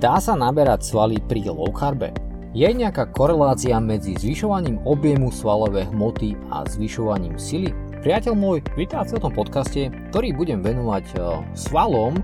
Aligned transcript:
Dá 0.00 0.16
sa 0.16 0.32
naberať 0.32 0.88
svaly 0.88 1.20
pri 1.20 1.52
low 1.52 1.68
carbe? 1.68 2.16
Je 2.56 2.64
nejaká 2.64 3.12
korelácia 3.12 3.76
medzi 3.76 4.16
zvyšovaním 4.16 4.80
objemu 4.88 5.28
svalovej 5.28 5.92
hmoty 5.92 6.32
a 6.48 6.64
zvyšovaním 6.64 7.36
sily? 7.36 7.76
Priateľ 8.00 8.32
môj, 8.32 8.64
vítajte 8.72 9.20
v 9.20 9.28
tom 9.28 9.32
podcaste, 9.36 9.92
ktorý 10.08 10.32
budem 10.32 10.64
venovať 10.64 11.04
e, 11.12 11.16
svalom, 11.52 12.16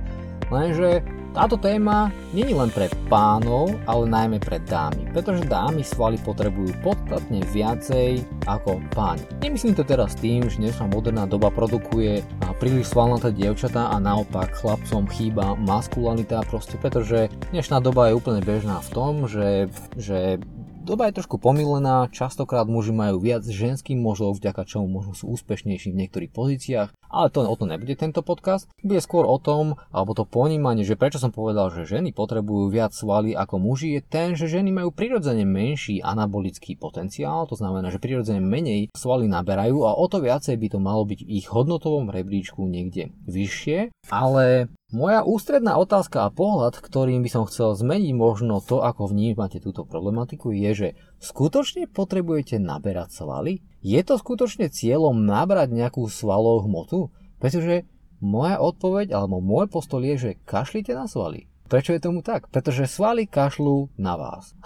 lenže 0.49 1.05
táto 1.39 1.55
téma 1.55 2.11
není 2.35 2.51
len 2.51 2.67
pre 2.75 2.91
pánov, 3.07 3.71
ale 3.87 4.11
najmä 4.11 4.43
pre 4.43 4.59
dámy, 4.59 5.07
pretože 5.15 5.47
dámy 5.47 5.87
svaly 5.87 6.19
potrebujú 6.27 6.75
podstatne 6.83 7.47
viacej 7.55 8.27
ako 8.51 8.83
páni. 8.91 9.23
Nemyslím 9.39 9.79
to 9.79 9.87
teraz 9.87 10.19
tým, 10.19 10.51
že 10.51 10.59
dnešná 10.59 10.91
moderná 10.91 11.31
doba 11.31 11.55
produkuje 11.55 12.27
príliš 12.59 12.91
svalnaté 12.91 13.31
dievčatá 13.31 13.95
a 13.95 14.03
naopak 14.03 14.51
chlapcom 14.51 15.07
chýba 15.15 15.55
maskulanita 15.55 16.43
proste, 16.51 16.75
pretože 16.75 17.31
dnešná 17.55 17.79
doba 17.79 18.11
je 18.11 18.19
úplne 18.19 18.43
bežná 18.43 18.83
v 18.83 18.91
tom, 18.91 19.31
že, 19.31 19.71
že 19.95 20.43
Doba 20.89 21.05
je 21.13 21.21
trošku 21.21 21.37
pomilená, 21.37 22.09
častokrát 22.09 22.65
muži 22.65 22.97
majú 22.97 23.21
viac 23.21 23.45
ženských 23.45 24.01
mužov, 24.01 24.41
vďaka 24.41 24.65
čomu 24.65 24.89
možno 24.89 25.13
sú 25.13 25.29
úspešnejší 25.37 25.93
v 25.93 26.01
niektorých 26.01 26.33
pozíciách, 26.33 27.08
ale 27.09 27.33
to 27.33 27.45
o 27.45 27.57
to 27.57 27.65
nebude 27.65 27.93
tento 27.97 28.21
podcast. 28.21 28.69
Bude 28.85 29.01
skôr 29.01 29.25
o 29.25 29.41
tom, 29.41 29.81
alebo 29.91 30.13
to 30.13 30.29
ponímanie, 30.29 30.85
že 30.85 30.95
prečo 30.97 31.21
som 31.21 31.33
povedal, 31.35 31.73
že 31.73 31.89
ženy 31.89 32.13
potrebujú 32.13 32.69
viac 32.69 32.93
svaly 32.93 33.33
ako 33.33 33.61
muži, 33.61 33.99
je 33.99 34.03
ten, 34.05 34.29
že 34.37 34.49
ženy 34.49 34.71
majú 34.71 34.93
prirodzene 34.93 35.49
menší 35.49 36.05
anabolický 36.05 36.77
potenciál, 36.77 37.49
to 37.49 37.57
znamená, 37.57 37.89
že 37.89 38.01
prirodzene 38.01 38.45
menej 38.45 38.93
svaly 38.93 39.27
naberajú 39.27 39.89
a 39.89 39.97
o 39.97 40.07
to 40.07 40.21
viacej 40.23 40.57
by 40.61 40.69
to 40.73 40.79
malo 40.79 41.03
byť 41.09 41.21
v 41.25 41.31
ich 41.41 41.47
hodnotovom 41.49 42.13
rebríčku 42.13 42.65
niekde 42.69 43.11
vyššie, 43.25 43.91
ale 44.09 44.69
moja 44.89 45.21
ústredná 45.21 45.77
otázka 45.77 46.25
a 46.25 46.33
pohľad, 46.33 46.81
ktorým 46.81 47.21
by 47.21 47.29
som 47.29 47.45
chcel 47.45 47.77
zmeniť 47.77 48.13
možno 48.17 48.65
to, 48.65 48.81
ako 48.81 49.13
vnímate 49.13 49.61
túto 49.61 49.85
problematiku, 49.85 50.49
je, 50.49 50.71
že 50.73 50.89
skutočne 51.23 51.91
potrebujete 51.91 52.59
naberať 52.59 53.23
svaly? 53.23 53.63
Je 53.83 54.01
to 54.03 54.19
skutočne 54.19 54.71
cieľom 54.71 55.23
nabrať 55.23 55.71
nejakú 55.71 56.07
svalovú 56.11 56.67
hmotu? 56.67 56.99
Pretože 57.39 57.87
moja 58.19 58.59
odpoveď 58.59 59.15
alebo 59.15 59.39
môj 59.39 59.71
postol 59.71 60.03
je, 60.03 60.15
že 60.19 60.41
kašlite 60.43 60.91
na 60.95 61.07
svaly. 61.07 61.47
Prečo 61.69 61.93
je 61.93 62.01
tomu 62.01 62.25
tak? 62.25 62.49
Pretože 62.49 62.89
svaly 62.89 63.29
kašľú 63.29 63.93
na 64.01 64.17
vás. 64.17 64.57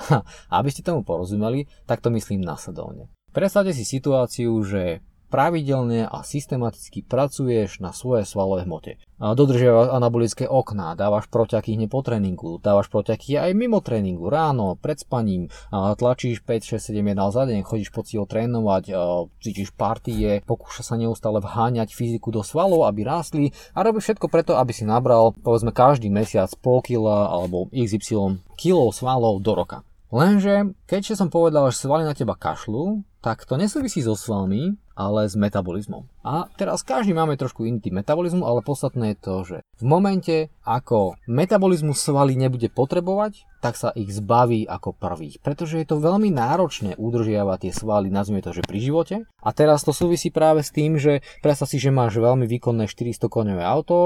A 0.53 0.63
aby 0.63 0.71
ste 0.71 0.87
tomu 0.87 1.03
porozumeli, 1.03 1.67
tak 1.85 1.99
to 1.99 2.15
myslím 2.15 2.47
následovne. 2.47 3.11
Predstavte 3.35 3.75
si 3.75 3.83
situáciu, 3.83 4.55
že 4.63 5.03
pravidelne 5.33 6.05
a 6.05 6.21
systematicky 6.21 7.01
pracuješ 7.01 7.81
na 7.81 7.97
svojej 7.97 8.29
svalovej 8.29 8.69
hmote. 8.69 8.93
Dodržiavaš 9.17 9.95
anabolické 9.95 10.45
okná, 10.45 10.93
dávaš 10.99 11.31
proťaky 11.33 11.79
hneď 11.79 11.89
po 11.89 12.05
tréningu, 12.05 12.61
dávaš 12.61 12.93
proťaky 12.93 13.39
aj 13.39 13.55
mimo 13.57 13.81
tréningu, 13.81 14.29
ráno, 14.29 14.77
pred 14.77 15.01
spaním, 15.01 15.49
tlačíš 15.73 16.45
5, 16.45 16.77
6, 16.77 16.93
7 16.93 17.01
jednal 17.01 17.31
za 17.33 17.49
deň, 17.49 17.65
chodíš 17.65 17.95
po 17.95 18.05
cieľ 18.05 18.29
trénovať, 18.29 18.93
cítiš 19.41 19.73
partie, 19.73 20.45
pokúša 20.45 20.85
sa 20.85 21.01
neustále 21.01 21.41
vháňať 21.41 21.97
fyziku 21.97 22.35
do 22.35 22.45
svalov, 22.45 22.85
aby 22.85 23.07
rástli 23.07 23.55
a 23.73 23.87
robíš 23.87 24.13
všetko 24.13 24.27
preto, 24.29 24.59
aby 24.59 24.75
si 24.75 24.85
nabral 24.85 25.33
povedzme 25.33 25.73
každý 25.73 26.11
mesiac 26.13 26.51
pol 26.59 26.83
kila 26.83 27.31
alebo 27.31 27.71
XY 27.71 28.43
kilov 28.59 28.93
svalov 28.93 29.41
do 29.41 29.55
roka. 29.55 29.79
Lenže, 30.13 30.77
keďže 30.85 31.17
som 31.17 31.33
povedal, 31.33 31.73
že 31.73 31.89
svaly 31.89 32.05
na 32.05 32.13
teba 32.13 32.37
kašľú, 32.37 33.01
tak 33.25 33.49
to 33.49 33.57
nesúvisí 33.57 34.05
so 34.05 34.13
svalmi, 34.13 34.77
ale 34.95 35.29
s 35.29 35.35
metabolizmom. 35.39 36.09
A 36.23 36.47
teraz 36.55 36.87
každý 36.87 37.13
máme 37.17 37.35
trošku 37.35 37.67
iný 37.67 37.83
typ 37.83 37.95
metabolizmu, 37.99 38.47
ale 38.47 38.63
podstatné 38.63 39.15
je 39.15 39.19
to, 39.19 39.35
že 39.43 39.57
v 39.83 39.85
momente, 39.85 40.37
ako 40.63 41.19
metabolizmus 41.27 41.99
svaly 41.99 42.39
nebude 42.39 42.71
potrebovať, 42.71 43.43
tak 43.63 43.79
sa 43.79 43.95
ich 43.95 44.11
zbaví 44.11 44.67
ako 44.67 44.91
prvých. 44.99 45.39
Pretože 45.39 45.79
je 45.79 45.87
to 45.87 46.03
veľmi 46.03 46.35
náročné 46.35 46.99
udržiavať 46.99 47.59
tie 47.63 47.73
svaly, 47.73 48.11
nazvime 48.11 48.43
to, 48.43 48.51
že 48.51 48.67
pri 48.67 48.79
živote. 48.83 49.17
A 49.39 49.51
teraz 49.55 49.87
to 49.87 49.95
súvisí 49.95 50.35
práve 50.35 50.67
s 50.67 50.75
tým, 50.75 50.99
že 50.99 51.23
predstav 51.47 51.71
si, 51.71 51.79
že 51.79 51.95
máš 51.95 52.19
veľmi 52.19 52.47
výkonné 52.51 52.91
400 52.91 53.23
koňové 53.31 53.63
auto, 53.63 53.97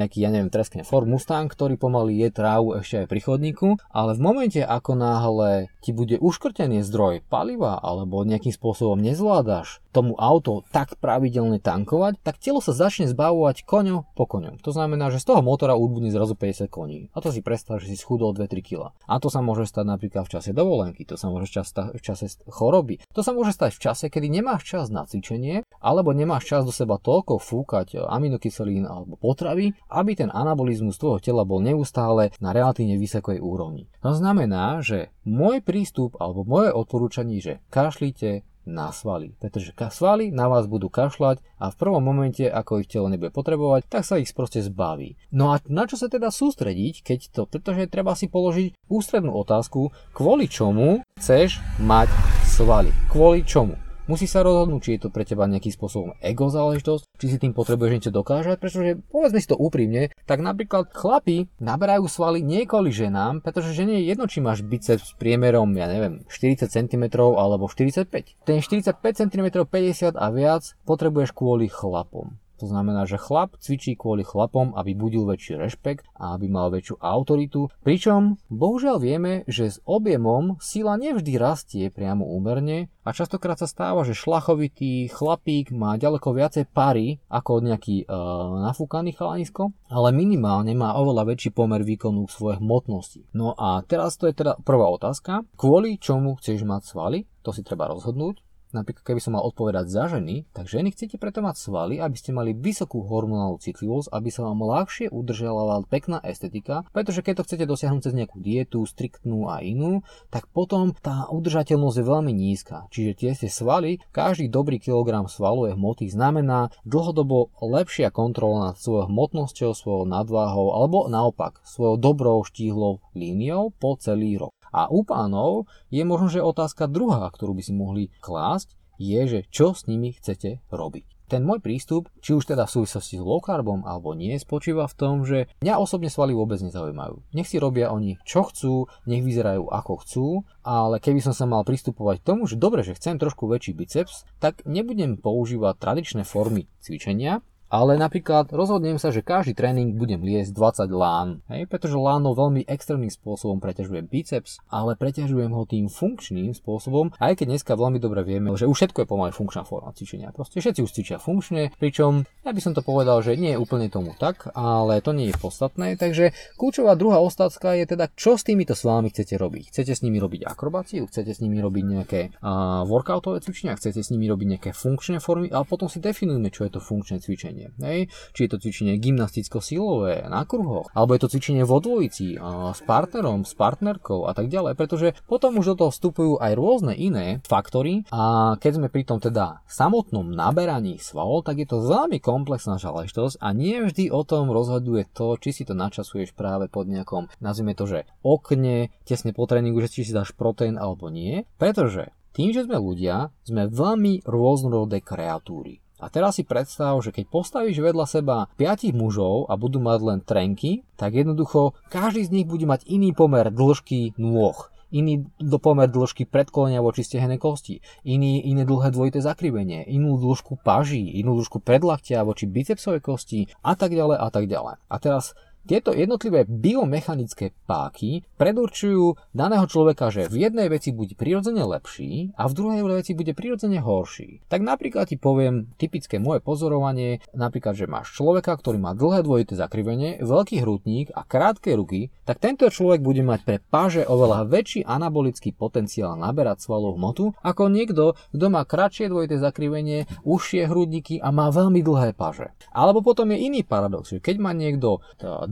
nejaký, 0.00 0.24
ja 0.24 0.32
neviem, 0.32 0.48
treskne 0.48 0.88
Ford 0.88 1.04
Mustang, 1.04 1.52
ktorý 1.52 1.76
pomaly 1.76 2.24
je 2.24 2.28
trávu 2.32 2.80
ešte 2.80 3.04
aj 3.04 3.06
pri 3.12 3.20
chodníku, 3.20 3.68
ale 3.92 4.16
v 4.16 4.24
momente, 4.24 4.60
ako 4.64 4.96
náhle 4.96 5.68
ti 5.84 5.92
bude 5.92 6.16
uškrtený 6.16 6.80
zdroj 6.80 7.28
paliva 7.28 7.76
alebo 7.76 8.24
nejakým 8.24 8.56
spôsobom 8.56 8.96
nezvládaš 9.04 9.84
tomu 9.92 10.16
auto 10.16 10.64
tak 10.72 10.96
pravidelne 10.98 11.60
tankovať, 11.60 12.18
tak 12.24 12.40
telo 12.40 12.64
sa 12.64 12.72
začne 12.72 13.06
zbavovať 13.12 13.68
koňo 13.68 14.08
po 14.16 14.24
koňom. 14.24 14.58
To 14.64 14.72
znamená, 14.72 15.12
že 15.12 15.20
z 15.20 15.30
toho 15.30 15.44
motora 15.44 15.76
údbudne 15.76 16.08
zrazu 16.08 16.32
50 16.34 16.72
koní. 16.72 17.12
A 17.12 17.20
to 17.20 17.28
si 17.28 17.44
predstav, 17.44 17.78
že 17.78 17.92
si 17.92 17.96
schudol 18.00 18.32
2-3 18.32 18.64
kg. 18.64 18.96
A 19.04 19.20
to 19.20 19.28
sa 19.28 19.44
môže 19.44 19.68
stať 19.68 19.84
napríklad 19.84 20.24
v 20.24 20.32
čase 20.32 20.50
dovolenky, 20.56 21.04
to 21.04 21.20
sa 21.20 21.28
môže 21.28 21.52
stať 21.52 21.92
v 21.92 22.02
čase 22.02 22.26
choroby. 22.48 23.04
To 23.12 23.20
sa 23.20 23.36
môže 23.36 23.52
stať 23.52 23.76
v 23.76 23.82
čase, 23.84 24.04
kedy 24.08 24.32
nemáš 24.32 24.64
čas 24.64 24.88
na 24.88 25.04
cvičenie, 25.04 25.68
alebo 25.78 26.16
nemáš 26.16 26.48
čas 26.48 26.64
do 26.64 26.72
seba 26.72 26.96
toľko 26.96 27.36
fúkať 27.36 28.00
aminokyselín 28.08 28.88
alebo 28.88 29.20
potravy, 29.20 29.76
aby 29.92 30.10
ten 30.16 30.32
anabolizmus 30.32 30.96
tvojho 30.96 31.20
tela 31.20 31.44
bol 31.44 31.60
neustále 31.60 32.32
na 32.40 32.56
relatívne 32.56 32.96
vysokej 32.96 33.42
úrovni. 33.42 33.92
To 34.00 34.16
znamená, 34.16 34.80
že 34.80 35.12
môj 35.28 35.60
prístup 35.60 36.16
alebo 36.16 36.46
moje 36.46 36.72
odporúčanie, 36.72 37.38
že 37.42 37.60
kašlite 37.68 38.46
na 38.66 38.94
svaly. 38.94 39.34
Pretože 39.38 39.74
svaly 39.90 40.30
na 40.30 40.46
vás 40.48 40.70
budú 40.70 40.88
kašľať 40.88 41.42
a 41.58 41.70
v 41.70 41.78
prvom 41.78 42.02
momente, 42.02 42.46
ako 42.46 42.82
ich 42.82 42.90
telo 42.90 43.10
nebude 43.10 43.34
potrebovať, 43.34 43.86
tak 43.90 44.02
sa 44.06 44.18
ich 44.18 44.30
proste 44.32 44.62
zbaví. 44.62 45.18
No 45.34 45.52
a 45.52 45.60
na 45.68 45.84
čo 45.86 46.00
sa 46.00 46.08
teda 46.08 46.32
sústrediť, 46.32 47.02
keď 47.04 47.18
to, 47.30 47.42
pretože 47.46 47.90
treba 47.90 48.16
si 48.16 48.30
položiť 48.30 48.88
ústrednú 48.88 49.34
otázku, 49.36 49.92
kvôli 50.16 50.46
čomu 50.48 51.04
chceš 51.18 51.60
mať 51.82 52.08
svaly. 52.48 52.90
Kvôli 53.10 53.44
čomu? 53.44 53.91
Musí 54.10 54.26
sa 54.26 54.42
rozhodnúť, 54.42 54.82
či 54.82 54.90
je 54.98 55.00
to 55.06 55.14
pre 55.14 55.22
teba 55.22 55.46
nejakým 55.46 55.70
spôsobom 55.70 56.18
ego 56.18 56.50
záležitosť, 56.50 57.06
či 57.22 57.26
si 57.30 57.36
tým 57.38 57.54
potrebuješ 57.54 57.92
niečo 57.94 58.10
dokážať, 58.10 58.58
pretože 58.58 58.98
povedzme 59.14 59.38
si 59.38 59.46
to 59.46 59.54
úprimne, 59.54 60.10
tak 60.26 60.42
napríklad 60.42 60.90
chlapi 60.90 61.46
naberajú 61.62 62.10
svaly 62.10 62.42
nie 62.42 62.66
kvôli 62.66 62.90
ženám, 62.90 63.46
pretože 63.46 63.78
žene 63.78 64.02
je 64.02 64.10
jedno, 64.10 64.26
či 64.26 64.42
máš 64.42 64.66
biceps 64.66 65.14
s 65.14 65.18
priemerom, 65.22 65.70
ja 65.78 65.86
neviem, 65.86 66.26
40 66.26 66.66
cm 66.66 67.04
alebo 67.14 67.70
45. 67.70 68.42
Ten 68.42 68.58
45 68.58 68.98
cm 68.98 69.46
50 69.70 70.18
a 70.18 70.26
viac 70.34 70.74
potrebuješ 70.82 71.30
kvôli 71.30 71.70
chlapom. 71.70 72.41
To 72.62 72.70
znamená, 72.70 73.10
že 73.10 73.18
chlap 73.18 73.58
cvičí 73.58 73.98
kvôli 73.98 74.22
chlapom, 74.22 74.78
aby 74.78 74.94
budil 74.94 75.26
väčší 75.26 75.58
rešpekt 75.58 76.06
a 76.14 76.38
aby 76.38 76.46
mal 76.46 76.70
väčšiu 76.70 77.02
autoritu. 77.02 77.66
Pričom 77.82 78.38
bohužiaľ 78.46 79.02
vieme, 79.02 79.42
že 79.50 79.66
s 79.66 79.82
objemom 79.82 80.62
sila 80.62 80.94
nevždy 80.94 81.42
rastie 81.42 81.90
priamo 81.90 82.22
úmerne 82.22 82.86
a 83.02 83.10
častokrát 83.10 83.58
sa 83.58 83.66
stáva, 83.66 84.06
že 84.06 84.14
šlachovitý 84.14 85.10
chlapík 85.10 85.74
má 85.74 85.98
ďaleko 85.98 86.30
viacej 86.30 86.70
pary 86.70 87.18
ako 87.26 87.66
nejaký 87.66 88.06
e, 88.06 88.14
nafúkaný 88.62 89.10
chalanisko, 89.18 89.74
ale 89.90 90.14
minimálne 90.14 90.70
má 90.78 90.94
oveľa 90.94 91.34
väčší 91.34 91.50
pomer 91.50 91.82
výkonu 91.82 92.30
svojej 92.30 92.62
hmotnosti. 92.62 93.26
No 93.34 93.58
a 93.58 93.82
teraz 93.82 94.14
to 94.14 94.30
je 94.30 94.38
teda 94.38 94.62
prvá 94.62 94.86
otázka. 94.86 95.42
Kvôli 95.58 95.98
čomu 95.98 96.38
chceš 96.38 96.62
mať 96.62 96.94
svaly? 96.94 97.18
To 97.42 97.50
si 97.50 97.66
treba 97.66 97.90
rozhodnúť 97.90 98.51
napríklad 98.72 99.04
keby 99.04 99.20
som 99.20 99.36
mal 99.36 99.44
odpovedať 99.46 99.86
za 99.88 100.08
ženy, 100.08 100.48
tak 100.56 100.68
ženy 100.68 100.92
chcete 100.92 101.20
preto 101.20 101.44
mať 101.44 101.56
svaly, 101.60 102.00
aby 102.00 102.16
ste 102.16 102.32
mali 102.32 102.56
vysokú 102.56 103.04
hormonálnu 103.04 103.60
citlivosť, 103.60 104.08
aby 104.10 104.28
sa 104.32 104.48
vám 104.48 104.64
ľahšie 104.64 105.12
udržala 105.12 105.84
pekná 105.88 106.18
estetika, 106.24 106.88
pretože 106.96 107.20
keď 107.20 107.42
to 107.42 107.46
chcete 107.46 107.64
dosiahnuť 107.68 108.02
cez 108.08 108.14
nejakú 108.16 108.40
dietu, 108.40 108.84
striktnú 108.88 109.48
a 109.52 109.60
inú, 109.60 110.00
tak 110.32 110.48
potom 110.50 110.96
tá 110.96 111.28
udržateľnosť 111.28 111.96
je 112.00 112.04
veľmi 112.04 112.32
nízka. 112.32 112.88
Čiže 112.88 113.12
tie 113.16 113.30
ste 113.36 113.48
svaly, 113.52 114.00
každý 114.10 114.48
dobrý 114.48 114.80
kilogram 114.80 115.28
svalovej 115.28 115.76
hmoty 115.76 116.08
znamená 116.08 116.72
dlhodobo 116.88 117.52
lepšia 117.60 118.08
kontrola 118.08 118.72
nad 118.72 118.76
svojou 118.80 119.12
hmotnosťou, 119.12 119.70
svojou 119.76 120.04
nadváhou 120.08 120.72
alebo 120.72 121.06
naopak 121.10 121.60
svojou 121.66 122.00
dobrou 122.00 122.40
štíhlou 122.46 123.04
líniou 123.12 123.74
po 123.76 123.98
celý 124.00 124.40
rok. 124.40 124.61
A 124.72 124.88
u 124.88 125.04
pánov 125.04 125.68
je 125.92 126.02
možno, 126.02 126.32
že 126.32 126.40
otázka 126.40 126.88
druhá, 126.88 127.28
ktorú 127.28 127.52
by 127.52 127.62
si 127.62 127.72
mohli 127.76 128.08
klásť, 128.24 128.72
je, 128.96 129.20
že 129.28 129.40
čo 129.52 129.76
s 129.76 129.84
nimi 129.84 130.16
chcete 130.16 130.64
robiť. 130.72 131.12
Ten 131.32 131.48
môj 131.48 131.64
prístup, 131.64 132.12
či 132.20 132.36
už 132.36 132.44
teda 132.44 132.68
v 132.68 132.74
súvislosti 132.76 133.16
s 133.16 133.24
low 133.24 133.40
carbom 133.40 133.88
alebo 133.88 134.12
nie, 134.12 134.36
spočíva 134.36 134.84
v 134.84 134.96
tom, 135.00 135.24
že 135.24 135.48
mňa 135.64 135.80
osobne 135.80 136.12
svaly 136.12 136.36
vôbec 136.36 136.60
nezaujímajú. 136.60 137.24
Nech 137.32 137.48
si 137.48 137.56
robia 137.56 137.88
oni 137.88 138.20
čo 138.28 138.44
chcú, 138.44 138.84
nech 139.08 139.24
vyzerajú 139.24 139.64
ako 139.64 139.92
chcú, 140.04 140.26
ale 140.60 141.00
keby 141.00 141.24
som 141.24 141.32
sa 141.32 141.48
mal 141.48 141.64
pristupovať 141.64 142.20
k 142.20 142.26
tomu, 142.28 142.44
že 142.44 142.60
dobre, 142.60 142.84
že 142.84 142.92
chcem 142.92 143.16
trošku 143.16 143.48
väčší 143.48 143.72
biceps, 143.72 144.28
tak 144.44 144.60
nebudem 144.68 145.16
používať 145.16 145.80
tradičné 145.80 146.28
formy 146.28 146.68
cvičenia, 146.84 147.40
ale 147.72 147.96
napríklad 147.96 148.52
rozhodnem 148.52 149.00
sa, 149.00 149.08
že 149.08 149.24
každý 149.24 149.56
tréning 149.56 149.96
budem 149.96 150.20
liesť 150.20 150.52
20 150.52 150.92
lán, 150.92 151.40
hej, 151.48 151.64
pretože 151.64 151.96
láno 151.96 152.36
veľmi 152.36 152.68
extrémnym 152.68 153.08
spôsobom 153.08 153.64
preťažuje 153.64 154.04
biceps, 154.04 154.60
ale 154.68 154.92
preťažujem 154.92 155.48
ho 155.56 155.64
tým 155.64 155.88
funkčným 155.88 156.52
spôsobom, 156.52 157.16
aj 157.16 157.40
keď 157.40 157.56
dneska 157.56 157.72
veľmi 157.72 157.96
dobre 157.96 158.20
vieme, 158.28 158.52
že 158.52 158.68
už 158.68 158.76
všetko 158.76 159.02
je 159.02 159.08
pomaly 159.08 159.32
funkčná 159.32 159.64
forma 159.64 159.96
cvičenia. 159.96 160.36
Proste 160.36 160.60
všetci 160.60 160.84
už 160.84 160.92
cvičia 160.92 161.16
funkčne, 161.16 161.72
pričom 161.80 162.28
ja 162.44 162.50
by 162.52 162.60
som 162.60 162.76
to 162.76 162.84
povedal, 162.84 163.24
že 163.24 163.40
nie 163.40 163.56
je 163.56 163.62
úplne 163.62 163.88
tomu 163.88 164.12
tak, 164.18 164.50
ale 164.52 165.00
to 165.00 165.16
nie 165.16 165.30
je 165.30 165.38
podstatné, 165.38 165.96
takže 165.96 166.36
kľúčová 166.60 166.98
druhá 166.98 167.22
otázka 167.22 167.78
je 167.78 167.88
teda, 167.88 168.10
čo 168.18 168.34
s 168.34 168.42
týmito 168.42 168.74
svalmi 168.74 169.14
chcete 169.14 169.38
robiť. 169.38 169.70
Chcete 169.70 169.94
s 169.94 170.02
nimi 170.02 170.18
robiť 170.18 170.44
akrobáciu, 170.50 171.06
chcete 171.06 171.30
s 171.30 171.38
nimi 171.38 171.62
robiť 171.62 171.84
nejaké 171.86 172.20
uh, 172.42 172.82
workoutové 172.82 173.38
cvičenia, 173.38 173.78
chcete 173.78 174.02
s 174.02 174.10
nimi 174.10 174.26
robiť 174.26 174.46
nejaké 174.58 174.70
funkčné 174.74 175.22
formy, 175.22 175.48
ale 175.54 175.62
potom 175.62 175.86
si 175.86 176.02
definujeme, 176.02 176.50
čo 176.50 176.66
je 176.66 176.74
to 176.74 176.80
funkčné 176.82 177.22
cvičenie. 177.22 177.61
Hej? 177.78 178.10
Či 178.34 178.40
je 178.46 178.50
to 178.50 178.58
cvičenie 178.58 178.98
gymnasticko-silové 178.98 180.26
na 180.26 180.42
kruhoch, 180.48 180.90
alebo 180.96 181.14
je 181.14 181.20
to 181.22 181.32
cvičenie 181.36 181.62
vo 181.62 181.78
dvojici 181.78 182.40
uh, 182.40 182.72
s 182.74 182.80
partnerom, 182.82 183.46
s 183.46 183.54
partnerkou 183.54 184.26
a 184.26 184.32
tak 184.32 184.48
ďalej, 184.50 184.74
pretože 184.74 185.14
potom 185.28 185.60
už 185.60 185.74
do 185.74 185.86
toho 185.86 185.90
vstupujú 185.92 186.32
aj 186.40 186.52
rôzne 186.56 186.94
iné 186.96 187.44
faktory 187.44 188.08
a 188.10 188.54
keď 188.58 188.72
sme 188.82 188.88
pri 188.88 189.02
tom 189.04 189.18
teda 189.20 189.60
samotnom 189.68 190.32
naberaní 190.32 190.96
svalov, 190.98 191.44
tak 191.44 191.60
je 191.62 191.68
to 191.68 191.84
veľmi 191.84 192.18
komplexná 192.18 192.80
záležitosť 192.80 193.38
a 193.38 193.48
nie 193.52 193.84
vždy 193.84 194.08
o 194.08 194.22
tom 194.24 194.48
rozhoduje 194.48 195.06
to, 195.12 195.36
či 195.36 195.52
si 195.52 195.62
to 195.68 195.76
načasuješ 195.76 196.32
práve 196.32 196.72
pod 196.72 196.88
nejakom, 196.88 197.28
nazvime 197.42 197.76
to, 197.76 197.84
že 197.84 198.08
okne, 198.24 198.94
tesne 199.04 199.36
po 199.36 199.44
tréningu, 199.44 199.82
že 199.84 199.92
či 199.92 200.08
si 200.08 200.16
dáš 200.16 200.32
proteín 200.32 200.80
alebo 200.80 201.12
nie, 201.12 201.44
pretože 201.60 202.14
tým, 202.32 202.56
že 202.56 202.64
sme 202.64 202.80
ľudia, 202.80 203.28
sme 203.44 203.68
veľmi 203.68 204.24
rôznorodé 204.24 205.04
kreatúry. 205.04 205.81
A 206.02 206.10
teraz 206.10 206.34
si 206.36 206.42
predstav, 206.42 206.98
že 206.98 207.14
keď 207.14 207.30
postavíš 207.30 207.78
vedľa 207.78 208.06
seba 208.10 208.50
5 208.58 208.90
mužov 208.90 209.46
a 209.46 209.54
budú 209.54 209.78
mať 209.78 210.00
len 210.02 210.18
trenky, 210.18 210.82
tak 210.98 211.14
jednoducho 211.14 211.78
každý 211.94 212.26
z 212.26 212.34
nich 212.34 212.46
bude 212.50 212.66
mať 212.66 212.82
iný 212.90 213.14
pomer 213.14 213.54
dĺžky 213.54 214.18
nôh 214.18 214.72
iný 214.92 215.24
pomer 215.58 215.88
dĺžky 215.88 216.28
predkolenia 216.28 216.84
voči 216.84 217.00
stehenej 217.00 217.40
kosti, 217.40 217.80
iný, 218.04 218.44
iné 218.44 218.68
dlhé 218.68 218.92
dvojité 218.92 219.24
zakrivenie, 219.24 219.88
inú 219.88 220.20
dĺžku 220.20 220.60
paží, 220.60 221.00
inú 221.16 221.40
dĺžku 221.40 221.64
predlaktia 221.64 222.20
voči 222.22 222.44
bicepsovej 222.44 223.00
kosti 223.00 223.48
a 223.64 223.72
tak 223.72 223.96
ďalej 223.96 224.20
a 224.20 224.28
tak 224.28 224.44
ďalej. 224.46 224.76
A 224.84 224.96
teraz 225.00 225.32
tieto 225.62 225.94
jednotlivé 225.94 226.42
biomechanické 226.48 227.54
páky 227.66 228.26
predurčujú 228.36 229.16
daného 229.30 229.66
človeka, 229.70 230.10
že 230.10 230.26
v 230.26 230.50
jednej 230.50 230.66
veci 230.66 230.90
bude 230.90 231.14
prirodzene 231.14 231.62
lepší 231.62 232.34
a 232.34 232.50
v 232.50 232.56
druhej 232.56 232.82
veci 232.82 233.12
bude 233.14 233.32
prirodzene 233.32 233.78
horší. 233.78 234.42
Tak 234.50 234.60
napríklad 234.60 235.06
ti 235.06 235.16
poviem 235.16 235.70
typické 235.78 236.18
moje 236.18 236.42
pozorovanie, 236.42 237.22
napríklad, 237.32 237.78
že 237.78 237.86
máš 237.86 238.14
človeka, 238.18 238.58
ktorý 238.58 238.82
má 238.82 238.92
dlhé 238.92 239.22
dvojité 239.22 239.54
zakrivenie, 239.54 240.18
veľký 240.22 240.62
hrudník 240.62 241.14
a 241.14 241.22
krátke 241.22 241.74
ruky, 241.78 242.10
tak 242.26 242.42
tento 242.42 242.66
človek 242.66 243.02
bude 243.02 243.22
mať 243.22 243.40
pre 243.46 243.56
páže 243.62 244.02
oveľa 244.02 244.46
väčší 244.50 244.82
anabolický 244.82 245.54
potenciál 245.54 246.18
naberať 246.18 246.66
svalovú 246.66 246.98
hmotu 246.98 247.24
ako 247.42 247.70
niekto, 247.70 248.18
kto 248.34 248.46
má 248.50 248.66
kratšie 248.66 249.10
dvojité 249.10 249.38
zakrivenie, 249.38 250.10
užšie 250.26 250.66
hrudníky 250.66 251.18
a 251.22 251.30
má 251.30 251.48
veľmi 251.50 251.80
dlhé 251.82 252.14
paže. 252.14 252.50
Alebo 252.74 253.02
potom 253.02 253.30
je 253.30 253.38
iný 253.38 253.62
paradox, 253.62 254.12
že 254.12 254.18
keď 254.18 254.36
má 254.42 254.52
niekto 254.54 255.02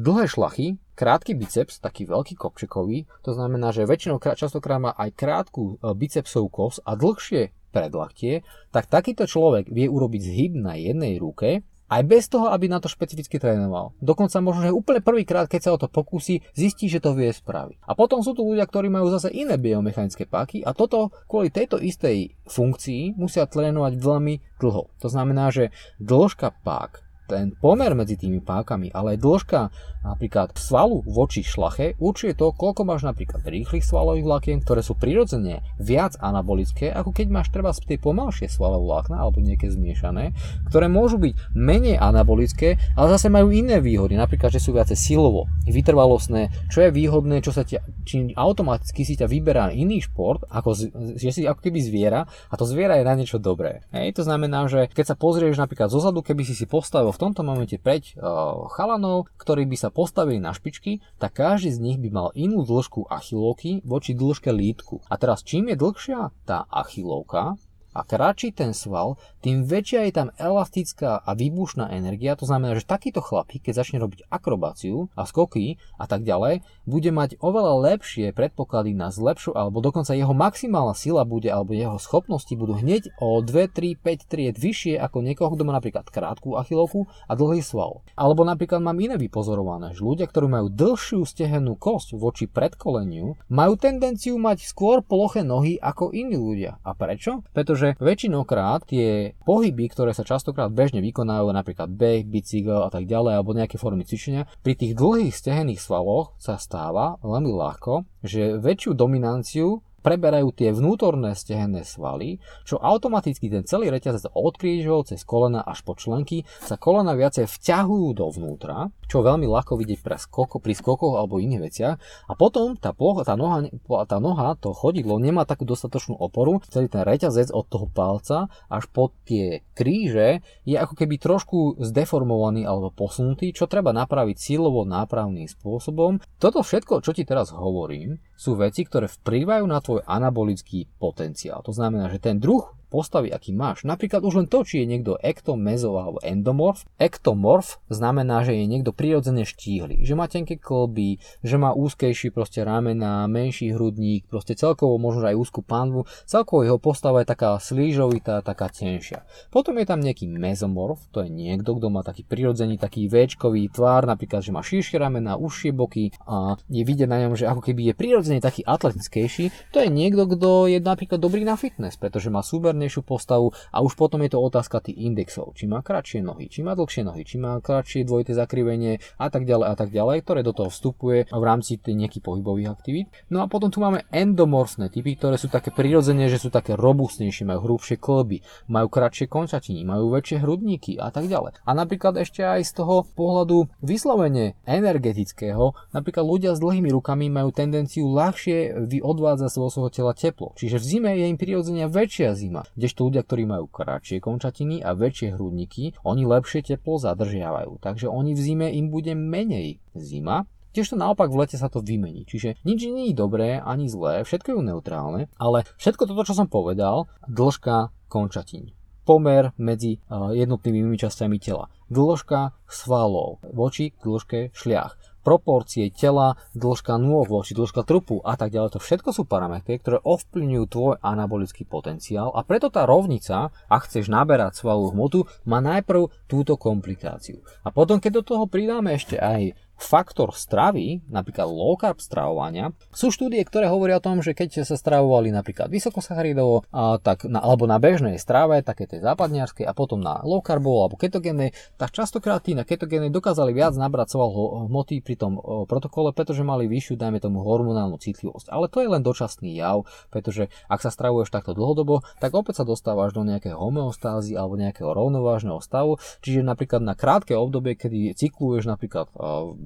dlhé 0.01 0.25
šlachy, 0.33 0.81
krátky 0.97 1.37
biceps, 1.37 1.77
taký 1.77 2.09
veľký 2.09 2.41
kopčekový, 2.41 3.05
to 3.21 3.37
znamená, 3.37 3.69
že 3.73 3.85
väčšinou 3.85 4.17
častokrát 4.17 4.81
má 4.81 4.93
aj 4.97 5.13
krátku 5.13 5.77
e, 5.77 5.93
bicepsovú 5.93 6.49
kos 6.49 6.81
a 6.89 6.97
dlhšie 6.97 7.53
predlaktie, 7.71 8.43
tak 8.73 8.89
takýto 8.89 9.29
človek 9.29 9.69
vie 9.69 9.87
urobiť 9.87 10.21
zhyb 10.25 10.53
na 10.59 10.75
jednej 10.75 11.21
ruke 11.21 11.63
aj 11.91 12.03
bez 12.07 12.31
toho, 12.31 12.55
aby 12.55 12.71
na 12.71 12.79
to 12.79 12.87
špecificky 12.87 13.43
trénoval. 13.43 13.99
Dokonca 13.99 14.39
možno, 14.39 14.71
že 14.71 14.71
úplne 14.71 15.03
prvýkrát, 15.03 15.51
keď 15.51 15.61
sa 15.61 15.75
o 15.75 15.81
to 15.83 15.91
pokusí, 15.91 16.39
zistí, 16.55 16.87
že 16.87 17.03
to 17.03 17.19
vie 17.19 17.35
spraviť. 17.35 17.83
A 17.83 17.99
potom 17.99 18.23
sú 18.23 18.31
tu 18.31 18.47
ľudia, 18.47 18.63
ktorí 18.63 18.87
majú 18.87 19.11
zase 19.11 19.35
iné 19.35 19.59
biomechanické 19.59 20.31
páky 20.31 20.63
a 20.63 20.71
toto 20.71 21.11
kvôli 21.27 21.51
tejto 21.51 21.83
istej 21.83 22.39
funkcii 22.47 23.19
musia 23.19 23.43
trénovať 23.51 23.99
veľmi 23.99 24.35
dlho. 24.63 24.87
To 25.03 25.09
znamená, 25.11 25.51
že 25.51 25.75
dĺžka 25.99 26.63
pák 26.63 27.10
ten 27.31 27.55
pomer 27.55 27.95
medzi 27.95 28.19
tými 28.19 28.43
pákami, 28.43 28.91
ale 28.91 29.15
aj 29.15 29.23
dĺžka 29.23 29.61
napríklad 30.03 30.59
svalu 30.59 31.07
voči 31.07 31.47
šlache 31.47 31.95
určuje 32.03 32.35
to, 32.35 32.51
koľko 32.51 32.83
máš 32.83 33.07
napríklad 33.07 33.47
rýchlych 33.47 33.87
svalových 33.87 34.27
vlákien, 34.27 34.59
ktoré 34.59 34.83
sú 34.83 34.99
prirodzene 34.99 35.63
viac 35.79 36.19
anabolické, 36.19 36.91
ako 36.91 37.15
keď 37.15 37.27
máš 37.31 37.55
treba 37.55 37.71
tie 37.71 38.01
pomalšie 38.01 38.51
svalové 38.51 38.83
vlákna 38.91 39.17
alebo 39.23 39.39
nejaké 39.39 39.71
zmiešané, 39.71 40.35
ktoré 40.67 40.91
môžu 40.91 41.23
byť 41.23 41.55
menej 41.55 42.01
anabolické, 42.01 42.81
ale 42.99 43.15
zase 43.15 43.31
majú 43.31 43.55
iné 43.55 43.79
výhody, 43.79 44.19
napríklad, 44.19 44.51
že 44.51 44.59
sú 44.59 44.75
viacej 44.75 44.99
silovo, 44.99 45.47
vytrvalostné, 45.69 46.73
čo 46.73 46.83
je 46.83 46.91
výhodné, 46.91 47.45
čo 47.45 47.55
sa 47.55 47.63
ťa, 47.63 47.85
či 48.03 48.33
automaticky 48.35 49.05
si 49.05 49.15
ťa 49.15 49.29
vyberá 49.29 49.71
iný 49.71 50.03
šport, 50.03 50.49
ako, 50.49 50.75
že 51.15 51.31
si 51.31 51.45
ako 51.45 51.61
keby 51.61 51.79
zviera 51.79 52.25
a 52.25 52.55
to 52.57 52.65
zviera 52.65 52.97
je 52.97 53.05
na 53.05 53.15
niečo 53.15 53.37
dobré. 53.37 53.85
Hej, 53.93 54.17
to 54.17 54.23
znamená, 54.25 54.67
že 54.67 54.89
keď 54.89 55.15
sa 55.15 55.17
pozrieš 55.17 55.61
napríklad 55.61 55.93
zozadu, 55.93 56.25
keby 56.25 56.43
si 56.43 56.57
si 56.57 56.65
postavil 56.65 57.13
v 57.13 57.20
tomto 57.21 57.45
momente 57.45 57.77
5 57.77 58.17
uh, 58.17 58.65
chalanov, 58.73 59.29
ktorí 59.37 59.69
by 59.69 59.77
sa 59.77 59.93
postavili 59.93 60.41
na 60.41 60.57
špičky, 60.57 61.05
tak 61.21 61.37
každý 61.37 61.77
z 61.77 61.79
nich 61.85 61.99
by 62.01 62.09
mal 62.09 62.29
inú 62.33 62.65
dĺžku 62.65 63.05
achilovky 63.13 63.85
voči 63.85 64.17
dĺžke 64.17 64.49
lítku. 64.49 65.05
A 65.13 65.21
teraz 65.21 65.45
čím 65.45 65.69
je 65.69 65.77
dlhšia 65.77 66.33
tá 66.49 66.65
achilovka, 66.73 67.61
a 67.91 68.07
kratší 68.07 68.55
ten 68.55 68.71
sval, 68.71 69.19
tým 69.41 69.65
väčšia 69.65 70.09
je 70.09 70.13
tam 70.13 70.29
elastická 70.37 71.25
a 71.25 71.31
výbušná 71.33 71.89
energia. 71.97 72.37
To 72.37 72.45
znamená, 72.45 72.77
že 72.77 72.85
takýto 72.85 73.25
chlapík, 73.25 73.65
keď 73.65 73.81
začne 73.81 73.99
robiť 74.05 74.29
akrobáciu 74.29 75.09
a 75.17 75.25
skoky 75.25 75.81
a 75.97 76.05
tak 76.05 76.29
ďalej, 76.29 76.61
bude 76.85 77.11
mať 77.11 77.41
oveľa 77.41 77.97
lepšie 77.97 78.37
predpoklady 78.37 78.93
na 78.93 79.09
zlepšu, 79.09 79.57
alebo 79.57 79.81
dokonca 79.81 80.13
jeho 80.13 80.37
maximálna 80.37 80.93
sila 80.93 81.25
bude, 81.25 81.49
alebo 81.49 81.73
jeho 81.73 81.97
schopnosti 81.97 82.53
budú 82.53 82.77
hneď 82.77 83.17
o 83.17 83.41
2, 83.41 83.73
3, 83.73 83.97
5 83.97 84.29
tried 84.29 84.57
vyššie 84.61 85.01
ako 85.01 85.25
niekoho, 85.25 85.57
kto 85.57 85.65
má 85.65 85.73
napríklad 85.73 86.05
krátku 86.13 86.61
achilovku 86.61 87.09
a 87.25 87.33
dlhý 87.33 87.65
sval. 87.65 88.05
Alebo 88.21 88.45
napríklad 88.45 88.85
mám 88.85 89.01
iné 89.01 89.17
vypozorované, 89.17 89.97
že 89.97 90.05
ľudia, 90.05 90.29
ktorí 90.29 90.53
majú 90.53 90.69
dlhšiu 90.69 91.25
stehenú 91.25 91.81
kosť 91.81 92.13
voči 92.21 92.45
predkoleniu, 92.45 93.41
majú 93.49 93.75
tendenciu 93.81 94.37
mať 94.37 94.69
skôr 94.69 95.01
ploché 95.01 95.41
nohy 95.41 95.81
ako 95.81 96.13
iní 96.13 96.37
ľudia. 96.37 96.77
A 96.85 96.93
prečo? 96.93 97.41
Pretože 97.57 97.97
väčšinokrát 97.97 98.85
tie 98.85 99.30
pohyby, 99.45 99.91
ktoré 99.91 100.15
sa 100.17 100.27
častokrát 100.27 100.71
bežne 100.71 101.03
vykonajú, 101.05 101.51
napríklad 101.51 101.91
beh, 101.93 102.27
bicykel 102.27 102.87
a 102.87 102.91
tak 102.91 103.07
ďalej, 103.07 103.33
alebo 103.37 103.57
nejaké 103.57 103.77
formy 103.77 104.07
cvičenia, 104.07 104.49
pri 104.65 104.75
tých 104.79 104.97
dlhých 104.97 105.35
stehených 105.35 105.83
svaloch 105.83 106.35
sa 106.41 106.57
stáva 106.57 107.21
veľmi 107.21 107.51
ľahko, 107.51 108.09
že 108.25 108.59
väčšiu 108.59 108.97
dominanciu 108.97 109.83
preberajú 110.01 110.51
tie 110.57 110.73
vnútorné 110.73 111.37
stehenné 111.37 111.85
svaly, 111.85 112.41
čo 112.65 112.81
automaticky 112.81 113.53
ten 113.53 113.65
celý 113.69 113.93
reťazec 113.93 114.33
od 114.33 114.55
krížov 114.57 115.13
cez 115.13 115.25
kolena 115.25 115.61
až 115.61 115.85
po 115.85 115.97
členky 115.97 116.49
sa 116.65 116.81
kolena 116.81 117.13
viacej 117.13 117.49
vťahujú 117.49 118.09
dovnútra, 118.17 118.89
čo 119.11 119.21
veľmi 119.27 119.45
ľahko 119.45 119.77
vidieť 119.77 120.01
pre 120.01 120.17
skoko, 120.17 120.63
pri 120.63 120.73
skokoch 120.73 121.19
alebo 121.19 121.43
iných 121.43 121.63
veciach. 121.67 121.97
A 122.31 122.33
potom 122.39 122.79
tá, 122.79 122.95
plocha, 122.95 123.27
tá, 123.27 123.35
noha, 123.35 123.67
tá 124.07 124.23
noha, 124.23 124.55
to 124.55 124.71
chodidlo 124.71 125.19
nemá 125.19 125.43
takú 125.43 125.67
dostatočnú 125.67 126.15
oporu, 126.15 126.63
celý 126.71 126.87
ten 126.87 127.03
reťazec 127.03 127.51
od 127.51 127.67
toho 127.67 127.91
palca 127.91 128.47
až 128.71 128.87
po 128.87 129.11
tie 129.27 129.67
kríže 129.75 130.47
je 130.63 130.79
ako 130.79 130.95
keby 130.95 131.19
trošku 131.19 131.83
zdeformovaný 131.83 132.63
alebo 132.63 132.95
posunutý, 132.95 133.51
čo 133.51 133.67
treba 133.67 133.91
napraviť 133.91 134.37
silovo 134.39 134.87
nápravným 134.87 135.51
spôsobom. 135.51 136.23
Toto 136.39 136.63
všetko, 136.63 137.03
čo 137.03 137.11
ti 137.11 137.27
teraz 137.27 137.51
hovorím, 137.51 138.23
sú 138.39 138.55
veci, 138.55 138.87
ktoré 138.87 139.11
vplyvajú 139.11 139.65
na 139.67 139.83
tvoj 139.83 139.90
anabolický 139.99 140.87
potenciál. 140.99 141.63
To 141.67 141.73
znamená, 141.73 142.09
že 142.09 142.23
ten 142.23 142.39
druh 142.39 142.80
postavy, 142.91 143.31
aký 143.31 143.55
máš. 143.55 143.87
Napríklad 143.87 144.27
už 144.27 144.43
len 144.43 144.49
to, 144.51 144.67
či 144.67 144.83
je 144.83 144.91
niekto 144.91 145.15
ektomezov 145.23 145.95
alebo 145.95 146.19
endomorf. 146.27 146.83
Ektomorf 146.99 147.79
znamená, 147.87 148.43
že 148.43 148.59
je 148.59 148.67
niekto 148.67 148.91
prirodzene 148.91 149.47
štíhly, 149.47 150.03
že 150.03 150.19
má 150.19 150.27
tenké 150.27 150.59
kolby, 150.59 151.23
že 151.47 151.55
má 151.55 151.71
úzkejší 151.71 152.35
proste 152.35 152.67
ramena, 152.67 153.31
menší 153.31 153.71
hrudník, 153.71 154.27
proste 154.27 154.59
celkovo 154.59 154.99
možno 154.99 155.31
aj 155.31 155.39
úzku 155.39 155.63
panvu. 155.63 156.11
Celkovo 156.27 156.67
jeho 156.67 156.83
postava 156.83 157.23
je 157.23 157.31
taká 157.31 157.57
slížovitá, 157.63 158.43
taká 158.43 158.67
tenšia. 158.67 159.23
Potom 159.55 159.79
je 159.79 159.87
tam 159.87 160.03
nejaký 160.03 160.27
mezomorf, 160.27 160.99
to 161.15 161.23
je 161.23 161.31
niekto, 161.31 161.79
kto 161.79 161.87
má 161.87 162.03
taký 162.03 162.27
prirodzený, 162.27 162.75
taký 162.75 163.07
véčkový 163.07 163.71
tvár, 163.71 164.11
napríklad, 164.11 164.43
že 164.43 164.51
má 164.51 164.67
širšie 164.67 164.99
ramena, 164.99 165.39
užšie 165.39 165.71
boky 165.71 166.11
a 166.27 166.59
je 166.67 166.83
vidieť 166.83 167.07
na 167.07 167.23
ňom, 167.23 167.39
že 167.39 167.47
ako 167.47 167.63
keby 167.63 167.93
je 167.93 167.95
prirodzene 167.95 168.41
taký 168.43 168.67
atletickejší. 168.67 169.71
To 169.77 169.85
je 169.85 169.89
niekto, 169.93 170.27
kto 170.27 170.67
je 170.73 170.81
napríklad 170.81 171.21
dobrý 171.21 171.45
na 171.45 171.55
fitness, 171.55 172.01
pretože 172.01 172.33
má 172.33 172.41
súber 172.41 172.73
prirodzenejšiu 172.81 173.03
postavu 173.05 173.53
a 173.69 173.85
už 173.85 173.93
potom 173.93 174.25
je 174.25 174.33
to 174.33 174.41
otázka 174.41 174.81
tých 174.81 174.97
indexov. 174.97 175.53
Či 175.53 175.69
má 175.69 175.85
kratšie 175.85 176.25
nohy, 176.25 176.49
či 176.49 176.65
má 176.65 176.73
dlhšie 176.73 177.05
nohy, 177.05 177.29
či 177.29 177.37
má 177.37 177.61
kratšie 177.61 178.09
dvojité 178.09 178.33
zakrivenie 178.33 179.05
a 179.21 179.29
tak 179.29 179.45
ďalej 179.45 179.67
a 179.69 179.75
tak 179.77 179.93
ďalej, 179.93 180.25
ktoré 180.25 180.41
do 180.41 180.57
toho 180.57 180.73
vstupuje 180.73 181.29
v 181.29 181.45
rámci 181.45 181.77
tých 181.77 181.97
nejakých 181.97 182.25
pohybových 182.25 182.73
aktivít. 182.73 183.13
No 183.29 183.45
a 183.45 183.47
potom 183.53 183.69
tu 183.69 183.85
máme 183.85 184.09
endomorfné 184.09 184.89
typy, 184.89 185.21
ktoré 185.21 185.37
sú 185.37 185.53
také 185.53 185.69
prirodzené, 185.69 186.33
že 186.33 186.41
sú 186.41 186.49
také 186.49 186.73
robustnejšie, 186.73 187.45
majú 187.45 187.77
hrubšie 187.77 188.01
klby, 188.01 188.41
majú 188.73 188.89
kratšie 188.89 189.29
končatiny, 189.29 189.85
majú 189.85 190.09
väčšie 190.17 190.41
hrudníky 190.41 190.97
a 190.97 191.13
tak 191.13 191.29
ďalej. 191.29 191.61
A 191.61 191.71
napríklad 191.77 192.17
ešte 192.17 192.41
aj 192.41 192.65
z 192.65 192.73
toho 192.81 193.05
pohľadu 193.05 193.69
vyslovene 193.85 194.57
energetického, 194.65 195.77
napríklad 195.93 196.25
ľudia 196.25 196.57
s 196.57 196.63
dlhými 196.63 196.89
rukami 196.95 197.29
majú 197.29 197.53
tendenciu 197.53 198.09
ľahšie 198.09 198.89
odvádzať 199.03 199.51
vo 199.59 199.69
svojho 199.69 199.91
tela 199.93 200.13
teplo. 200.15 200.55
Čiže 200.57 200.79
v 200.79 200.85
zime 200.87 201.11
je 201.19 201.27
im 201.27 201.37
prirodzene 201.41 201.91
väčšia 201.91 202.39
zima, 202.39 202.63
kdežto 202.77 203.09
ľudia, 203.09 203.23
ktorí 203.25 203.47
majú 203.47 203.67
kratšie 203.71 204.23
končatiny 204.23 204.83
a 204.85 204.95
väčšie 204.95 205.35
hrudníky, 205.35 205.97
oni 206.05 206.23
lepšie 206.27 206.63
teplo 206.63 207.01
zadržiavajú. 207.01 207.79
Takže 207.83 208.07
oni 208.11 208.37
v 208.37 208.41
zime 208.41 208.69
im 208.71 208.93
bude 208.93 209.15
menej 209.15 209.79
zima, 209.97 210.47
Tiež 210.71 210.95
to 210.95 211.03
naopak 211.03 211.35
v 211.35 211.43
lete 211.43 211.59
sa 211.59 211.67
to 211.67 211.83
vymení. 211.83 212.23
Čiže 212.23 212.63
nič 212.63 212.87
nie 212.87 213.11
je 213.11 213.19
dobré 213.19 213.59
ani 213.59 213.91
zlé, 213.91 214.23
všetko 214.23 214.55
je 214.55 214.71
neutrálne, 214.71 215.27
ale 215.35 215.67
všetko 215.83 216.07
toto, 216.07 216.23
čo 216.23 216.39
som 216.39 216.47
povedal, 216.47 217.11
dĺžka 217.27 217.91
končatín 218.07 218.71
pomer 219.11 219.51
medzi 219.59 219.99
jednotlivými 220.13 220.95
časťami 220.95 221.43
tela. 221.43 221.67
Dĺžka 221.91 222.55
svalov 222.71 223.43
voči 223.51 223.91
dĺžke 223.99 224.55
šliach 224.55 225.10
proporcie 225.21 225.93
tela, 225.93 226.37
dĺžka 226.57 226.97
nôh 226.97 227.29
voči 227.29 227.53
dĺžka 227.53 227.85
trupu 227.85 228.21
a 228.25 228.35
tak 228.35 228.53
ďalej. 228.53 228.77
To 228.77 228.81
všetko 228.81 229.11
sú 229.13 229.23
parametre, 229.29 229.79
ktoré 229.79 230.01
ovplyvňujú 230.01 230.65
tvoj 230.67 230.95
anabolický 231.01 231.69
potenciál 231.69 232.33
a 232.33 232.41
preto 232.43 232.73
tá 232.73 232.89
rovnica, 232.89 233.53
ak 233.71 233.87
chceš 233.87 234.09
naberať 234.09 234.61
svalovú 234.61 234.97
hmotu, 234.97 235.19
má 235.47 235.61
najprv 235.63 236.11
túto 236.27 236.57
komplikáciu. 236.57 237.41
A 237.65 237.73
potom, 237.73 238.01
keď 238.01 238.21
do 238.21 238.23
toho 238.35 238.45
pridáme 238.51 238.97
ešte 238.97 239.21
aj 239.21 239.55
faktor 239.81 240.37
stravy, 240.37 241.01
napríklad 241.09 241.49
low 241.49 241.75
carb 241.81 241.99
stravovania, 241.99 242.77
sú 242.93 243.09
štúdie, 243.09 243.41
ktoré 243.49 243.67
hovoria 243.73 243.97
o 243.97 244.05
tom, 244.05 244.21
že 244.21 244.37
keď 244.37 244.69
sa 244.69 244.77
stravovali 244.77 245.33
napríklad 245.33 245.73
vysokosacharidovo, 245.73 246.69
tak 247.01 247.25
na, 247.25 247.41
alebo 247.41 247.65
na 247.65 247.81
bežnej 247.81 248.21
strave, 248.21 248.61
také 248.61 248.85
tej 248.85 249.01
západniarskej 249.01 249.65
a 249.65 249.73
potom 249.73 250.05
na 250.05 250.21
low 250.21 250.45
carbovo 250.45 250.85
alebo 250.85 251.01
ketogénnej, 251.01 251.57
tak 251.81 251.97
častokrát 251.97 252.45
tí 252.45 252.53
na 252.53 252.69
ketogénnej 252.69 253.09
dokázali 253.09 253.57
viac 253.57 253.73
nabrať 253.75 254.13
sval 254.13 254.29
hmoty 254.69 255.01
pri 255.01 255.17
tom 255.17 255.41
protokole, 255.65 256.13
pretože 256.13 256.45
mali 256.45 256.69
vyššiu, 256.69 257.01
dajme 257.01 257.19
tomu, 257.19 257.41
hormonálnu 257.41 257.97
citlivosť. 257.97 258.53
Ale 258.53 258.69
to 258.69 258.85
je 258.85 258.89
len 258.93 259.01
dočasný 259.01 259.57
jav, 259.57 259.89
pretože 260.13 260.53
ak 260.69 260.85
sa 260.85 260.93
stravuješ 260.93 261.33
takto 261.33 261.57
dlhodobo, 261.57 262.05
tak 262.21 262.37
opäť 262.37 262.61
sa 262.61 262.69
dostávaš 262.69 263.17
do 263.17 263.25
nejakého 263.25 263.57
homeostázy 263.57 264.37
alebo 264.37 264.61
nejakého 264.61 264.93
rovnovážneho 264.93 265.65
stavu, 265.65 265.97
čiže 266.21 266.45
napríklad 266.45 266.85
na 266.85 266.93
krátke 266.93 267.33
obdobie, 267.33 267.81
kedy 267.81 268.13
cykluješ 268.13 268.69
napríklad 268.69 269.09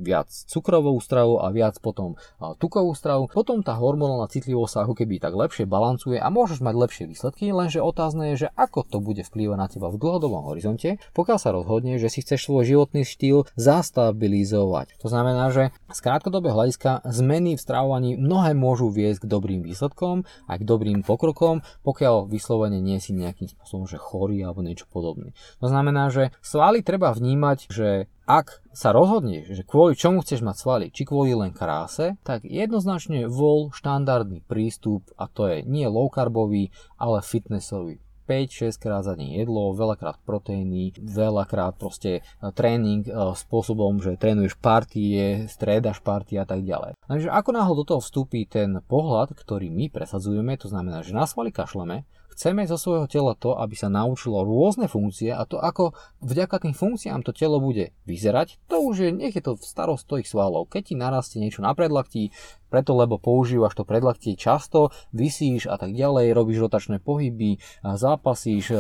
viac 0.05 0.29
cukrovú 0.29 1.01
stravu 1.01 1.41
a 1.41 1.49
viac 1.49 1.81
potom 1.81 2.21
tukovú 2.61 2.93
stravu. 2.93 3.33
Potom 3.33 3.65
tá 3.65 3.73
hormonálna 3.81 4.29
citlivosť 4.29 4.73
sa 4.73 4.79
ako 4.85 4.95
keby 5.01 5.17
tak 5.17 5.33
lepšie 5.33 5.65
balancuje 5.65 6.21
a 6.21 6.29
môžeš 6.29 6.61
mať 6.61 6.75
lepšie 6.77 7.05
výsledky, 7.09 7.49
lenže 7.51 7.81
otázne 7.81 8.37
je, 8.37 8.47
že 8.47 8.49
ako 8.53 8.85
to 8.85 9.01
bude 9.01 9.25
vplývať 9.25 9.57
na 9.57 9.67
teba 9.73 9.89
v 9.89 9.97
dlhodobom 9.97 10.45
horizonte, 10.45 11.01
pokiaľ 11.17 11.39
sa 11.41 11.57
rozhodne, 11.57 11.97
že 11.97 12.13
si 12.13 12.21
chceš 12.21 12.45
svoj 12.45 12.69
životný 12.69 13.09
štýl 13.09 13.49
zastabilizovať. 13.57 15.01
To 15.01 15.09
znamená, 15.09 15.49
že 15.49 15.73
z 15.89 15.99
krátkodobého 16.05 16.53
hľadiska 16.53 17.01
zmeny 17.09 17.57
v 17.57 17.65
stravovaní 17.65 18.21
mnohé 18.21 18.53
môžu 18.53 18.93
viesť 18.93 19.25
k 19.25 19.31
dobrým 19.33 19.65
výsledkom 19.65 20.29
a 20.45 20.53
k 20.61 20.63
dobrým 20.67 21.01
pokrokom, 21.01 21.65
pokiaľ 21.87 22.29
vyslovene 22.29 22.83
nie 22.83 23.01
si 23.01 23.17
nejakým 23.17 23.49
spôsobom 23.49 23.89
že 23.89 23.97
chorý 23.97 24.45
alebo 24.45 24.61
niečo 24.61 24.85
podobné. 24.91 25.33
To 25.63 25.71
znamená, 25.71 26.11
že 26.13 26.35
svaly 26.45 26.85
treba 26.85 27.15
vnímať, 27.15 27.71
že 27.71 28.11
ak 28.25 28.65
sa 28.73 28.97
rozhodneš, 28.97 29.53
že 29.53 29.69
kvôli 29.69 29.93
čomu 29.93 30.25
chceš 30.25 30.41
mať 30.41 30.57
svaly, 30.57 30.87
či 30.89 31.05
kvôli 31.05 31.37
len 31.37 31.53
kráse, 31.53 32.17
tak 32.25 32.49
jednoznačne 32.49 33.29
vol 33.29 33.69
štandardný 33.69 34.41
prístup 34.49 35.05
a 35.21 35.29
to 35.29 35.45
je 35.49 35.57
nie 35.69 35.85
low 35.85 36.09
carbový, 36.09 36.73
ale 36.97 37.21
fitnessový. 37.21 38.01
5-6 38.25 38.81
krát 38.81 39.05
za 39.05 39.13
deň 39.21 39.45
jedlo, 39.45 39.77
veľakrát 39.77 40.17
proteíny, 40.25 40.97
veľakrát 40.97 41.77
proste 41.77 42.25
e, 42.25 42.49
tréning 42.57 43.05
e, 43.05 43.13
spôsobom, 43.37 44.01
že 44.01 44.17
trénuješ 44.17 44.57
partie, 44.57 45.45
striedaš 45.45 46.01
partie 46.01 46.41
a 46.41 46.49
tak 46.49 46.65
ďalej. 46.65 46.97
Takže 47.05 47.29
ako 47.29 47.51
náhle 47.53 47.75
do 47.77 47.85
toho 47.85 48.01
vstúpi 48.01 48.49
ten 48.49 48.81
pohľad, 48.89 49.37
ktorý 49.37 49.69
my 49.69 49.93
presadzujeme, 49.93 50.57
to 50.57 50.73
znamená, 50.73 51.05
že 51.05 51.13
na 51.13 51.29
svaly 51.29 51.53
kašleme, 51.53 52.09
Chceme 52.35 52.67
zo 52.67 52.75
svojho 52.75 53.07
tela 53.07 53.39
to, 53.39 53.55
aby 53.55 53.79
sa 53.79 53.87
naučilo 53.87 54.43
rôzne 54.43 54.91
funkcie 54.91 55.31
a 55.31 55.47
to, 55.47 55.63
ako 55.63 55.95
vďaka 56.19 56.67
tým 56.67 56.75
funkciám 56.75 57.23
to 57.23 57.31
telo 57.31 57.63
bude 57.63 57.95
vyzerať, 58.11 58.59
to 58.67 58.83
už 58.83 58.97
je, 59.07 59.11
nech 59.15 59.39
je 59.39 59.43
to 59.47 59.55
v 59.55 59.63
starost 59.63 60.11
tvojich 60.11 60.27
svalov. 60.27 60.67
Keď 60.67 60.83
ti 60.83 60.95
narastie 60.99 61.39
niečo 61.39 61.63
na 61.63 61.71
predlaktí, 61.79 62.35
preto 62.75 62.99
lebo 62.99 63.23
používaš 63.23 63.79
to 63.79 63.87
predlaktie 63.87 64.35
často, 64.35 64.91
vysíš 65.15 65.71
a 65.71 65.79
tak 65.79 65.95
ďalej, 65.95 66.35
robíš 66.35 66.67
rotačné 66.67 66.99
pohyby, 66.99 67.63
zápasíš, 67.87 68.75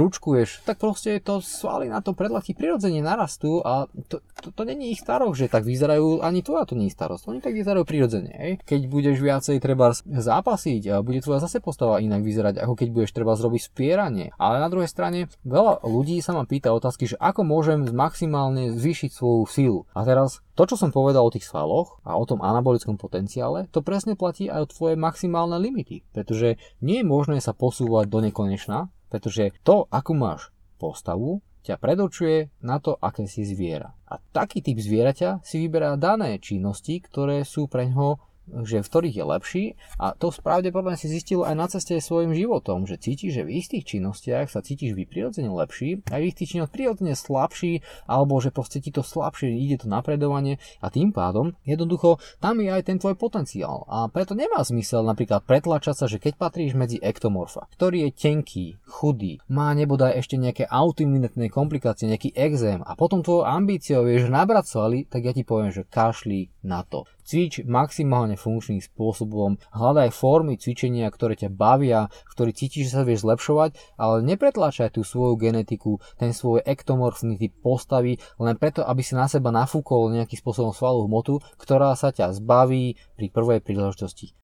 ručkuješ, 0.00 0.64
tak 0.64 0.80
proste 0.80 1.20
to 1.20 1.44
svaly 1.44 1.92
na 1.92 2.00
to 2.00 2.16
predlaktí 2.16 2.56
prirodzene 2.56 3.04
narastú 3.04 3.60
a 3.60 3.92
to, 4.08 4.24
to, 4.40 4.48
to 4.56 4.62
není 4.64 4.96
ich 4.96 5.04
starosť, 5.04 5.36
že 5.36 5.52
tak 5.52 5.68
vyzerajú, 5.68 6.24
ani 6.24 6.40
tvoja 6.40 6.64
to 6.64 6.72
nie 6.72 6.88
je 6.88 6.96
starosť, 6.96 7.28
oni 7.28 7.44
tak 7.44 7.52
vyzerajú 7.52 7.84
prirodzene. 7.84 8.56
Keď 8.64 8.80
budeš 8.88 9.20
viacej 9.20 9.60
treba 9.60 9.92
zápasiť, 10.00 11.04
bude 11.04 11.20
tvoja 11.20 11.44
zase 11.44 11.60
postava 11.60 12.00
inak 12.00 12.24
vyzerať, 12.24 12.56
ako 12.56 12.72
keď 12.72 12.88
budeš 12.88 13.12
treba 13.12 13.36
zrobiť 13.36 13.68
spieranie. 13.68 14.32
Ale 14.40 14.64
na 14.64 14.72
druhej 14.72 14.88
strane 14.88 15.28
veľa 15.44 15.84
ľudí 15.84 16.16
sa 16.24 16.32
ma 16.32 16.48
pýta 16.48 16.72
otázky, 16.72 17.04
že 17.04 17.20
ako 17.20 17.44
môžem 17.44 17.84
maximálne 17.92 18.72
zvýšiť 18.72 19.10
svoju 19.12 19.44
silu. 19.44 19.80
A 19.92 20.06
teraz 20.06 20.40
to, 20.52 20.68
čo 20.68 20.76
som 20.76 20.92
povedal 20.92 21.24
o 21.24 21.32
tých 21.32 21.48
svaloch 21.48 22.00
a 22.04 22.16
o 22.20 22.24
tom 22.28 22.44
anabolickom 22.44 23.00
potenciále, 23.00 23.72
to 23.72 23.80
presne 23.80 24.20
platí 24.20 24.52
aj 24.52 24.68
o 24.68 24.70
tvoje 24.70 24.94
maximálne 25.00 25.56
limity, 25.56 26.04
pretože 26.12 26.60
nie 26.84 27.00
je 27.00 27.08
možné 27.08 27.40
sa 27.40 27.56
posúvať 27.56 28.12
do 28.12 28.20
nekonečna, 28.20 28.92
pretože 29.08 29.56
to, 29.64 29.88
akú 29.88 30.12
máš 30.12 30.52
postavu, 30.76 31.40
ťa 31.62 31.78
predurčuje 31.78 32.50
na 32.60 32.82
to, 32.82 32.98
aké 32.98 33.30
si 33.30 33.46
zviera. 33.46 33.94
A 34.10 34.18
taký 34.18 34.60
typ 34.60 34.76
zvieraťa 34.76 35.46
si 35.46 35.62
vyberá 35.62 35.94
dané 35.94 36.36
činnosti, 36.42 36.98
ktoré 37.00 37.46
sú 37.46 37.70
pre 37.70 37.86
ňoho 37.88 38.18
že 38.66 38.82
v 38.82 38.88
ktorých 38.90 39.16
je 39.16 39.24
lepší 39.24 39.64
a 40.02 40.12
to 40.18 40.34
pravdepodobne 40.34 40.98
si 40.98 41.06
zistil 41.06 41.46
aj 41.46 41.54
na 41.54 41.66
ceste 41.70 41.94
svojim 42.02 42.34
životom, 42.34 42.84
že 42.84 42.98
cítiš, 42.98 43.38
že 43.38 43.46
v 43.46 43.62
istých 43.62 43.84
činnostiach 43.86 44.50
sa 44.50 44.60
cítiš 44.60 44.98
vy 44.98 45.06
prirodzene 45.06 45.48
lepší 45.48 46.02
a 46.10 46.18
v 46.18 46.34
istých 46.34 46.58
činnostiach 46.58 46.74
prirodzene 46.74 47.14
slabší 47.14 47.86
alebo 48.10 48.42
že 48.42 48.50
proste 48.50 48.82
ti 48.82 48.90
to 48.90 49.06
slabšie 49.06 49.54
ide 49.54 49.78
to 49.78 49.86
napredovanie 49.86 50.58
a 50.82 50.90
tým 50.90 51.14
pádom 51.14 51.54
jednoducho 51.62 52.18
tam 52.42 52.58
je 52.58 52.68
aj 52.68 52.82
ten 52.82 52.98
tvoj 52.98 53.14
potenciál 53.14 53.86
a 53.86 54.10
preto 54.10 54.34
nemá 54.34 54.60
zmysel 54.66 55.06
napríklad 55.06 55.46
pretlačať 55.46 55.94
sa, 55.94 56.06
že 56.10 56.18
keď 56.18 56.34
patríš 56.40 56.74
medzi 56.74 56.98
ektomorfa, 56.98 57.70
ktorý 57.78 58.08
je 58.08 58.10
tenký, 58.10 58.66
chudý, 58.88 59.38
má 59.46 59.70
nebodaj 59.72 60.18
ešte 60.18 60.34
nejaké 60.34 60.64
autoimunitné 60.66 61.52
komplikácie, 61.52 62.10
nejaký 62.10 62.34
exém 62.34 62.82
a 62.82 62.98
potom 62.98 63.22
tvojou 63.22 63.46
ambíciou 63.46 64.08
je, 64.10 64.26
že 64.26 64.28
nabrať 64.32 64.72
tak 65.08 65.22
ja 65.22 65.32
ti 65.36 65.44
poviem, 65.44 65.68
že 65.68 65.84
kašli 65.84 66.48
na 66.64 66.82
to. 66.82 67.04
Cvič 67.22 67.62
maximálne 67.62 68.34
funkčným 68.34 68.82
spôsobom, 68.82 69.54
hľadaj 69.70 70.10
formy 70.10 70.58
cvičenia, 70.58 71.06
ktoré 71.06 71.38
ťa 71.38 71.54
bavia, 71.54 72.10
ktorý 72.34 72.50
cítiš, 72.50 72.90
že 72.90 72.98
sa 72.98 73.02
vieš 73.06 73.22
zlepšovať, 73.22 73.78
ale 73.94 74.26
nepretláčaj 74.26 74.98
tú 74.98 75.06
svoju 75.06 75.38
genetiku, 75.38 76.02
ten 76.18 76.34
svoj 76.34 76.66
ektomorfný 76.66 77.38
typ 77.38 77.54
postavy, 77.62 78.18
len 78.42 78.58
preto, 78.58 78.82
aby 78.82 79.00
si 79.06 79.14
na 79.14 79.30
seba 79.30 79.54
nafúkol 79.54 80.10
nejakým 80.10 80.38
spôsobom 80.42 80.74
svalovú 80.74 81.06
hmotu, 81.06 81.34
ktorá 81.62 81.94
sa 81.94 82.10
ťa 82.10 82.34
zbaví 82.42 82.98
pri 83.14 83.26
prvej 83.30 83.62
príležitosti. 83.62 84.34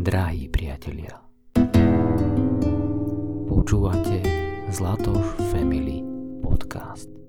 Drahí 0.00 0.48
priatelia, 0.48 1.20
počúvate 3.44 4.24
Zlatoš 4.72 5.36
Family 5.52 6.00
Podcast. 6.40 7.19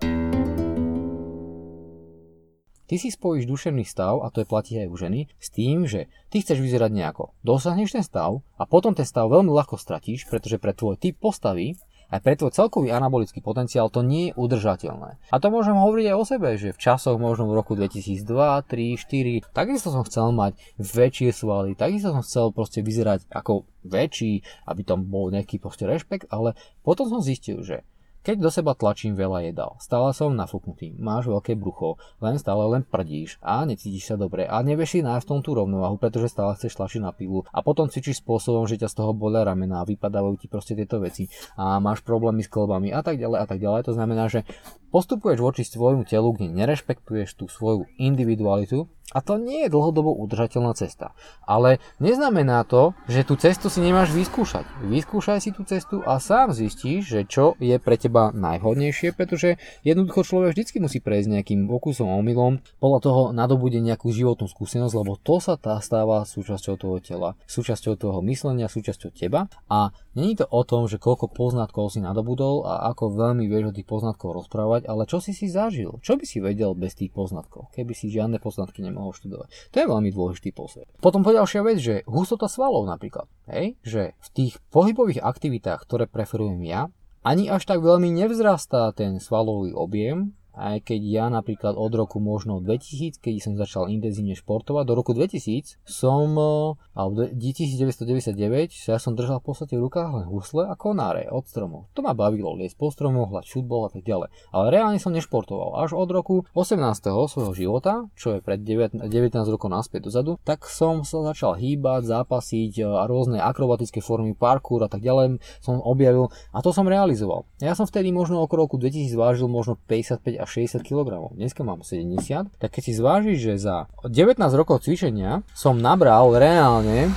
Ty 2.92 3.00
si 3.00 3.08
spojíš 3.08 3.48
duševný 3.48 3.88
stav, 3.88 4.20
a 4.20 4.28
to 4.28 4.44
je 4.44 4.52
platí 4.52 4.76
aj 4.76 4.92
u 4.92 5.00
ženy, 5.00 5.32
s 5.40 5.48
tým, 5.48 5.88
že 5.88 6.12
ty 6.28 6.44
chceš 6.44 6.60
vyzerať 6.60 6.92
nejako. 6.92 7.32
Dosahneš 7.40 7.96
ten 7.96 8.04
stav 8.04 8.44
a 8.60 8.68
potom 8.68 8.92
ten 8.92 9.08
stav 9.08 9.32
veľmi 9.32 9.48
ľahko 9.48 9.80
stratíš, 9.80 10.28
pretože 10.28 10.60
pre 10.60 10.76
tvoj 10.76 11.00
typ 11.00 11.16
postavy 11.16 11.80
aj 12.12 12.20
pre 12.20 12.36
tvoj 12.36 12.52
celkový 12.52 12.92
anabolický 12.92 13.40
potenciál 13.40 13.88
to 13.88 14.04
nie 14.04 14.30
je 14.30 14.36
udržateľné. 14.36 15.24
A 15.32 15.36
to 15.40 15.48
môžem 15.48 15.80
hovoriť 15.80 16.06
aj 16.12 16.18
o 16.20 16.28
sebe, 16.28 16.50
že 16.60 16.76
v 16.76 16.82
časoch 16.84 17.16
možno 17.16 17.48
v 17.48 17.56
roku 17.56 17.80
2002, 17.80 18.28
3, 18.28 19.48
4, 19.48 19.56
takisto 19.56 19.96
som 19.96 20.04
chcel 20.04 20.36
mať 20.36 20.60
väčšie 20.76 21.32
svaly, 21.32 21.80
takisto 21.80 22.12
som 22.12 22.20
chcel 22.20 22.52
proste 22.52 22.84
vyzerať 22.84 23.24
ako 23.32 23.64
väčší, 23.88 24.44
aby 24.68 24.82
tam 24.84 25.08
bol 25.08 25.32
nejaký 25.32 25.64
proste 25.64 25.88
rešpekt, 25.88 26.28
ale 26.28 26.60
potom 26.84 27.08
som 27.08 27.24
zistil, 27.24 27.64
že 27.64 27.88
keď 28.22 28.38
do 28.38 28.50
seba 28.54 28.78
tlačím 28.78 29.18
veľa 29.18 29.50
jedál, 29.50 29.82
stále 29.82 30.14
som 30.14 30.38
nafúknutý, 30.38 30.94
máš 31.02 31.26
veľké 31.26 31.58
brucho, 31.58 31.98
len 32.22 32.38
stále 32.38 32.70
len 32.70 32.86
prdíš 32.86 33.42
a 33.42 33.66
necítiš 33.66 34.14
sa 34.14 34.16
dobre 34.16 34.46
a 34.46 34.62
nevieš 34.62 34.98
si 34.98 35.00
nájsť 35.02 35.26
tom 35.26 35.42
tú 35.42 35.58
rovnováhu, 35.58 35.98
pretože 35.98 36.30
stále 36.30 36.54
chceš 36.54 36.78
tlačiť 36.78 37.02
na 37.02 37.12
pilu 37.18 37.42
a 37.50 37.66
potom 37.66 37.90
cvičíš 37.90 38.22
spôsobom, 38.22 38.70
že 38.70 38.78
ťa 38.78 38.94
z 38.94 38.98
toho 39.02 39.12
bolia 39.18 39.42
ramena 39.42 39.82
a 39.82 39.90
vypadávajú 39.90 40.38
ti 40.38 40.46
proste 40.46 40.78
tieto 40.78 41.02
veci 41.02 41.26
a 41.58 41.82
máš 41.82 42.06
problémy 42.06 42.46
s 42.46 42.50
klbami 42.54 42.94
a 42.94 43.02
tak 43.02 43.18
ďalej 43.18 43.38
a 43.42 43.46
tak 43.50 43.58
ďalej. 43.58 43.82
To 43.90 43.94
znamená, 43.98 44.30
že 44.30 44.46
postupuješ 44.94 45.40
voči 45.42 45.66
svojmu 45.66 46.06
telu, 46.06 46.30
kde 46.38 46.54
nerešpektuješ 46.54 47.42
tú 47.42 47.50
svoju 47.50 47.90
individualitu 47.98 48.86
a 49.12 49.20
to 49.20 49.36
nie 49.38 49.68
je 49.68 49.74
dlhodobo 49.74 50.16
udržateľná 50.16 50.74
cesta. 50.76 51.12
Ale 51.44 51.84
neznamená 52.00 52.64
to, 52.64 52.96
že 53.12 53.28
tú 53.28 53.36
cestu 53.36 53.68
si 53.68 53.84
nemáš 53.84 54.16
vyskúšať. 54.16 54.64
Vyskúšaj 54.88 55.40
si 55.44 55.52
tú 55.52 55.68
cestu 55.68 56.00
a 56.08 56.18
sám 56.18 56.56
zistíš, 56.56 57.08
že 57.08 57.20
čo 57.28 57.60
je 57.60 57.76
pre 57.78 58.00
teba 58.00 58.32
najvhodnejšie, 58.32 59.14
pretože 59.14 59.60
jednoducho 59.84 60.24
človek 60.24 60.56
vždy 60.56 60.84
musí 60.84 61.00
prejsť 61.04 61.28
nejakým 61.28 61.68
pokusom 61.68 62.08
omylom, 62.08 62.64
podľa 62.80 63.00
toho 63.04 63.22
nadobúde 63.36 63.84
nejakú 63.84 64.10
životnú 64.14 64.48
skúsenosť, 64.48 64.94
lebo 64.96 65.20
to 65.20 65.44
sa 65.44 65.60
tá 65.60 65.78
stáva 65.84 66.24
súčasťou 66.24 66.76
toho 66.78 66.98
tela, 67.04 67.30
súčasťou 67.46 67.98
toho 67.98 68.20
myslenia, 68.26 68.72
súčasťou 68.72 69.12
teba. 69.12 69.52
A 69.68 69.92
není 70.14 70.38
to 70.38 70.46
o 70.48 70.62
tom, 70.64 70.86
že 70.88 71.02
koľko 71.02 71.32
poznatkov 71.32 71.92
si 71.92 72.00
nadobudol 72.00 72.64
a 72.70 72.94
ako 72.94 73.18
veľmi 73.18 73.50
vieš 73.50 73.72
o 73.72 73.76
tých 73.76 73.88
poznatkov 73.90 74.38
rozprávať, 74.38 74.86
ale 74.86 75.10
čo 75.10 75.18
si 75.18 75.34
si 75.34 75.50
zažil, 75.50 75.98
čo 76.06 76.16
by 76.16 76.24
si 76.24 76.38
vedel 76.38 76.78
bez 76.78 76.94
tých 76.94 77.10
poznatkov, 77.10 77.74
keby 77.74 77.98
si 77.98 78.14
žiadne 78.14 78.38
poznatky 78.38 78.86
nemal 78.86 79.01
mohol 79.02 79.18
študovať. 79.18 79.50
To 79.74 79.76
je 79.82 79.90
veľmi 79.90 80.10
dôležitý 80.14 80.54
posvet. 80.54 80.86
Potom 81.02 81.26
ďalšia 81.26 81.62
vec, 81.66 81.78
že 81.82 82.06
hustota 82.06 82.46
svalov 82.46 82.86
napríklad, 82.86 83.26
hej, 83.50 83.74
že 83.82 84.14
v 84.22 84.28
tých 84.30 84.54
pohybových 84.70 85.26
aktivitách, 85.26 85.82
ktoré 85.90 86.06
preferujem 86.06 86.62
ja, 86.62 86.94
ani 87.26 87.50
až 87.50 87.66
tak 87.66 87.82
veľmi 87.82 88.10
nevzrastá 88.14 88.94
ten 88.94 89.18
svalový 89.18 89.74
objem, 89.74 90.34
aj 90.56 90.84
keď 90.88 91.02
ja 91.02 91.26
napríklad 91.32 91.80
od 91.80 91.92
roku 91.96 92.20
možno 92.20 92.60
2000, 92.60 93.20
keď 93.20 93.34
som 93.40 93.54
začal 93.56 93.88
intenzívne 93.88 94.36
športovať, 94.36 94.84
do 94.84 94.94
roku 94.98 95.16
2000 95.16 95.80
som, 95.88 96.28
eh, 96.36 96.98
alebo 96.98 97.30
1999, 97.32 98.74
ja 98.88 98.98
som 99.00 99.16
držal 99.16 99.40
v 99.40 99.46
podstate 99.52 99.78
v 99.80 99.88
rukách 99.88 100.10
len 100.12 100.26
husle 100.28 100.68
a 100.68 100.76
konáre 100.76 101.32
od 101.32 101.48
stromov. 101.48 101.88
To 101.96 102.04
ma 102.04 102.12
bavilo, 102.12 102.58
liesť 102.58 102.76
po 102.76 102.92
stromoch, 102.92 103.32
hľať 103.32 103.46
futbol 103.48 103.88
a 103.88 103.92
tak 103.94 104.04
ďalej. 104.04 104.34
Ale 104.52 104.66
reálne 104.74 105.00
som 105.00 105.16
nešportoval. 105.16 105.80
Až 105.80 105.96
od 105.96 106.10
roku 106.12 106.44
18. 106.58 107.28
svojho 107.30 107.54
života, 107.56 108.10
čo 108.18 108.36
je 108.36 108.40
pred 108.44 108.60
19, 108.60 109.08
19 109.08 109.48
rokov 109.48 109.70
naspäť 109.72 110.12
dozadu, 110.12 110.36
tak 110.44 110.68
som 110.68 111.08
sa 111.08 111.24
začal 111.24 111.56
hýbať, 111.56 112.08
zápasiť 112.10 112.74
eh, 112.82 112.88
a 112.88 113.08
rôzne 113.08 113.40
akrobatické 113.40 114.04
formy, 114.04 114.36
parkour 114.36 114.84
a 114.84 114.90
tak 114.90 115.06
ďalej 115.06 115.38
som 115.62 115.80
objavil 115.80 116.34
a 116.52 116.60
to 116.60 116.74
som 116.74 116.90
realizoval. 116.90 117.46
Ja 117.62 117.78
som 117.78 117.86
vtedy 117.86 118.10
možno 118.10 118.42
okolo 118.44 118.66
roku 118.66 118.78
2000 118.78 119.14
vážil 119.16 119.48
možno 119.48 119.78
55 119.88 120.41
až 120.42 120.66
60 120.66 120.82
kg. 120.82 121.30
Dneska 121.38 121.62
mám 121.62 121.86
70, 121.86 122.58
tak 122.58 122.70
keď 122.74 122.82
si 122.82 122.94
zvážiš, 122.98 123.38
že 123.38 123.54
za 123.62 123.76
19 124.02 124.42
rokov 124.58 124.82
cvičenia 124.84 125.46
som 125.54 125.78
nabral 125.78 126.34
reálne 126.34 127.14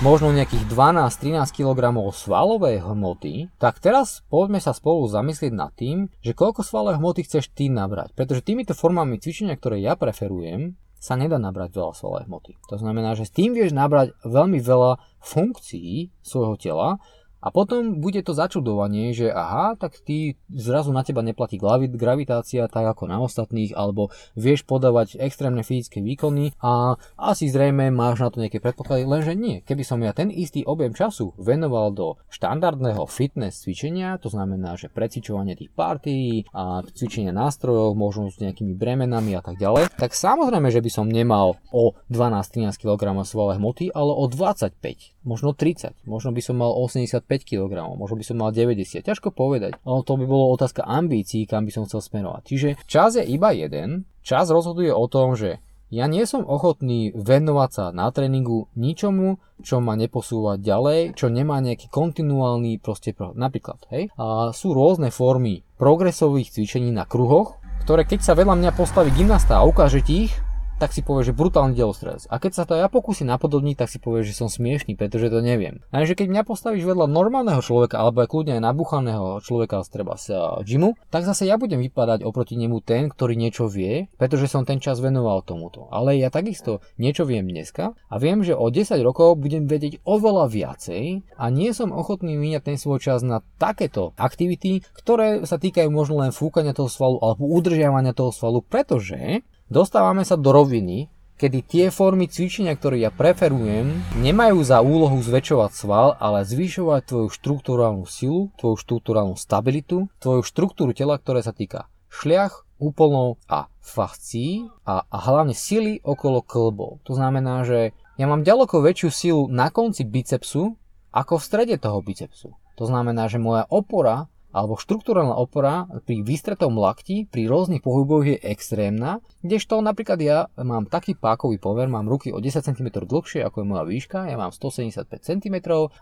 možno 0.00 0.32
nejakých 0.32 0.64
12-13 0.72 1.44
kg 1.52 1.92
svalovej 2.14 2.80
hmoty, 2.80 3.52
tak 3.60 3.84
teraz 3.84 4.24
poďme 4.32 4.56
sa 4.56 4.72
spolu 4.72 5.04
zamyslieť 5.04 5.52
nad 5.52 5.74
tým, 5.76 6.08
že 6.24 6.32
koľko 6.32 6.64
svalovej 6.64 7.02
hmoty 7.02 7.20
chceš 7.28 7.52
ty 7.52 7.68
nabrať. 7.68 8.16
Pretože 8.16 8.40
týmito 8.40 8.72
formami 8.72 9.20
cvičenia, 9.20 9.60
ktoré 9.60 9.84
ja 9.84 10.00
preferujem, 10.00 10.80
sa 11.00 11.16
nedá 11.16 11.36
nabrať 11.40 11.76
veľa 11.76 11.92
svalovej 11.96 12.28
hmoty. 12.28 12.52
To 12.72 12.76
znamená, 12.76 13.16
že 13.16 13.28
s 13.28 13.32
tým 13.32 13.56
vieš 13.56 13.72
nabrať 13.72 14.16
veľmi 14.24 14.60
veľa 14.60 15.00
funkcií 15.20 16.12
svojho 16.20 16.56
tela, 16.60 17.00
a 17.40 17.48
potom 17.48 18.00
bude 18.00 18.20
to 18.20 18.36
začudovanie, 18.36 19.16
že 19.16 19.32
aha, 19.32 19.74
tak 19.80 19.96
ty 20.04 20.36
zrazu 20.52 20.92
na 20.92 21.00
teba 21.00 21.24
neplatí 21.24 21.56
gravitácia 21.96 22.68
tak 22.68 22.84
ako 22.96 23.08
na 23.08 23.20
ostatných, 23.24 23.72
alebo 23.72 24.12
vieš 24.36 24.68
podávať 24.68 25.16
extrémne 25.16 25.64
fyzické 25.64 26.04
výkony 26.04 26.52
a 26.60 27.00
asi 27.16 27.48
zrejme 27.48 27.88
máš 27.88 28.20
na 28.20 28.28
to 28.28 28.40
nejaké 28.44 28.60
predpoklady, 28.60 29.08
lenže 29.08 29.32
nie. 29.32 29.64
Keby 29.64 29.82
som 29.82 30.04
ja 30.04 30.12
ten 30.12 30.28
istý 30.28 30.62
objem 30.68 30.92
času 30.92 31.32
venoval 31.40 31.92
do 31.96 32.20
štandardného 32.28 33.08
fitness 33.08 33.64
cvičenia, 33.64 34.20
to 34.20 34.28
znamená, 34.28 34.76
že 34.76 34.92
precvičovanie 34.92 35.56
tých 35.56 35.72
partií 35.72 36.44
a 36.52 36.84
cvičenia 36.84 37.32
nástrojov, 37.32 37.96
možno 37.96 38.28
s 38.28 38.38
nejakými 38.38 38.76
bremenami 38.76 39.34
a 39.34 39.42
tak 39.42 39.56
ďalej, 39.56 39.96
tak 39.96 40.12
samozrejme, 40.12 40.68
že 40.68 40.84
by 40.84 40.90
som 40.92 41.06
nemal 41.08 41.56
o 41.72 41.96
12-13 42.12 42.76
kg 42.76 43.16
svalé 43.24 43.56
hmoty, 43.56 43.88
ale 43.92 44.12
o 44.12 44.24
25, 44.28 45.19
možno 45.26 45.52
30, 45.52 46.06
možno 46.08 46.30
by 46.32 46.40
som 46.40 46.60
mal 46.60 46.72
85 46.72 47.40
5 47.40 47.48
kg, 47.48 47.96
možno 47.96 48.16
by 48.20 48.24
som 48.24 48.36
mal 48.40 48.50
90, 48.52 49.00
ťažko 49.00 49.32
povedať. 49.32 49.80
Ale 49.84 50.00
to 50.04 50.12
by 50.20 50.24
bolo 50.28 50.52
otázka 50.52 50.84
ambícií, 50.84 51.48
kam 51.48 51.64
by 51.64 51.72
som 51.72 51.86
chcel 51.88 52.04
smerovať. 52.04 52.42
Čiže 52.44 52.68
čas 52.84 53.16
je 53.16 53.24
iba 53.24 53.54
jeden, 53.54 54.04
čas 54.20 54.52
rozhoduje 54.52 54.92
o 54.92 55.06
tom, 55.08 55.36
že 55.36 55.62
ja 55.90 56.06
nie 56.06 56.22
som 56.22 56.46
ochotný 56.46 57.10
venovať 57.18 57.70
sa 57.74 57.84
na 57.90 58.06
tréningu 58.14 58.70
ničomu, 58.78 59.42
čo 59.58 59.82
ma 59.82 59.98
neposúva 59.98 60.54
ďalej, 60.54 61.18
čo 61.18 61.26
nemá 61.26 61.58
nejaký 61.58 61.90
kontinuálny 61.90 62.78
proste, 62.78 63.10
napríklad, 63.18 63.90
hej, 63.90 64.06
a 64.14 64.54
sú 64.54 64.70
rôzne 64.70 65.10
formy 65.10 65.66
progresových 65.82 66.54
cvičení 66.54 66.94
na 66.94 67.10
kruhoch, 67.10 67.58
ktoré 67.82 68.06
keď 68.06 68.22
sa 68.22 68.38
vedľa 68.38 68.54
mňa 68.54 68.70
postaví 68.78 69.10
gymnasta 69.10 69.58
a 69.58 69.66
ukáže 69.66 69.98
ti 70.06 70.30
ich, 70.30 70.34
tak 70.80 70.96
si 70.96 71.04
povie, 71.04 71.28
že 71.28 71.36
brutálny 71.36 71.76
delostres. 71.76 72.24
A 72.32 72.40
keď 72.40 72.52
sa 72.56 72.64
to 72.64 72.72
ja 72.72 72.88
pokúsim 72.88 73.28
napodobniť, 73.28 73.84
tak 73.84 73.92
si 73.92 74.00
povie, 74.00 74.24
že 74.24 74.32
som 74.32 74.48
smiešný, 74.48 74.96
pretože 74.96 75.28
to 75.28 75.44
neviem. 75.44 75.84
A 75.92 76.08
že 76.08 76.16
keď 76.16 76.32
mňa 76.32 76.42
postavíš 76.48 76.88
vedľa 76.88 77.04
normálneho 77.04 77.60
človeka, 77.60 78.00
alebo 78.00 78.24
aj 78.24 78.32
kľudne 78.32 78.56
aj 78.56 78.64
nabuchaného 78.64 79.44
človeka 79.44 79.84
z 79.84 79.88
treba 79.92 80.16
z 80.16 80.32
gymu, 80.64 80.96
tak 81.12 81.28
zase 81.28 81.44
ja 81.44 81.60
budem 81.60 81.84
vypadať 81.84 82.24
oproti 82.24 82.56
nemu 82.56 82.80
ten, 82.80 83.12
ktorý 83.12 83.36
niečo 83.36 83.68
vie, 83.68 84.08
pretože 84.16 84.48
som 84.48 84.64
ten 84.64 84.80
čas 84.80 85.04
venoval 85.04 85.44
tomuto. 85.44 85.92
Ale 85.92 86.16
ja 86.16 86.32
takisto 86.32 86.80
niečo 86.96 87.28
viem 87.28 87.44
dneska 87.44 87.92
a 87.92 88.14
viem, 88.16 88.40
že 88.40 88.56
o 88.56 88.72
10 88.72 88.96
rokov 89.04 89.36
budem 89.36 89.68
vedieť 89.68 90.00
oveľa 90.08 90.48
viacej 90.48 91.28
a 91.36 91.44
nie 91.52 91.76
som 91.76 91.92
ochotný 91.92 92.40
míňať 92.40 92.72
ten 92.72 92.76
svoj 92.80 93.04
čas 93.04 93.20
na 93.20 93.44
takéto 93.60 94.16
aktivity, 94.16 94.80
ktoré 94.96 95.44
sa 95.44 95.60
týkajú 95.60 95.92
možno 95.92 96.24
len 96.24 96.32
fúkania 96.32 96.72
toho 96.72 96.88
svalu 96.88 97.20
alebo 97.20 97.44
udržiavania 97.44 98.16
toho 98.16 98.32
svalu, 98.32 98.64
pretože 98.64 99.44
Dostávame 99.70 100.26
sa 100.26 100.34
do 100.34 100.50
roviny, 100.50 101.06
kedy 101.38 101.58
tie 101.62 101.84
formy 101.94 102.26
cvičenia, 102.26 102.74
ktoré 102.74 103.06
ja 103.06 103.14
preferujem, 103.14 104.02
nemajú 104.18 104.66
za 104.66 104.82
úlohu 104.82 105.22
zväčšovať 105.22 105.70
sval, 105.70 106.18
ale 106.18 106.42
zvyšovať 106.42 107.06
tvoju 107.06 107.28
štruktúrálnu 107.30 108.02
silu, 108.02 108.50
tvoju 108.58 108.74
štruktúrálnu 108.74 109.38
stabilitu, 109.38 110.10
tvoju 110.18 110.42
štruktúru 110.42 110.90
tela, 110.90 111.22
ktoré 111.22 111.46
sa 111.46 111.54
týka 111.54 111.86
šliach, 112.10 112.66
úplnov 112.82 113.38
a 113.46 113.70
fascií 113.78 114.66
a, 114.82 115.06
a 115.06 115.16
hlavne 115.22 115.54
sily 115.54 116.02
okolo 116.02 116.42
klbov. 116.42 117.06
To 117.06 117.14
znamená, 117.14 117.62
že 117.62 117.94
ja 118.18 118.26
mám 118.26 118.42
ďaleko 118.42 118.82
väčšiu 118.82 119.08
silu 119.14 119.42
na 119.46 119.70
konci 119.70 120.02
bicepsu 120.02 120.74
ako 121.14 121.38
v 121.38 121.46
strede 121.46 121.78
toho 121.78 122.02
bicepsu. 122.02 122.58
To 122.74 122.84
znamená, 122.90 123.30
že 123.30 123.38
moja 123.38 123.70
opora 123.70 124.26
alebo 124.50 124.78
štruktúrálna 124.78 125.34
opora 125.34 125.86
pri 126.06 126.22
vystretom 126.26 126.74
lakti 126.74 127.26
pri 127.26 127.46
rôznych 127.46 127.82
pohyboch 127.82 128.26
je 128.26 128.36
extrémna, 128.42 129.22
kdežto 129.42 129.78
napríklad 129.82 130.18
ja 130.20 130.38
mám 130.58 130.90
taký 130.90 131.14
pákový 131.14 131.62
pover, 131.62 131.86
mám 131.86 132.10
ruky 132.10 132.34
o 132.34 132.38
10 132.42 132.62
cm 132.62 132.88
dlhšie 133.06 133.46
ako 133.46 133.62
je 133.62 133.66
moja 133.66 133.84
výška, 133.86 134.26
ja 134.26 134.36
mám 134.38 134.50
175 134.50 135.06
cm 135.22 135.56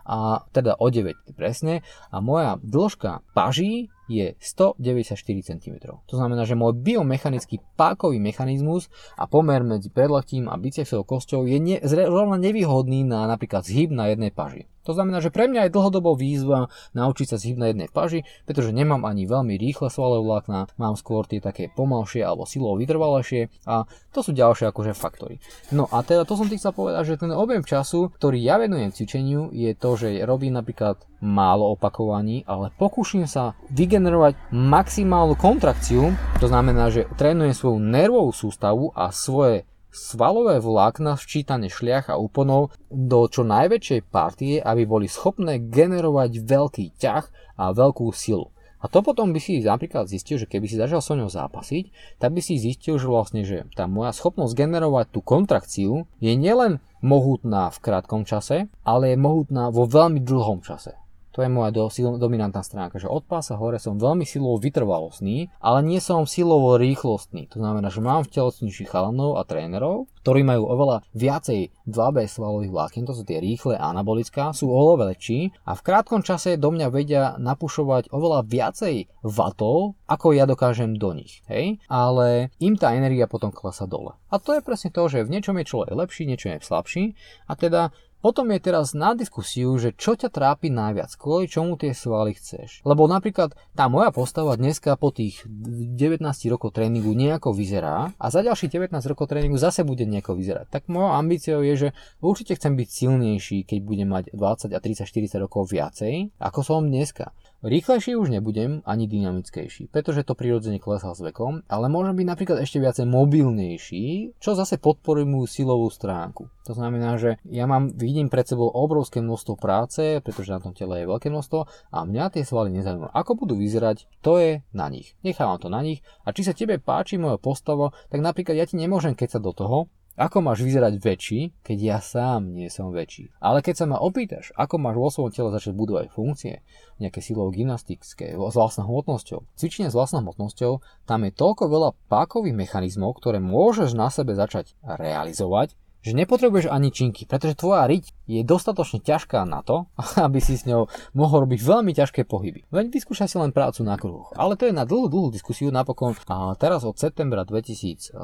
a 0.05 0.45
teda 0.49 0.77
o 0.81 0.87
9 0.89 1.37
presne 1.37 1.85
a 2.09 2.17
moja 2.19 2.57
dĺžka 2.61 3.21
paží 3.37 3.93
je 4.09 4.33
194 4.41 5.13
cm. 5.21 5.75
To 5.85 6.15
znamená, 6.17 6.43
že 6.49 6.57
môj 6.57 6.75
biomechanický 6.81 7.61
pákový 7.77 8.17
mechanizmus 8.17 8.89
a 9.13 9.29
pomer 9.29 9.61
medzi 9.61 9.93
predlaktím 9.93 10.49
a 10.49 10.57
bicepsovou 10.57 11.05
kosťou 11.05 11.45
je 11.45 11.57
ne, 11.61 11.77
zrovna 11.85 12.41
nevýhodný 12.41 13.05
na 13.05 13.29
napríklad 13.29 13.61
zhyb 13.61 13.93
na 13.93 14.09
jednej 14.09 14.33
paži. 14.33 14.65
To 14.89 14.97
znamená, 14.97 15.21
že 15.21 15.29
pre 15.29 15.45
mňa 15.45 15.69
je 15.69 15.75
dlhodobo 15.77 16.17
výzva 16.17 16.71
naučiť 16.97 17.27
sa 17.29 17.37
zhyb 17.37 17.61
na 17.61 17.69
jednej 17.69 17.93
paži, 17.93 18.25
pretože 18.49 18.73
nemám 18.73 19.05
ani 19.05 19.29
veľmi 19.29 19.53
rýchle 19.53 19.93
svalové 19.93 20.25
vlákna, 20.25 20.73
mám 20.81 20.97
skôr 20.97 21.29
tie 21.29 21.37
také 21.37 21.69
pomalšie 21.69 22.25
alebo 22.25 22.49
silovo 22.49 22.73
vytrvalejšie 22.81 23.69
a 23.69 23.85
to 24.09 24.19
sú 24.25 24.33
ďalšie 24.33 24.65
akože 24.73 24.97
faktory. 24.97 25.37
No 25.69 25.85
a 25.93 26.01
teda 26.01 26.25
to 26.25 26.33
som 26.33 26.49
ti 26.49 26.57
chcel 26.57 26.73
povedať, 26.73 27.05
že 27.05 27.21
ten 27.21 27.29
objem 27.29 27.61
času, 27.61 28.09
ktorý 28.17 28.41
ja 28.41 28.57
venujem 28.57 28.89
cvičeniu, 28.89 29.53
je 29.53 29.77
to, 29.77 29.93
že 29.93 30.25
robím 30.25 30.57
napríklad 30.57 31.05
málo 31.19 31.75
opakovaní, 31.75 32.47
ale 32.47 32.71
pokúšam 32.75 33.27
sa 33.27 33.55
vygenerovať 33.71 34.51
maximálnu 34.55 35.35
kontrakciu, 35.35 36.15
to 36.39 36.47
znamená, 36.47 36.91
že 36.91 37.07
trénujem 37.19 37.55
svoju 37.55 37.77
nervovú 37.79 38.31
sústavu 38.31 38.91
a 38.95 39.11
svoje 39.11 39.67
svalové 39.89 40.61
vlákna 40.61 41.17
včítane 41.17 41.67
šliach 41.67 42.13
a 42.13 42.19
úponov 42.19 42.71
do 42.87 43.25
čo 43.25 43.41
najväčšej 43.41 44.01
partie, 44.09 44.61
aby 44.61 44.85
boli 44.85 45.09
schopné 45.09 45.57
generovať 45.59 46.45
veľký 46.45 46.85
ťah 46.97 47.25
a 47.57 47.73
veľkú 47.73 48.07
silu. 48.13 48.53
A 48.79 48.87
to 48.87 49.03
potom 49.03 49.35
by 49.35 49.43
si 49.43 49.59
napríklad 49.59 50.07
zistil, 50.07 50.39
že 50.39 50.47
keby 50.47 50.71
si 50.71 50.79
začal 50.79 51.03
so 51.03 51.11
ňou 51.11 51.27
zápasiť, 51.27 52.15
tak 52.15 52.31
by 52.31 52.39
si 52.39 52.55
zistil, 52.55 52.95
že 52.95 53.11
vlastne, 53.11 53.43
že 53.43 53.67
tá 53.75 53.91
moja 53.91 54.15
schopnosť 54.15 54.55
generovať 54.55 55.11
tú 55.11 55.19
kontrakciu 55.19 56.07
je 56.23 56.31
nielen 56.31 56.79
mohutná 57.03 57.75
v 57.75 57.81
krátkom 57.83 58.23
čase, 58.23 58.71
ale 58.87 59.11
je 59.11 59.17
mohutná 59.19 59.67
vo 59.67 59.83
veľmi 59.83 60.23
dlhom 60.23 60.63
čase. 60.63 60.95
To 61.39 61.47
je 61.47 61.55
moja 61.55 61.71
do, 61.71 61.87
sil, 61.87 62.19
dominantná 62.19 62.59
stránka, 62.67 62.99
že 62.99 63.07
od 63.07 63.23
pása 63.23 63.55
hore 63.55 63.79
som 63.79 63.95
veľmi 63.95 64.27
silovo 64.27 64.59
vytrvalostný, 64.59 65.47
ale 65.63 65.79
nie 65.87 66.03
som 66.03 66.27
silovo 66.27 66.75
rýchlostný. 66.75 67.47
To 67.55 67.63
znamená, 67.63 67.87
že 67.87 68.03
mám 68.03 68.27
v 68.27 68.35
telocničných 68.35 68.91
chalanov 68.91 69.39
a 69.39 69.47
trénerov, 69.47 70.11
ktorí 70.19 70.43
majú 70.43 70.67
oveľa 70.67 71.07
viacej 71.15 71.71
2B 71.87 72.27
svalových 72.27 72.75
vlákien, 72.75 73.07
to 73.07 73.15
sú 73.15 73.23
tie 73.23 73.39
rýchle 73.39 73.79
anabolická, 73.79 74.51
sú 74.51 74.67
oveľa 74.67 75.15
väčší 75.15 75.55
a 75.63 75.79
v 75.79 75.85
krátkom 75.87 76.27
čase 76.27 76.59
do 76.59 76.75
mňa 76.75 76.87
vedia 76.91 77.39
napušovať 77.39 78.11
oveľa 78.11 78.43
viacej 78.43 79.23
vatov, 79.23 79.95
ako 80.11 80.35
ja 80.35 80.43
dokážem 80.43 80.99
do 80.99 81.15
nich. 81.15 81.39
Hej? 81.47 81.79
Ale 81.87 82.51
im 82.59 82.75
tá 82.75 82.91
energia 82.99 83.31
potom 83.31 83.55
klesa 83.55 83.87
dole. 83.87 84.19
A 84.27 84.43
to 84.43 84.59
je 84.59 84.61
presne 84.61 84.91
to, 84.91 85.07
že 85.07 85.23
v 85.23 85.39
niečom 85.39 85.55
je 85.55 85.71
človek 85.71 85.95
lepší, 85.95 86.27
niečo 86.27 86.51
je 86.51 86.59
slabší 86.59 87.15
a 87.47 87.55
teda 87.55 87.95
potom 88.19 88.51
je 88.51 88.59
teraz 88.59 88.91
na 88.91 89.15
diskusiu, 89.15 89.75
že 89.79 89.95
čo 89.95 90.15
ťa 90.15 90.27
trápi 90.27 90.67
najviac, 90.67 91.15
kvôli 91.15 91.47
čomu 91.47 91.79
tie 91.79 91.95
svaly 91.95 92.35
chceš. 92.35 92.83
Lebo 92.83 93.07
napríklad 93.07 93.55
tá 93.73 93.87
moja 93.87 94.11
postava 94.11 94.59
dneska 94.59 94.99
po 94.99 95.15
tých 95.15 95.43
19 95.47 96.19
rokov 96.51 96.75
tréningu 96.75 97.15
nejako 97.15 97.55
vyzerá 97.55 98.11
a 98.19 98.25
za 98.27 98.43
ďalších 98.43 98.75
19 98.75 98.99
rokov 99.07 99.31
tréningu 99.31 99.55
zase 99.55 99.87
bude 99.87 100.03
nejako 100.03 100.35
vyzerať. 100.35 100.67
Tak 100.67 100.91
mojou 100.91 101.15
ambíciou 101.15 101.63
je, 101.63 101.87
že 101.87 101.89
určite 102.19 102.59
chcem 102.59 102.75
byť 102.75 102.89
silnejší, 102.91 103.57
keď 103.63 103.79
budem 103.83 104.09
mať 104.11 104.35
20 104.35 104.75
a 104.75 104.79
30, 104.83 105.07
40 105.07 105.39
rokov 105.39 105.71
viacej, 105.71 106.35
ako 106.43 106.59
som 106.59 106.83
dneska. 106.83 107.31
Rýchlejší 107.59 108.15
už 108.15 108.31
nebudem, 108.31 108.79
ani 108.87 109.03
dynamickejší, 109.03 109.91
pretože 109.91 110.23
to 110.23 110.31
prirodzene 110.31 110.79
klesá 110.79 111.11
s 111.11 111.19
vekom, 111.19 111.59
ale 111.67 111.91
môžem 111.91 112.15
byť 112.15 112.27
napríklad 112.31 112.57
ešte 112.63 112.79
viacej 112.79 113.03
mobilnejší, 113.03 114.05
čo 114.39 114.55
zase 114.55 114.79
podporuje 114.79 115.27
moju 115.27 115.43
silovú 115.43 115.91
stránku. 115.91 116.47
To 116.63 116.71
znamená, 116.71 117.19
že 117.19 117.35
ja 117.43 117.67
mám, 117.67 117.91
vidím 117.91 118.31
pred 118.31 118.47
sebou 118.47 118.71
obrovské 118.71 119.19
množstvo 119.19 119.59
práce, 119.59 120.23
pretože 120.23 120.55
na 120.55 120.63
tom 120.63 120.71
tele 120.71 121.03
je 121.03 121.11
veľké 121.11 121.27
množstvo 121.27 121.91
a 121.91 121.97
mňa 122.07 122.39
tie 122.39 122.47
svaly 122.47 122.71
nezaujímajú. 122.79 123.11
Ako 123.11 123.35
budú 123.35 123.59
vyzerať, 123.59 124.07
to 124.23 124.39
je 124.39 124.63
na 124.71 124.87
nich. 124.87 125.19
Nechávam 125.27 125.59
to 125.59 125.67
na 125.67 125.83
nich 125.83 125.99
a 126.23 126.31
či 126.31 126.47
sa 126.47 126.55
tebe 126.55 126.79
páči 126.79 127.19
moje 127.19 127.43
postavo, 127.43 127.91
tak 128.07 128.23
napríklad 128.23 128.55
ja 128.55 128.63
ti 128.63 128.79
nemôžem 128.79 129.19
kecať 129.19 129.41
do 129.43 129.51
toho, 129.51 129.77
ako 130.19 130.43
máš 130.43 130.67
vyzerať 130.67 130.99
väčší, 130.99 131.39
keď 131.63 131.77
ja 131.79 131.97
sám 132.03 132.51
nie 132.51 132.67
som 132.67 132.91
väčší. 132.91 133.31
Ale 133.39 133.63
keď 133.63 133.75
sa 133.79 133.85
ma 133.87 134.03
opýtaš, 134.03 134.51
ako 134.59 134.75
máš 134.75 134.99
vo 134.99 135.07
svojom 135.07 135.31
tele 135.31 135.49
začať 135.55 135.73
budovať 135.79 136.11
funkcie, 136.11 136.59
nejaké 136.99 137.23
silové 137.23 137.63
gymnastické, 137.63 138.35
s 138.35 138.55
vlastnou 138.59 138.91
hmotnosťou, 138.91 139.47
cvičenie 139.55 139.87
s 139.87 139.95
vlastnou 139.95 140.19
hmotnosťou, 140.27 140.83
tam 141.07 141.23
je 141.23 141.31
toľko 141.31 141.63
veľa 141.71 141.89
pákových 142.11 142.51
mechanizmov, 142.51 143.15
ktoré 143.15 143.39
môžeš 143.39 143.95
na 143.95 144.11
sebe 144.11 144.35
začať 144.35 144.75
realizovať, 144.83 145.79
že 145.99 146.15
nepotrebuješ 146.15 146.71
ani 146.71 146.89
činky, 146.95 147.27
pretože 147.27 147.59
tvoja 147.59 147.83
riť 147.85 148.15
je 148.29 148.41
dostatočne 148.47 149.03
ťažká 149.03 149.43
na 149.43 149.59
to, 149.61 149.91
aby 150.25 150.39
si 150.39 150.55
s 150.55 150.63
ňou 150.63 150.87
mohol 151.15 151.47
robiť 151.47 151.59
veľmi 151.59 151.91
ťažké 151.91 152.23
pohyby. 152.23 152.67
Veď 152.71 152.91
vyskúšaj 152.93 153.27
si 153.27 153.37
len 153.37 153.51
prácu 153.51 153.83
na 153.83 153.99
kruhoch. 153.99 154.31
Ale 154.39 154.55
to 154.55 154.69
je 154.69 154.73
na 154.73 154.87
dlhú, 154.87 155.11
dlhú 155.11 155.27
diskusiu 155.33 155.69
napokon. 155.69 156.15
A 156.31 156.55
teraz 156.55 156.87
od 156.87 156.95
septembra 156.95 157.43
2018 157.43 158.15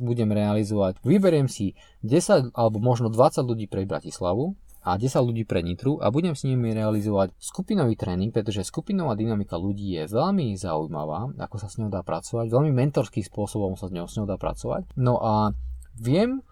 budem 0.00 0.30
realizovať, 0.32 0.98
vyberiem 1.04 1.46
si 1.46 1.76
10 2.02 2.56
alebo 2.56 2.80
možno 2.80 3.12
20 3.12 3.44
ľudí 3.44 3.66
pre 3.68 3.84
Bratislavu, 3.84 4.56
a 4.86 4.94
10 4.94 5.18
ľudí 5.18 5.42
pre 5.42 5.66
Nitru 5.66 5.98
a 5.98 6.14
budem 6.14 6.38
s 6.38 6.46
nimi 6.46 6.70
realizovať 6.70 7.34
skupinový 7.42 7.98
tréning, 7.98 8.30
pretože 8.30 8.62
skupinová 8.62 9.18
dynamika 9.18 9.58
ľudí 9.58 9.98
je 9.98 10.06
veľmi 10.06 10.54
zaujímavá, 10.54 11.34
ako 11.42 11.56
sa 11.58 11.66
s 11.66 11.82
ňou 11.82 11.90
dá 11.90 12.06
pracovať, 12.06 12.46
veľmi 12.46 12.70
mentorským 12.70 13.26
spôsobom 13.26 13.74
sa 13.74 13.90
s 13.90 13.92
ňou, 13.92 14.06
s 14.06 14.14
ňou 14.14 14.30
dá 14.30 14.38
pracovať. 14.38 14.94
No 14.94 15.18
a 15.18 15.50
viem 15.98 16.46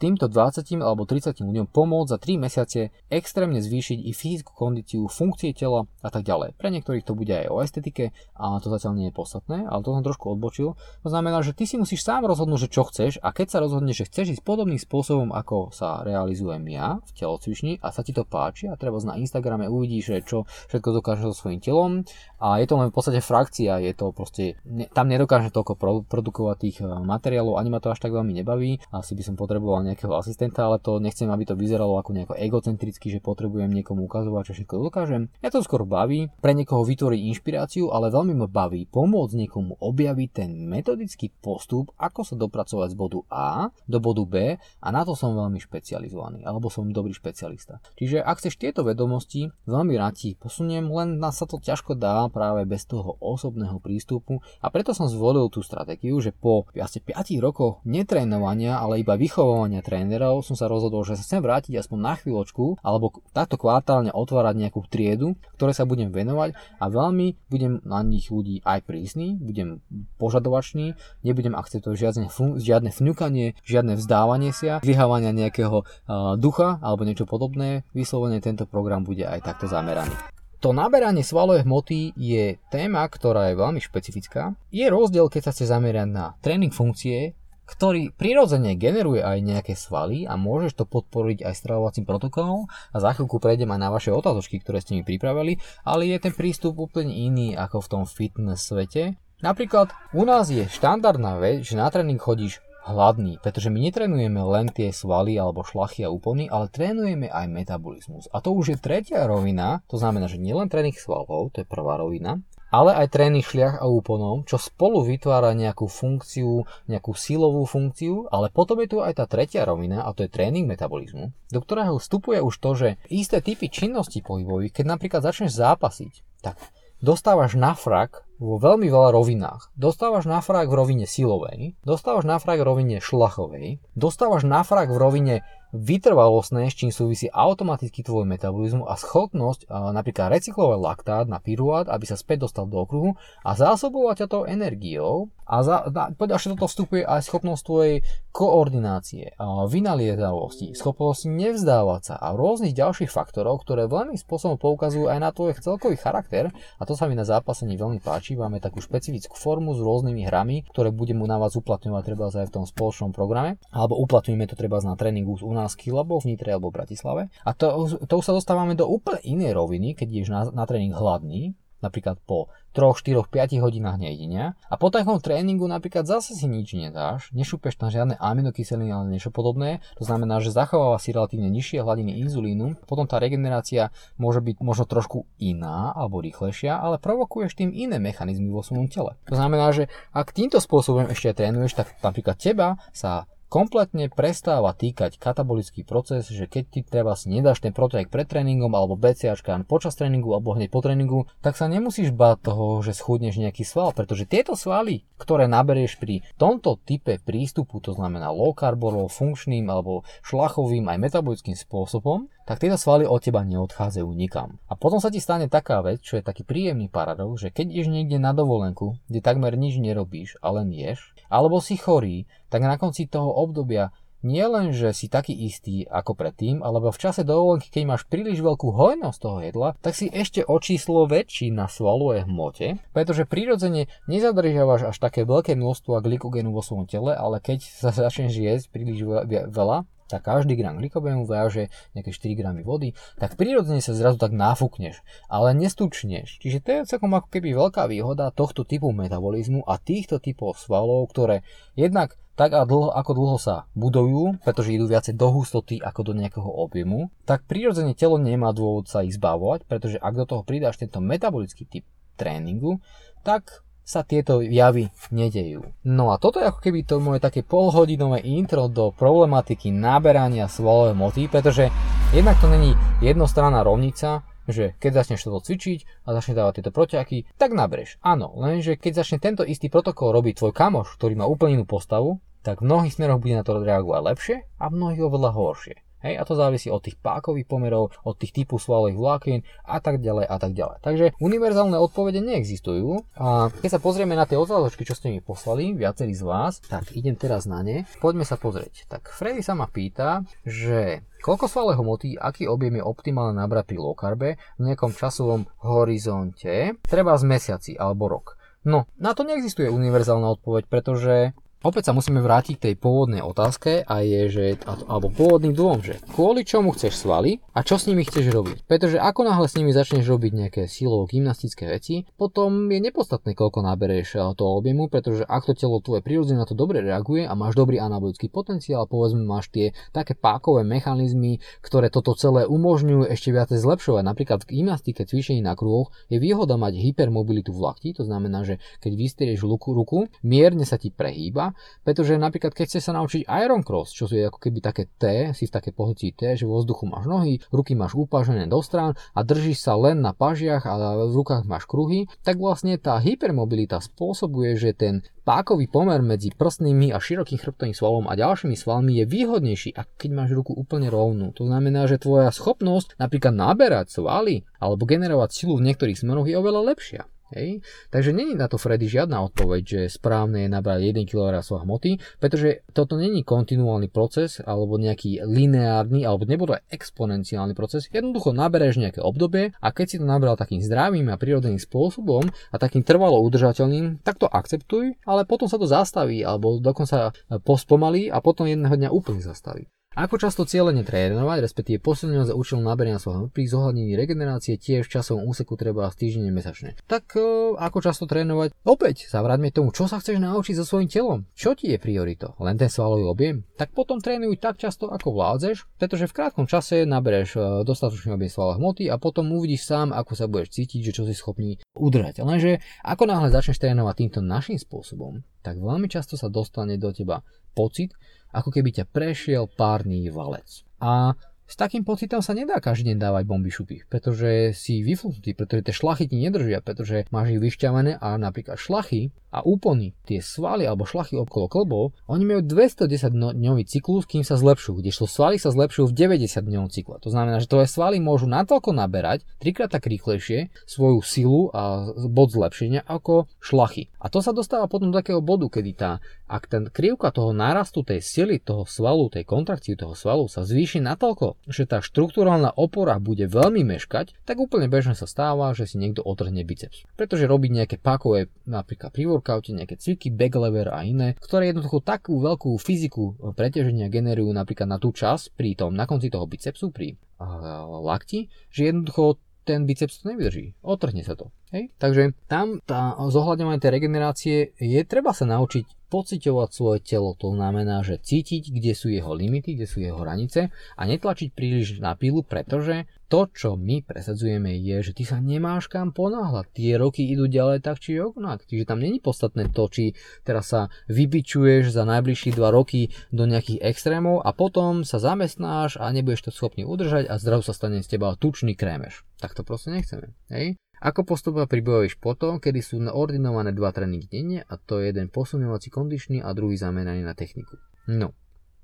týmto 0.00 0.26
20 0.32 0.80
alebo 0.80 1.04
30 1.04 1.36
ľuďom 1.38 1.66
pomôcť 1.68 2.10
za 2.10 2.18
3 2.18 2.40
mesiace 2.40 2.80
extrémne 3.12 3.60
zvýšiť 3.60 3.98
i 4.00 4.12
fyzickú 4.16 4.56
kondíciu, 4.56 5.04
funkcie 5.06 5.52
tela 5.52 5.84
a 6.00 6.08
tak 6.08 6.24
ďalej. 6.24 6.56
Pre 6.56 6.68
niektorých 6.72 7.04
to 7.04 7.12
bude 7.12 7.30
aj 7.30 7.46
o 7.52 7.60
estetike 7.60 8.16
a 8.34 8.56
to 8.58 8.72
zatiaľ 8.72 8.92
nie 8.96 9.06
je 9.12 9.14
podstatné, 9.14 9.68
ale 9.68 9.80
to 9.84 9.92
som 9.92 10.02
trošku 10.02 10.32
odbočil. 10.32 10.74
To 11.04 11.08
znamená, 11.08 11.44
že 11.44 11.52
ty 11.52 11.68
si 11.68 11.76
musíš 11.76 12.02
sám 12.02 12.24
rozhodnúť, 12.24 12.66
že 12.66 12.72
čo 12.72 12.82
chceš 12.88 13.20
a 13.20 13.30
keď 13.30 13.46
sa 13.52 13.58
rozhodneš, 13.62 14.04
že 14.04 14.08
chceš 14.08 14.26
ísť 14.38 14.42
podobným 14.42 14.80
spôsobom, 14.80 15.30
ako 15.30 15.70
sa 15.70 16.00
realizujem 16.02 16.64
ja 16.72 16.98
v 17.04 17.10
telocvični 17.12 17.78
a 17.84 17.92
sa 17.92 18.00
ti 18.00 18.16
to 18.16 18.24
páči 18.24 18.72
a 18.72 18.80
treba 18.80 18.98
na 19.06 19.20
Instagrame 19.20 19.68
uvidíš, 19.70 20.04
že 20.10 20.16
čo 20.24 20.38
všetko 20.72 20.88
dokážeš 20.98 21.24
so 21.30 21.46
svojím 21.46 21.60
telom 21.60 21.92
a 22.40 22.58
je 22.58 22.66
to 22.66 22.74
len 22.80 22.88
v 22.90 22.94
podstate 22.96 23.20
frakcia, 23.22 23.78
je 23.78 23.92
to 23.92 24.10
proste, 24.10 24.58
tam 24.96 25.06
nedokážem 25.06 25.52
toľko 25.52 25.78
produkovať 26.08 26.56
tých 26.58 26.76
eh, 26.80 26.88
materiálov, 26.88 27.60
ani 27.60 27.68
ma 27.70 27.78
to 27.78 27.92
až 27.92 28.00
tak 28.00 28.10
veľmi 28.10 28.32
nebaví, 28.32 28.80
asi 28.90 29.12
by 29.14 29.22
som 29.22 29.34
potreboval 29.36 29.65
potreboval 29.66 29.82
nejakého 29.82 30.14
asistenta, 30.14 30.70
ale 30.70 30.78
to 30.78 31.02
nechcem, 31.02 31.26
aby 31.26 31.42
to 31.42 31.58
vyzeralo 31.58 31.98
ako 31.98 32.14
nejako 32.14 32.38
egocentricky, 32.38 33.10
že 33.10 33.18
potrebujem 33.18 33.74
niekomu 33.74 34.06
ukazovať, 34.06 34.42
čo 34.46 34.52
všetko 34.62 34.74
dokážem. 34.78 35.26
Ja 35.42 35.50
to 35.50 35.58
skôr 35.66 35.82
baví, 35.82 36.30
pre 36.38 36.54
niekoho 36.54 36.86
vytvoriť 36.86 37.20
inšpiráciu, 37.34 37.90
ale 37.90 38.14
veľmi 38.14 38.38
ma 38.38 38.46
baví 38.46 38.86
pomôcť 38.86 39.34
niekomu 39.34 39.82
objaviť 39.82 40.30
ten 40.30 40.54
metodický 40.70 41.34
postup, 41.42 41.90
ako 41.98 42.22
sa 42.22 42.38
dopracovať 42.38 42.94
z 42.94 42.96
bodu 42.96 43.18
A 43.26 43.74
do 43.90 43.98
bodu 43.98 44.22
B 44.22 44.54
a 44.54 44.88
na 44.94 45.02
to 45.02 45.18
som 45.18 45.34
veľmi 45.34 45.58
špecializovaný, 45.58 46.46
alebo 46.46 46.70
som 46.70 46.86
dobrý 46.86 47.10
špecialista. 47.10 47.82
Čiže 47.98 48.22
ak 48.22 48.38
chceš 48.38 48.62
tieto 48.62 48.86
vedomosti, 48.86 49.50
veľmi 49.66 49.98
rád 49.98 50.14
ti 50.14 50.38
posuniem, 50.38 50.86
len 50.94 51.18
na 51.18 51.34
sa 51.34 51.42
to 51.42 51.58
ťažko 51.58 51.98
dá 51.98 52.30
práve 52.30 52.62
bez 52.70 52.86
toho 52.86 53.18
osobného 53.18 53.82
prístupu 53.82 54.38
a 54.62 54.70
preto 54.70 54.94
som 54.94 55.10
zvolil 55.10 55.50
tú 55.50 55.58
stratégiu, 55.66 56.22
že 56.22 56.30
po 56.30 56.70
asi 56.78 57.02
5 57.02 57.34
rokoch 57.42 57.82
netrénovania, 57.82 58.78
ale 58.78 59.02
iba 59.02 59.18
vychovania 59.18 59.55
školovania 59.56 59.80
trénerov 59.80 60.44
som 60.44 60.52
sa 60.52 60.68
rozhodol, 60.68 61.00
že 61.08 61.16
sa 61.16 61.24
chcem 61.24 61.40
vrátiť 61.40 61.80
aspoň 61.80 61.96
na 61.96 62.12
chvíľočku 62.20 62.76
alebo 62.84 63.08
takto 63.32 63.56
kvartálne 63.56 64.12
otvárať 64.12 64.52
nejakú 64.52 64.84
triedu, 64.84 65.32
ktoré 65.56 65.72
sa 65.72 65.88
budem 65.88 66.12
venovať 66.12 66.52
a 66.76 66.84
veľmi 66.92 67.48
budem 67.48 67.80
na 67.88 68.04
nich 68.04 68.28
ľudí 68.28 68.60
aj 68.68 68.84
prísny, 68.84 69.40
budem 69.40 69.80
požadovačný, 70.20 70.92
nebudem 71.24 71.56
akceptovať 71.56 71.96
žiadne, 71.96 72.24
žiadne 72.60 72.90
fňukanie, 72.92 73.56
žiadne 73.64 73.96
vzdávanie 73.96 74.52
sa, 74.52 74.84
vyhávania 74.84 75.32
nejakého 75.32 75.88
ducha 76.36 76.76
alebo 76.84 77.08
niečo 77.08 77.24
podobné. 77.24 77.88
Vyslovene 77.96 78.44
tento 78.44 78.68
program 78.68 79.08
bude 79.08 79.24
aj 79.24 79.40
takto 79.40 79.72
zameraný. 79.72 80.12
To 80.60 80.76
naberanie 80.76 81.24
svalovej 81.24 81.64
hmoty 81.64 82.12
je 82.12 82.60
téma, 82.68 83.08
ktorá 83.08 83.48
je 83.52 83.60
veľmi 83.60 83.80
špecifická. 83.80 84.52
Je 84.68 84.84
rozdiel, 84.88 85.32
keď 85.32 85.48
sa 85.48 85.52
chce 85.56 85.64
zamerať 85.68 86.08
na 86.12 86.36
tréning 86.44 86.72
funkcie 86.72 87.32
ktorý 87.66 88.14
prirodzene 88.14 88.78
generuje 88.78 89.20
aj 89.20 89.38
nejaké 89.42 89.74
svaly 89.74 90.24
a 90.24 90.38
môžeš 90.38 90.78
to 90.78 90.84
podporiť 90.86 91.42
aj 91.42 91.54
stravovacím 91.58 92.06
protokolom 92.06 92.70
a 92.94 92.96
za 92.96 93.12
chvíľku 93.12 93.42
prejdem 93.42 93.74
aj 93.74 93.80
na 93.82 93.90
vaše 93.90 94.14
otázočky, 94.14 94.62
ktoré 94.62 94.78
ste 94.78 94.94
mi 94.94 95.02
pripravili, 95.02 95.58
ale 95.82 96.06
je 96.06 96.22
ten 96.22 96.32
prístup 96.32 96.78
úplne 96.78 97.10
iný 97.10 97.58
ako 97.58 97.82
v 97.82 97.90
tom 97.90 98.02
fitness 98.06 98.70
svete. 98.70 99.18
Napríklad 99.44 99.92
u 100.16 100.24
nás 100.24 100.48
je 100.48 100.64
štandardná 100.64 101.36
vec, 101.42 101.60
že 101.66 101.76
na 101.76 101.92
tréning 101.92 102.16
chodíš 102.16 102.64
hladný, 102.86 103.42
pretože 103.42 103.68
my 103.68 103.82
netrenujeme 103.82 104.38
len 104.46 104.70
tie 104.70 104.94
svaly 104.94 105.34
alebo 105.36 105.66
šlachy 105.66 106.06
a 106.06 106.12
úpony, 106.14 106.46
ale 106.46 106.70
trénujeme 106.70 107.26
aj 107.26 107.50
metabolizmus. 107.50 108.30
A 108.30 108.38
to 108.38 108.54
už 108.54 108.72
je 108.72 108.78
tretia 108.78 109.26
rovina, 109.26 109.82
to 109.90 109.98
znamená, 109.98 110.30
že 110.30 110.38
nielen 110.38 110.70
tréning 110.70 110.94
svalov, 110.94 111.50
to 111.50 111.60
je 111.60 111.66
prvá 111.66 111.98
rovina, 111.98 112.38
ale 112.76 112.92
aj 112.92 113.08
tréning 113.08 113.40
šliach 113.40 113.80
a 113.80 113.88
úponom, 113.88 114.44
čo 114.44 114.60
spolu 114.60 115.00
vytvára 115.08 115.56
nejakú 115.56 115.88
funkciu, 115.88 116.68
nejakú 116.92 117.16
silovú 117.16 117.64
funkciu, 117.64 118.28
ale 118.28 118.52
potom 118.52 118.84
je 118.84 118.92
tu 118.92 118.98
aj 119.00 119.16
tá 119.16 119.24
tretia 119.24 119.64
rovina 119.64 120.04
a 120.04 120.12
to 120.12 120.28
je 120.28 120.30
tréning 120.30 120.68
metabolizmu, 120.68 121.32
do 121.48 121.60
ktorého 121.64 121.96
vstupuje 121.96 122.44
už 122.44 122.54
to, 122.60 122.70
že 122.76 122.88
isté 123.08 123.40
typy 123.40 123.72
činnosti 123.72 124.20
pohybových, 124.20 124.76
keď 124.76 124.84
napríklad 124.92 125.24
začneš 125.24 125.56
zápasiť, 125.56 126.44
tak 126.44 126.60
dostávaš 127.00 127.56
na 127.56 127.72
frak 127.72 128.25
vo 128.36 128.60
veľmi 128.60 128.88
veľa 128.88 129.16
rovinách. 129.16 129.72
Dostávaš 129.76 130.28
na 130.28 130.44
frak 130.44 130.68
v 130.68 130.76
rovine 130.76 131.06
silovej, 131.08 131.76
dostávaš 131.84 132.28
na 132.28 132.36
v 132.36 132.48
rovine 132.62 133.00
šlachovej, 133.00 133.80
dostávaš 133.96 134.44
na 134.44 134.60
frak 134.60 134.92
v 134.92 134.98
rovine 135.00 135.34
vytrvalostné, 135.76 136.72
s 136.72 136.78
čím 136.78 136.94
súvisí 136.94 137.28
automaticky 137.28 138.00
tvoj 138.00 138.24
metabolizmus 138.24 138.88
a 138.88 138.96
schopnosť 138.96 139.68
napríklad 139.68 140.32
recyklovať 140.32 140.78
laktát 140.80 141.26
na 141.28 141.42
pyruát, 141.42 141.90
aby 141.90 142.06
sa 142.08 142.16
späť 142.16 142.48
dostal 142.48 142.64
do 142.70 142.80
okruhu 142.80 143.18
a 143.44 143.50
zásobovať 143.52 144.24
ťa 144.24 144.26
tou 144.30 144.42
energiou 144.48 145.28
a 145.46 145.62
za, 145.62 145.86
na, 145.94 146.10
toto 146.10 146.66
vstupuje 146.66 147.06
aj 147.06 147.22
schopnosť 147.22 147.62
tvojej 147.62 147.96
koordinácie, 148.34 149.38
vynaliezavosti, 149.70 150.74
schopnosť 150.74 151.30
nevzdávať 151.30 152.02
sa 152.02 152.14
a 152.18 152.34
rôznych 152.34 152.74
ďalších 152.74 153.10
faktorov, 153.10 153.62
ktoré 153.62 153.86
veľmi 153.86 154.18
spôsobom 154.18 154.58
poukazujú 154.58 155.06
aj 155.06 155.18
na 155.22 155.30
tvoj 155.30 155.54
celkový 155.62 155.94
charakter 155.98 156.50
a 156.50 156.82
to 156.82 156.98
sa 156.98 157.06
mi 157.06 157.14
na 157.14 157.22
zápasení 157.22 157.78
veľmi 157.78 158.02
páči. 158.02 158.25
Máme 158.34 158.58
takú 158.58 158.82
špecifickú 158.82 159.38
formu 159.38 159.76
s 159.76 159.80
rôznymi 159.84 160.26
hrami, 160.26 160.66
ktoré 160.74 160.90
budem 160.90 161.22
na 161.22 161.38
vás 161.38 161.54
uplatňovať 161.54 162.02
treba 162.02 162.26
aj 162.26 162.50
v 162.50 162.54
tom 162.58 162.64
spoločnom 162.66 163.14
programe, 163.14 163.62
alebo 163.70 163.94
uplatňujeme 164.02 164.50
to 164.50 164.58
treba 164.58 164.82
na 164.82 164.98
tréningu 164.98 165.38
u 165.38 165.52
nás 165.54 165.78
alebo 165.78 166.18
v 166.18 166.34
Nitre 166.34 166.50
alebo 166.50 166.72
v 166.72 166.82
Bratislave. 166.82 167.22
A 167.44 167.52
to, 167.52 167.86
to 168.08 168.14
už 168.18 168.24
sa 168.24 168.34
dostávame 168.34 168.74
do 168.74 168.88
úplne 168.88 169.20
inej 169.22 169.52
roviny, 169.54 169.92
keď 169.92 170.06
ideš 170.08 170.30
na, 170.32 170.40
na 170.50 170.64
tréning 170.64 170.96
hladný, 170.96 171.52
napríklad 171.80 172.20
po 172.24 172.48
3, 172.76 172.92
4, 172.92 173.24
5 173.24 173.64
hodinách 173.64 173.96
nejedenia. 173.96 174.52
A 174.68 174.76
po 174.76 174.92
takom 174.92 175.16
tréningu 175.16 175.64
napríklad 175.64 176.04
zase 176.04 176.36
si 176.36 176.44
nič 176.44 176.76
nedáš, 176.76 177.32
nešupeš 177.32 177.80
tam 177.80 177.88
žiadne 177.88 178.20
aminokyseliny 178.20 178.92
alebo 178.92 179.08
niečo 179.08 179.32
podobné, 179.32 179.80
to 179.96 180.04
znamená, 180.04 180.44
že 180.44 180.52
zachováva 180.52 181.00
si 181.00 181.16
relatívne 181.16 181.48
nižšie 181.48 181.80
hladiny 181.80 182.20
inzulínu, 182.20 182.84
potom 182.84 183.08
tá 183.08 183.16
regenerácia 183.16 183.96
môže 184.20 184.44
byť 184.44 184.60
možno 184.60 184.84
trošku 184.84 185.24
iná 185.40 185.96
alebo 185.96 186.20
rýchlejšia, 186.20 186.76
ale 186.76 187.00
provokuješ 187.00 187.56
tým 187.56 187.72
iné 187.72 187.96
mechanizmy 187.96 188.52
vo 188.52 188.60
svojom 188.60 188.92
tele. 188.92 189.16
To 189.32 189.40
znamená, 189.40 189.72
že 189.72 189.88
ak 190.12 190.36
týmto 190.36 190.60
spôsobom 190.60 191.08
ešte 191.08 191.32
trénuješ, 191.32 191.80
tak 191.80 191.96
napríklad 192.04 192.36
teba 192.36 192.76
sa 192.92 193.24
kompletne 193.46 194.10
prestáva 194.10 194.74
týkať 194.74 195.16
katabolický 195.16 195.86
proces, 195.86 196.28
že 196.28 196.50
keď 196.50 196.64
ti 196.68 196.80
treba 196.82 197.14
si 197.14 197.30
nedáš 197.30 197.62
ten 197.62 197.70
proteík 197.70 198.10
pred 198.10 198.26
tréningom 198.26 198.70
alebo 198.74 198.98
BCAčka 198.98 199.58
počas 199.66 199.94
tréningu 199.94 200.34
alebo 200.34 200.54
hneď 200.54 200.68
po 200.70 200.82
tréningu, 200.82 201.30
tak 201.40 201.54
sa 201.54 201.70
nemusíš 201.70 202.12
báť 202.12 202.52
toho, 202.52 202.82
že 202.82 202.92
schudneš 202.94 203.38
nejaký 203.38 203.62
sval, 203.62 203.94
pretože 203.94 204.28
tieto 204.28 204.58
svaly, 204.58 205.06
ktoré 205.16 205.46
naberieš 205.46 205.98
pri 205.98 206.26
tomto 206.36 206.78
type 206.82 207.22
prístupu, 207.22 207.78
to 207.78 207.94
znamená 207.94 208.30
low 208.34 208.52
carbovou, 208.52 209.06
funkčným 209.06 209.66
alebo 209.70 210.02
šlachovým 210.26 210.86
aj 210.90 210.98
metabolickým 210.98 211.54
spôsobom, 211.54 212.28
tak 212.46 212.62
tieto 212.62 212.78
svaly 212.78 213.04
od 213.04 213.18
teba 213.18 213.42
neodchádzajú 213.42 214.06
nikam. 214.14 214.62
A 214.70 214.78
potom 214.78 215.02
sa 215.02 215.10
ti 215.10 215.18
stane 215.18 215.50
taká 215.50 215.82
vec, 215.82 215.98
čo 216.00 216.16
je 216.16 216.22
taký 216.22 216.46
príjemný 216.46 216.86
paradox, 216.86 217.42
že 217.42 217.50
keď 217.50 217.66
ideš 217.74 217.88
niekde 217.90 218.22
na 218.22 218.30
dovolenku, 218.30 218.94
kde 219.10 219.20
takmer 219.20 219.58
nič 219.58 219.82
nerobíš 219.82 220.38
a 220.38 220.54
len 220.54 220.70
ješ, 220.70 221.12
alebo 221.26 221.58
si 221.58 221.74
chorý, 221.74 222.30
tak 222.46 222.62
na 222.62 222.78
konci 222.78 223.10
toho 223.10 223.34
obdobia 223.34 223.90
nie 224.26 224.42
len, 224.42 224.74
že 224.74 224.90
si 224.90 225.06
taký 225.06 225.30
istý 225.36 225.86
ako 225.86 226.18
predtým, 226.18 226.64
alebo 226.64 226.90
v 226.90 226.98
čase 226.98 227.22
dovolenky, 227.22 227.70
keď 227.70 227.82
máš 227.86 228.02
príliš 228.10 228.42
veľkú 228.42 228.74
hojnosť 228.74 229.18
toho 229.22 229.38
jedla, 229.44 229.68
tak 229.78 229.94
si 229.94 230.10
ešte 230.10 230.42
o 230.42 230.58
číslo 230.58 231.06
väčší 231.06 231.54
na 231.54 231.70
svalovej 231.70 232.26
hmote, 232.26 232.82
pretože 232.90 233.28
prirodzene 233.28 233.86
nezadržiavaš 234.10 234.90
až 234.90 234.96
také 234.98 235.22
veľké 235.22 235.54
množstvo 235.54 236.02
glykogénu 236.02 236.50
vo 236.50 236.64
svojom 236.64 236.90
tele, 236.90 237.12
ale 237.14 237.38
keď 237.38 237.62
sa 237.62 237.94
začneš 238.06 238.34
jesť 238.34 238.66
príliš 238.74 239.06
veľa, 239.30 239.86
tak 240.06 240.26
každý 240.26 240.54
gram 240.54 240.78
glykogénu 240.78 241.26
váže 241.26 241.68
nejaké 241.92 242.14
4 242.14 242.38
gramy 242.38 242.62
vody, 242.62 242.94
tak 243.18 243.34
prirodzene 243.34 243.82
sa 243.82 243.92
zrazu 243.94 244.18
tak 244.18 244.34
náfukneš, 244.34 245.02
ale 245.26 245.54
nestučneš. 245.58 246.38
Čiže 246.42 246.58
to 246.62 246.68
je 246.70 246.88
celkom 246.96 247.12
ako 247.14 247.28
keby 247.30 247.54
veľká 247.54 247.90
výhoda 247.90 248.30
tohto 248.30 248.62
typu 248.62 248.94
metabolizmu 248.94 249.66
a 249.66 249.78
týchto 249.78 250.22
typov 250.22 250.58
svalov, 250.58 251.10
ktoré 251.10 251.42
jednak 251.74 252.14
tak 252.36 252.52
a 252.52 252.68
dlho, 252.68 252.92
ako 252.92 253.10
dlho 253.16 253.38
sa 253.40 253.64
budujú, 253.72 254.44
pretože 254.44 254.76
idú 254.76 254.84
viacej 254.84 255.16
do 255.16 255.32
hustoty 255.32 255.80
ako 255.80 256.12
do 256.12 256.12
nejakého 256.12 256.46
objemu, 256.46 257.08
tak 257.24 257.48
prirodzene 257.48 257.96
telo 257.96 258.20
nemá 258.20 258.52
dôvod 258.52 258.92
sa 258.92 259.00
ich 259.00 259.16
zbavovať, 259.16 259.64
pretože 259.64 259.96
ak 259.96 260.14
do 260.14 260.28
toho 260.28 260.42
pridáš 260.44 260.76
tento 260.76 261.00
metabolický 261.00 261.64
typ 261.64 261.88
tréningu, 262.20 262.84
tak 263.24 263.65
sa 263.86 264.02
tieto 264.02 264.42
javy 264.42 264.90
nedejú. 265.14 265.62
No 265.86 266.10
a 266.10 266.18
toto 266.18 266.42
je 266.42 266.50
ako 266.50 266.58
keby 266.58 266.82
to 266.82 266.98
moje 266.98 267.22
také 267.22 267.46
polhodinové 267.46 268.18
intro 268.26 268.66
do 268.66 268.90
problematiky 268.90 269.70
naberania 269.70 270.50
svalovej 270.50 270.98
moty, 270.98 271.22
pretože 271.30 271.70
jednak 272.10 272.34
to 272.42 272.50
není 272.50 272.74
jednostranná 272.98 273.62
rovnica, 273.62 274.26
že 274.50 274.74
keď 274.82 275.06
začneš 275.06 275.30
toto 275.30 275.38
cvičiť 275.38 276.02
a 276.02 276.18
začneš 276.18 276.34
dávať 276.34 276.52
tieto 276.58 276.74
protiaky, 276.74 277.30
tak 277.38 277.54
nabereš. 277.54 278.02
Áno, 278.02 278.34
lenže 278.34 278.74
keď 278.74 279.06
začne 279.06 279.22
tento 279.22 279.46
istý 279.46 279.70
protokol 279.70 280.10
robiť 280.10 280.42
tvoj 280.42 280.50
kamoš, 280.50 280.98
ktorý 280.98 281.22
má 281.22 281.26
úplne 281.30 281.62
inú 281.62 281.66
postavu, 281.66 282.18
tak 282.42 282.62
v 282.62 282.66
mnohých 282.66 282.94
smeroch 282.94 283.22
bude 283.22 283.38
na 283.38 283.46
to 283.46 283.58
reagovať 283.58 284.02
lepšie 284.02 284.36
a 284.58 284.64
v 284.66 284.76
mnohých 284.78 285.02
oveľa 285.06 285.30
horšie. 285.34 285.85
Hej, 286.06 286.22
a 286.22 286.22
to 286.22 286.38
závisí 286.38 286.70
od 286.70 286.86
tých 286.86 286.94
pákových 287.02 287.50
pomerov, 287.50 287.90
od 288.06 288.14
tých 288.14 288.30
typu 288.30 288.62
svalových 288.62 288.94
vlákien 288.94 289.40
a 289.66 289.82
tak 289.82 289.98
ďalej 289.98 290.30
a 290.30 290.36
tak 290.38 290.54
ďalej. 290.54 290.78
Takže 290.86 291.06
univerzálne 291.18 291.74
odpovede 291.82 292.22
neexistujú 292.22 293.02
a 293.18 293.50
keď 293.50 293.70
sa 293.74 293.82
pozrieme 293.82 294.14
na 294.14 294.22
tie 294.22 294.38
otázočky, 294.38 294.86
čo 294.86 294.94
ste 294.94 295.10
mi 295.10 295.18
poslali, 295.18 295.74
viacerí 295.74 296.14
z 296.14 296.22
vás, 296.22 296.62
tak 296.62 296.94
idem 296.94 297.18
teraz 297.18 297.50
na 297.50 297.58
ne. 297.66 297.90
Poďme 297.98 298.22
sa 298.22 298.38
pozrieť. 298.38 298.86
Tak 298.86 299.10
Freddy 299.10 299.42
sa 299.42 299.58
ma 299.58 299.66
pýta, 299.66 300.22
že 300.46 301.02
koľko 301.26 301.50
svalého 301.50 301.82
hmoty, 301.82 302.14
aký 302.14 302.46
objem 302.46 302.78
je 302.78 302.86
optimálne 302.86 303.34
nabrať 303.34 303.74
pri 303.74 303.78
low 303.82 303.98
carbe 303.98 304.38
v 304.38 304.62
nejakom 304.62 304.94
časovom 304.94 305.50
horizonte, 305.66 306.78
treba 306.86 307.18
z 307.18 307.24
mesiaci 307.26 307.74
alebo 307.74 308.06
rok. 308.06 308.38
No, 308.66 308.86
na 308.98 309.14
to 309.14 309.22
neexistuje 309.22 309.70
univerzálna 309.70 310.26
odpoveď, 310.38 310.66
pretože 310.66 311.34
Opäť 311.64 311.88
sa 311.88 311.96
musíme 311.96 312.20
vrátiť 312.20 312.60
k 312.60 312.64
tej 312.70 312.74
pôvodnej 312.76 313.24
otázke 313.24 313.80
a 313.88 314.04
je, 314.04 314.28
že, 314.28 314.46
alebo 314.68 315.08
pôvodným 315.08 315.56
dvom, 315.56 315.80
že 315.80 315.96
kvôli 316.12 316.44
čomu 316.44 316.76
chceš 316.76 317.00
svaly 317.00 317.40
a 317.56 317.64
čo 317.64 317.80
s 317.80 317.88
nimi 317.88 318.04
chceš 318.04 318.28
robiť. 318.28 318.68
Pretože 318.68 319.00
ako 319.00 319.24
náhle 319.24 319.48
s 319.48 319.56
nimi 319.56 319.72
začneš 319.72 320.04
robiť 320.04 320.32
nejaké 320.36 320.62
silovo 320.68 321.08
gymnastické 321.08 321.64
veci, 321.64 322.04
potom 322.20 322.68
je 322.68 322.76
nepodstatné, 322.76 323.32
koľko 323.32 323.64
nabereš 323.64 324.20
eh, 324.20 324.22
toho 324.36 324.60
objemu, 324.60 324.92
pretože 324.92 325.24
ak 325.24 325.48
to 325.48 325.56
telo 325.56 325.80
tvoje 325.80 326.04
prirodzene 326.04 326.36
na 326.36 326.44
to 326.44 326.52
dobre 326.52 326.84
reaguje 326.84 327.24
a 327.24 327.32
máš 327.32 327.56
dobrý 327.56 327.80
anabolický 327.80 328.28
potenciál, 328.28 328.84
povedzme 328.84 329.24
máš 329.24 329.48
tie 329.48 329.72
také 329.96 330.12
pákové 330.12 330.60
mechanizmy, 330.60 331.40
ktoré 331.64 331.88
toto 331.88 332.12
celé 332.12 332.44
umožňujú 332.44 333.08
ešte 333.08 333.32
viacej 333.32 333.64
zlepšovať. 333.64 334.02
Napríklad 334.04 334.44
v 334.44 334.60
gymnastike 334.60 335.08
cvičení 335.08 335.40
na 335.40 335.56
kruhoch 335.56 335.88
je 336.12 336.20
výhoda 336.20 336.60
mať 336.60 336.76
hypermobilitu 336.84 337.48
v 337.56 337.64
lakti, 337.64 337.90
to 337.96 338.04
znamená, 338.04 338.44
že 338.44 338.60
keď 338.84 338.92
vystrieš 338.92 339.40
ruku, 339.40 339.72
ruku 339.72 340.12
mierne 340.20 340.68
sa 340.68 340.76
ti 340.76 340.92
prehýba 340.92 341.45
pretože 341.84 342.16
napríklad 342.16 342.56
keď 342.56 342.64
chceš 342.66 342.88
sa 342.88 342.96
naučiť 342.96 343.28
Iron 343.44 343.60
Cross, 343.60 343.92
čo 343.92 344.08
je 344.08 344.24
ako 344.24 344.38
keby 344.40 344.58
také 344.64 344.88
T, 344.96 345.34
si 345.36 345.44
v 345.44 345.54
také 345.54 345.70
pozícii 345.76 346.16
T, 346.16 346.38
že 346.38 346.48
vo 346.48 346.62
vzduchu 346.62 346.88
máš 346.88 347.04
nohy, 347.04 347.42
ruky 347.52 347.76
máš 347.76 347.98
upážené 347.98 348.48
do 348.48 348.62
strán 348.64 348.96
a 349.12 349.20
držíš 349.20 349.60
sa 349.60 349.76
len 349.76 350.00
na 350.00 350.16
pažiach 350.16 350.64
a 350.64 350.74
v 351.06 351.12
rukách 351.12 351.44
máš 351.44 351.68
kruhy, 351.68 352.08
tak 352.24 352.40
vlastne 352.40 352.80
tá 352.80 352.96
hypermobilita 352.96 353.82
spôsobuje, 353.82 354.56
že 354.56 354.72
ten 354.72 355.04
pákový 355.26 355.66
pomer 355.66 355.98
medzi 356.06 356.30
prstnými 356.30 356.94
a 356.94 357.02
širokým 357.02 357.42
chrbtovým 357.42 357.74
svalom 357.74 358.06
a 358.06 358.14
ďalšími 358.14 358.54
svalmi 358.54 359.02
je 359.02 359.04
výhodnejší, 359.10 359.74
ako 359.74 359.92
keď 359.98 360.10
máš 360.14 360.30
ruku 360.38 360.54
úplne 360.54 360.86
rovnú. 360.86 361.34
To 361.34 361.50
znamená, 361.50 361.90
že 361.90 361.98
tvoja 361.98 362.30
schopnosť 362.30 362.94
napríklad 363.02 363.34
naberať 363.34 363.90
svaly 363.90 364.46
alebo 364.62 364.86
generovať 364.86 365.30
silu 365.34 365.58
v 365.58 365.66
niektorých 365.66 365.98
smeroch 365.98 366.30
je 366.30 366.38
oveľa 366.38 366.62
lepšia. 366.70 367.02
Hej? 367.34 367.64
Takže 367.90 368.14
není 368.14 368.38
na 368.38 368.46
to 368.46 368.58
Freddy 368.58 368.86
žiadna 368.86 369.22
odpoveď, 369.26 369.62
že 369.66 369.80
správne 369.90 370.46
je 370.46 370.50
nabrať 370.50 370.94
1 370.94 371.10
kg 371.10 371.42
hmoty, 371.42 371.98
pretože 372.22 372.62
toto 372.70 372.94
není 372.94 373.26
kontinuálny 373.26 373.90
proces 373.90 374.38
alebo 374.42 374.78
nejaký 374.78 375.26
lineárny 375.26 376.06
alebo 376.06 376.28
nebude 376.28 376.62
exponenciálny 376.70 377.54
proces. 377.58 377.90
Jednoducho 377.90 378.30
nabereš 378.30 378.78
nejaké 378.78 379.02
obdobie 379.02 379.50
a 379.58 379.68
keď 379.74 379.86
si 379.86 379.96
to 379.98 380.06
nabral 380.06 380.38
takým 380.38 380.62
zdravým 380.62 381.10
a 381.10 381.18
prirodzeným 381.18 381.58
spôsobom 381.58 382.26
a 382.26 382.56
takým 382.56 382.86
trvalo 382.86 383.18
udržateľným, 383.26 384.06
tak 384.06 384.22
to 384.22 384.30
akceptuj, 384.30 384.94
ale 385.02 385.26
potom 385.26 385.50
sa 385.50 385.58
to 385.58 385.66
zastaví 385.66 386.22
alebo 386.22 386.62
dokonca 386.62 387.10
pospomalí 387.42 388.08
a 388.08 388.22
potom 388.22 388.46
jedného 388.46 388.74
dňa 388.74 388.90
úplne 388.94 389.22
zastaví. 389.22 389.66
Ako 389.96 390.20
často 390.20 390.44
cieľene 390.44 390.84
trénovať, 390.84 391.40
respektíve 391.40 391.80
posilňovať 391.80 392.28
za 392.28 392.36
účelom 392.36 392.68
naberania 392.68 393.00
svojho 393.00 393.32
pri 393.32 393.48
zohľadnení 393.48 393.96
regenerácie 393.96 394.60
tiež 394.60 394.84
v 394.84 394.92
časovom 394.92 395.24
úseku 395.24 395.56
treba 395.56 395.88
týždenne 395.88 396.28
mesačne. 396.36 396.76
Tak 396.84 397.16
e, 397.16 397.56
ako 397.56 397.80
často 397.80 398.04
trénovať? 398.04 398.52
Opäť 398.68 399.08
sa 399.08 399.24
vráťme 399.24 399.48
tomu, 399.56 399.72
čo 399.72 399.88
sa 399.88 399.96
chceš 399.96 400.20
naučiť 400.20 400.60
so 400.60 400.68
svojím 400.68 400.92
telom. 400.92 401.24
Čo 401.32 401.56
ti 401.56 401.72
je 401.72 401.80
priorito? 401.80 402.36
Len 402.44 402.60
ten 402.60 402.68
svalový 402.68 403.08
objem? 403.08 403.48
Tak 403.56 403.72
potom 403.72 403.96
trénuj 403.96 404.36
tak 404.36 404.60
často 404.60 404.92
ako 404.92 405.16
vládzeš, 405.16 405.64
pretože 405.80 406.12
v 406.12 406.16
krátkom 406.20 406.44
čase 406.44 406.84
nabereš 406.84 407.40
e, 407.40 407.64
dostatočný 407.64 408.20
objem 408.20 408.28
svalovej 408.28 408.60
hmoty 408.60 408.84
a 408.92 409.00
potom 409.00 409.32
uvidíš 409.32 409.64
sám, 409.64 409.96
ako 409.96 410.12
sa 410.12 410.28
budeš 410.28 410.60
cítiť, 410.60 410.92
že 410.92 410.92
čo 410.92 411.08
si 411.08 411.16
schopný 411.16 411.56
udržať. 411.72 412.20
Lenže 412.20 412.60
ako 412.84 413.08
náhle 413.08 413.32
začneš 413.32 413.64
trénovať 413.64 413.96
týmto 413.96 414.20
našim 414.20 414.60
spôsobom, 414.60 415.24
tak 415.40 415.56
veľmi 415.56 415.88
často 415.88 416.20
sa 416.20 416.28
dostane 416.28 416.76
do 416.76 416.92
teba 416.92 417.24
pocit, 417.56 417.96
ako 418.36 418.52
keby 418.52 418.76
ťa 418.76 418.84
prešiel 418.92 419.48
párny 419.48 420.12
valec. 420.12 420.62
A 420.76 421.16
s 421.46 421.54
takým 421.54 421.86
pocitom 421.86 422.18
sa 422.26 422.34
nedá 422.34 422.58
každý 422.58 422.90
deň 422.90 422.98
dávať 422.98 423.22
bomby 423.22 423.54
šupy, 423.54 423.86
pretože 423.86 424.50
si 424.58 424.82
vyfúknutý, 424.82 425.38
pretože 425.38 425.70
tie 425.70 425.78
šlachy 425.78 426.10
ti 426.10 426.18
nedržia, 426.18 426.58
pretože 426.58 427.06
máš 427.14 427.38
ich 427.38 427.40
vyšťavené 427.40 428.02
a 428.02 428.18
napríklad 428.18 428.58
šlachy 428.58 429.14
a 429.30 429.46
úpony, 429.46 429.94
tie 430.10 430.18
svaly 430.18 430.66
alebo 430.66 430.88
šlachy 430.88 431.14
okolo 431.14 431.46
klbov, 431.46 431.84
oni 432.10 432.26
majú 432.26 432.40
210-dňový 432.42 433.62
cyklus, 433.62 434.10
kým 434.10 434.26
sa 434.26 434.34
zlepšujú, 434.34 434.82
kdežto 434.82 435.06
svaly 435.06 435.38
sa 435.38 435.54
zlepšujú 435.54 435.86
v 435.86 435.94
90-dňovom 435.94 436.66
cykle. 436.66 436.98
To 437.06 437.14
znamená, 437.14 437.38
že 437.38 437.46
tvoje 437.46 437.70
svaly 437.70 438.02
môžu 438.02 438.26
natoľko 438.26 438.74
naberať, 438.74 439.22
trikrát 439.38 439.70
tak 439.70 439.86
rýchlejšie, 439.86 440.50
svoju 440.66 440.98
silu 441.06 441.54
a 441.54 441.94
bod 442.10 442.34
zlepšenia 442.34 442.82
ako 442.90 443.30
šlachy. 443.38 443.86
A 444.02 444.10
to 444.10 444.18
sa 444.18 444.34
dostáva 444.34 444.66
potom 444.66 444.90
do 444.90 444.98
takého 444.98 445.22
bodu, 445.22 445.46
kedy 445.46 445.78
tá, 445.78 446.02
ak 446.26 446.50
ten 446.50 446.66
krivka 446.66 447.14
toho 447.14 447.30
nárastu 447.30 447.86
tej 447.86 448.02
sily, 448.02 448.42
toho 448.42 448.66
svalu, 448.66 449.06
tej 449.08 449.22
kontrakcie 449.22 449.78
toho 449.78 449.94
svalu 449.94 450.26
sa 450.26 450.42
zvýši 450.42 450.82
natoľko, 450.82 451.38
že 451.46 451.70
tá 451.70 451.78
štruktúrálna 451.78 452.50
opora 452.58 452.98
bude 452.98 453.30
veľmi 453.30 453.62
meškať, 453.62 454.26
tak 454.26 454.42
úplne 454.42 454.66
bežne 454.66 454.98
sa 454.98 455.06
stáva, 455.06 455.54
že 455.54 455.70
si 455.70 455.78
niekto 455.78 456.02
otrhne 456.02 456.42
biceps. 456.42 456.82
Pretože 456.98 457.30
robí 457.30 457.46
nejaké 457.48 457.78
pákové 457.78 458.26
napríklad 458.44 458.90
pri 458.90 459.06
workoute, 459.06 459.54
nejaké 459.54 459.78
cviky, 459.78 460.10
backlever 460.10 460.74
a 460.74 460.82
iné, 460.82 461.14
ktoré 461.22 461.54
jednoducho 461.54 461.78
takú 461.82 462.18
veľkú 462.18 462.58
fyziku 462.58 463.34
preťaženia 463.38 463.86
generujú 463.86 464.34
napríklad 464.34 464.66
na 464.66 464.78
tú 464.82 464.90
časť 464.90 465.38
pri 465.38 465.54
tom, 465.54 465.78
na 465.78 465.86
konci 465.86 466.10
toho 466.10 466.26
bicepsu, 466.26 466.74
pri 466.74 466.98
uh, 467.22 467.64
lakti, 467.86 468.26
že 468.50 468.74
jednoducho 468.74 469.22
ten 469.46 469.62
biceps 469.62 470.02
to 470.02 470.10
nevydrží. 470.10 470.58
Otrhne 470.66 471.06
sa 471.06 471.14
to. 471.14 471.30
Hej? 471.54 471.70
Takže 471.78 472.14
tam 472.26 472.58
tá 472.66 472.98
zohľadňovanie 472.98 473.62
tej 473.62 473.72
regenerácie 473.72 474.36
je 474.58 474.80
treba 474.82 475.14
sa 475.14 475.28
naučiť 475.28 475.86
pociťovať 475.86 476.48
svoje 476.50 476.78
telo. 476.82 477.14
To 477.22 477.30
znamená, 477.30 477.86
že 477.86 478.02
cítiť, 478.02 478.50
kde 478.50 478.72
sú 478.74 478.90
jeho 478.90 479.14
limity, 479.14 479.54
kde 479.54 479.70
sú 479.70 479.78
jeho 479.78 480.02
hranice 480.02 480.50
a 480.50 480.82
netlačiť 480.82 481.30
príliš 481.30 481.78
na 481.78 481.94
pilu, 481.94 482.26
pretože 482.26 482.90
to, 483.06 483.30
čo 483.30 483.54
my 483.54 483.86
presadzujeme, 483.86 484.50
je, 484.58 484.82
že 484.82 484.90
ty 484.90 485.06
sa 485.06 485.22
nemáš 485.22 485.70
kam 485.70 485.94
ponáhľať. 485.94 486.50
Tie 486.50 486.74
roky 486.74 487.06
idú 487.06 487.30
ďalej 487.30 487.62
tak 487.62 487.78
či 487.78 488.02
onak. 488.02 488.42
Čiže 488.50 488.66
tam 488.66 488.82
není 488.82 488.98
podstatné 488.98 489.54
to, 489.54 489.70
či 489.70 489.94
teraz 490.26 490.50
sa 490.50 490.74
vybičuješ 490.90 491.70
za 491.70 491.86
najbližšie 491.86 492.34
2 492.34 492.42
roky 492.50 492.90
do 493.14 493.30
nejakých 493.30 493.62
extrémov 493.62 494.26
a 494.26 494.34
potom 494.34 494.82
sa 494.82 494.98
zamestnáš 494.98 495.78
a 495.78 495.86
nebudeš 495.94 496.26
to 496.26 496.30
schopný 496.34 496.66
udržať 496.66 497.06
a 497.06 497.14
zrazu 497.22 497.46
sa 497.46 497.54
stane 497.54 497.78
z 497.78 497.94
teba 497.94 498.18
tučný 498.18 498.58
krémeš. 498.58 499.06
Tak 499.22 499.38
to 499.38 499.46
proste 499.46 499.70
nechceme. 499.70 500.10
Hej? 500.26 500.58
Ako 500.86 501.02
postupovať 501.02 501.50
pri 501.50 501.60
bojových 501.66 501.98
športoch, 501.98 502.38
kedy 502.38 502.62
sú 502.62 502.78
ordinované 502.78 503.50
dva 503.50 503.74
tréningy 503.74 504.06
denne 504.06 504.46
a 504.46 504.54
to 504.54 504.78
je 504.78 504.94
jeden 504.94 505.10
posunovací 505.10 505.66
kondičný 505.66 506.22
a 506.22 506.30
druhý 506.30 506.54
zameraný 506.54 507.02
na 507.02 507.10
techniku. 507.10 507.58
No, 507.90 508.14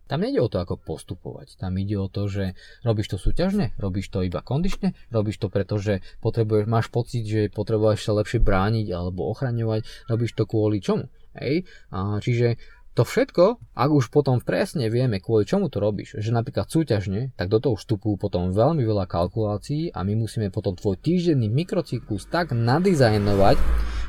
tam 0.06 0.22
nejde 0.22 0.38
o 0.38 0.46
to, 0.46 0.62
ako 0.62 0.78
postupovať. 0.78 1.58
Tam 1.58 1.74
ide 1.82 1.98
o 1.98 2.06
to, 2.06 2.30
že 2.30 2.54
robíš 2.86 3.10
to 3.10 3.18
súťažne, 3.18 3.74
robíš 3.74 4.06
to 4.06 4.22
iba 4.22 4.38
kondične, 4.38 4.94
robíš 5.10 5.42
to 5.42 5.50
preto, 5.50 5.82
že 5.82 5.98
potrebuješ, 6.22 6.70
máš 6.70 6.94
pocit, 6.94 7.26
že 7.26 7.50
potrebuješ 7.50 8.06
sa 8.06 8.14
lepšie 8.14 8.38
brániť 8.38 8.86
alebo 8.94 9.26
ochraňovať, 9.26 9.82
robíš 10.06 10.38
to 10.38 10.46
kvôli 10.46 10.78
čomu. 10.78 11.10
Hej? 11.34 11.66
A, 11.90 12.22
čiže 12.22 12.54
to 12.92 13.08
všetko, 13.08 13.56
ak 13.72 13.90
už 13.90 14.12
potom 14.12 14.36
presne 14.44 14.92
vieme, 14.92 15.16
kvôli 15.16 15.48
čomu 15.48 15.72
to 15.72 15.80
robíš, 15.80 16.20
že 16.20 16.28
napríklad 16.28 16.68
súťažne, 16.68 17.32
tak 17.40 17.48
do 17.48 17.56
toho 17.56 17.74
vstupujú 17.80 18.20
potom 18.20 18.52
veľmi 18.52 18.84
veľa 18.84 19.08
kalkulácií 19.08 19.96
a 19.96 20.04
my 20.04 20.12
musíme 20.12 20.52
potom 20.52 20.76
tvoj 20.76 21.00
týždenný 21.00 21.48
mikrocyklus 21.48 22.28
tak 22.28 22.52
nadizajnovať 22.52 23.56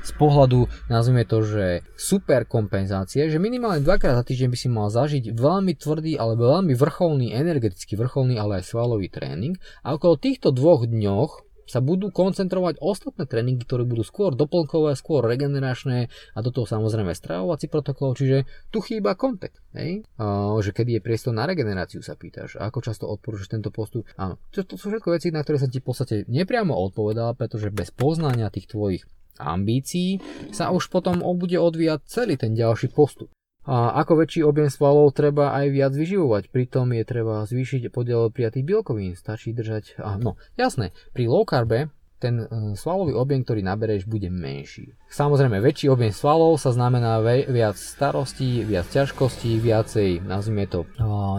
z 0.03 0.11
pohľadu, 0.19 0.67
nazvime 0.91 1.23
to, 1.23 1.39
že 1.47 1.87
super 1.95 2.43
kompenzácie, 2.43 3.31
že 3.31 3.39
minimálne 3.39 3.79
dvakrát 3.79 4.19
za 4.19 4.27
týždeň 4.27 4.49
by 4.51 4.57
si 4.59 4.67
mal 4.67 4.91
zažiť 4.91 5.31
veľmi 5.31 5.79
tvrdý 5.79 6.19
alebo 6.19 6.51
veľmi 6.59 6.75
vrcholný, 6.75 7.31
energeticky 7.31 7.95
vrcholný, 7.95 8.35
ale 8.35 8.59
aj 8.59 8.67
svalový 8.67 9.07
tréning. 9.07 9.55
A 9.79 9.95
okolo 9.95 10.19
týchto 10.19 10.51
dvoch 10.51 10.83
dňoch 10.83 11.52
sa 11.65 11.79
budú 11.79 12.11
koncentrovať 12.11 12.79
ostatné 12.83 13.23
tréningy, 13.25 13.63
ktoré 13.63 13.87
budú 13.87 14.03
skôr 14.03 14.35
doplnkové, 14.35 14.95
skôr 14.99 15.23
regeneračné 15.23 16.11
a 16.35 16.39
do 16.43 16.49
toho 16.51 16.67
samozrejme 16.67 17.15
stravovací 17.15 17.71
protokol, 17.71 18.15
čiže 18.15 18.47
tu 18.69 18.83
chýba 18.83 19.15
kontakt, 19.15 19.59
hej? 19.75 20.03
A, 20.19 20.55
že 20.59 20.75
kedy 20.75 20.99
je 20.99 21.05
priestor 21.05 21.31
na 21.31 21.47
regeneráciu 21.47 22.03
sa 22.03 22.19
pýtaš 22.19 22.59
ako 22.59 22.79
často 22.83 23.05
odporúčaš 23.07 23.51
tento 23.51 23.71
postup. 23.71 24.07
Áno, 24.19 24.39
to, 24.51 24.63
to 24.63 24.75
sú 24.75 24.91
všetko 24.91 25.15
veci, 25.15 25.31
na 25.31 25.41
ktoré 25.41 25.59
som 25.59 25.71
ti 25.71 25.79
v 25.79 25.87
podstate 25.87 26.15
nepriamo 26.27 26.75
odpovedal, 26.75 27.35
pretože 27.35 27.73
bez 27.73 27.91
poznania 27.91 28.51
tých 28.53 28.71
tvojich 28.71 29.03
ambícií 29.41 30.21
sa 30.53 30.69
už 30.69 30.93
potom 30.93 31.25
bude 31.37 31.57
odvíjať 31.57 31.99
celý 32.05 32.37
ten 32.37 32.53
ďalší 32.53 32.93
postup. 32.93 33.33
A 33.63 33.95
ako 34.03 34.27
väčší 34.27 34.43
objem 34.43 34.67
svalov 34.67 35.15
treba 35.15 35.55
aj 35.55 35.65
viac 35.71 35.93
vyživovať, 35.95 36.51
pritom 36.51 36.91
je 36.91 37.03
treba 37.07 37.47
zvýšiť 37.47 37.87
podiel 37.95 38.27
prijatých 38.27 38.67
bielkovín, 38.67 39.15
stačí 39.15 39.55
držať, 39.55 40.03
a 40.03 40.19
no 40.19 40.35
jasné, 40.59 40.91
pri 41.15 41.31
low 41.31 41.47
carbe 41.47 41.87
ten 42.23 42.39
e, 42.39 42.45
svalový 42.79 43.11
objem, 43.19 43.43
ktorý 43.43 43.59
nabereš, 43.67 44.07
bude 44.07 44.31
menší. 44.31 44.95
Samozrejme, 45.11 45.59
väčší 45.59 45.91
objem 45.91 46.15
svalov 46.15 46.55
sa 46.55 46.71
znamená 46.71 47.19
viac 47.51 47.75
starostí, 47.75 48.63
viac 48.63 48.87
ťažkostí, 48.87 49.59
viacej, 49.59 50.23
nazvime 50.23 50.63
to, 50.71 50.87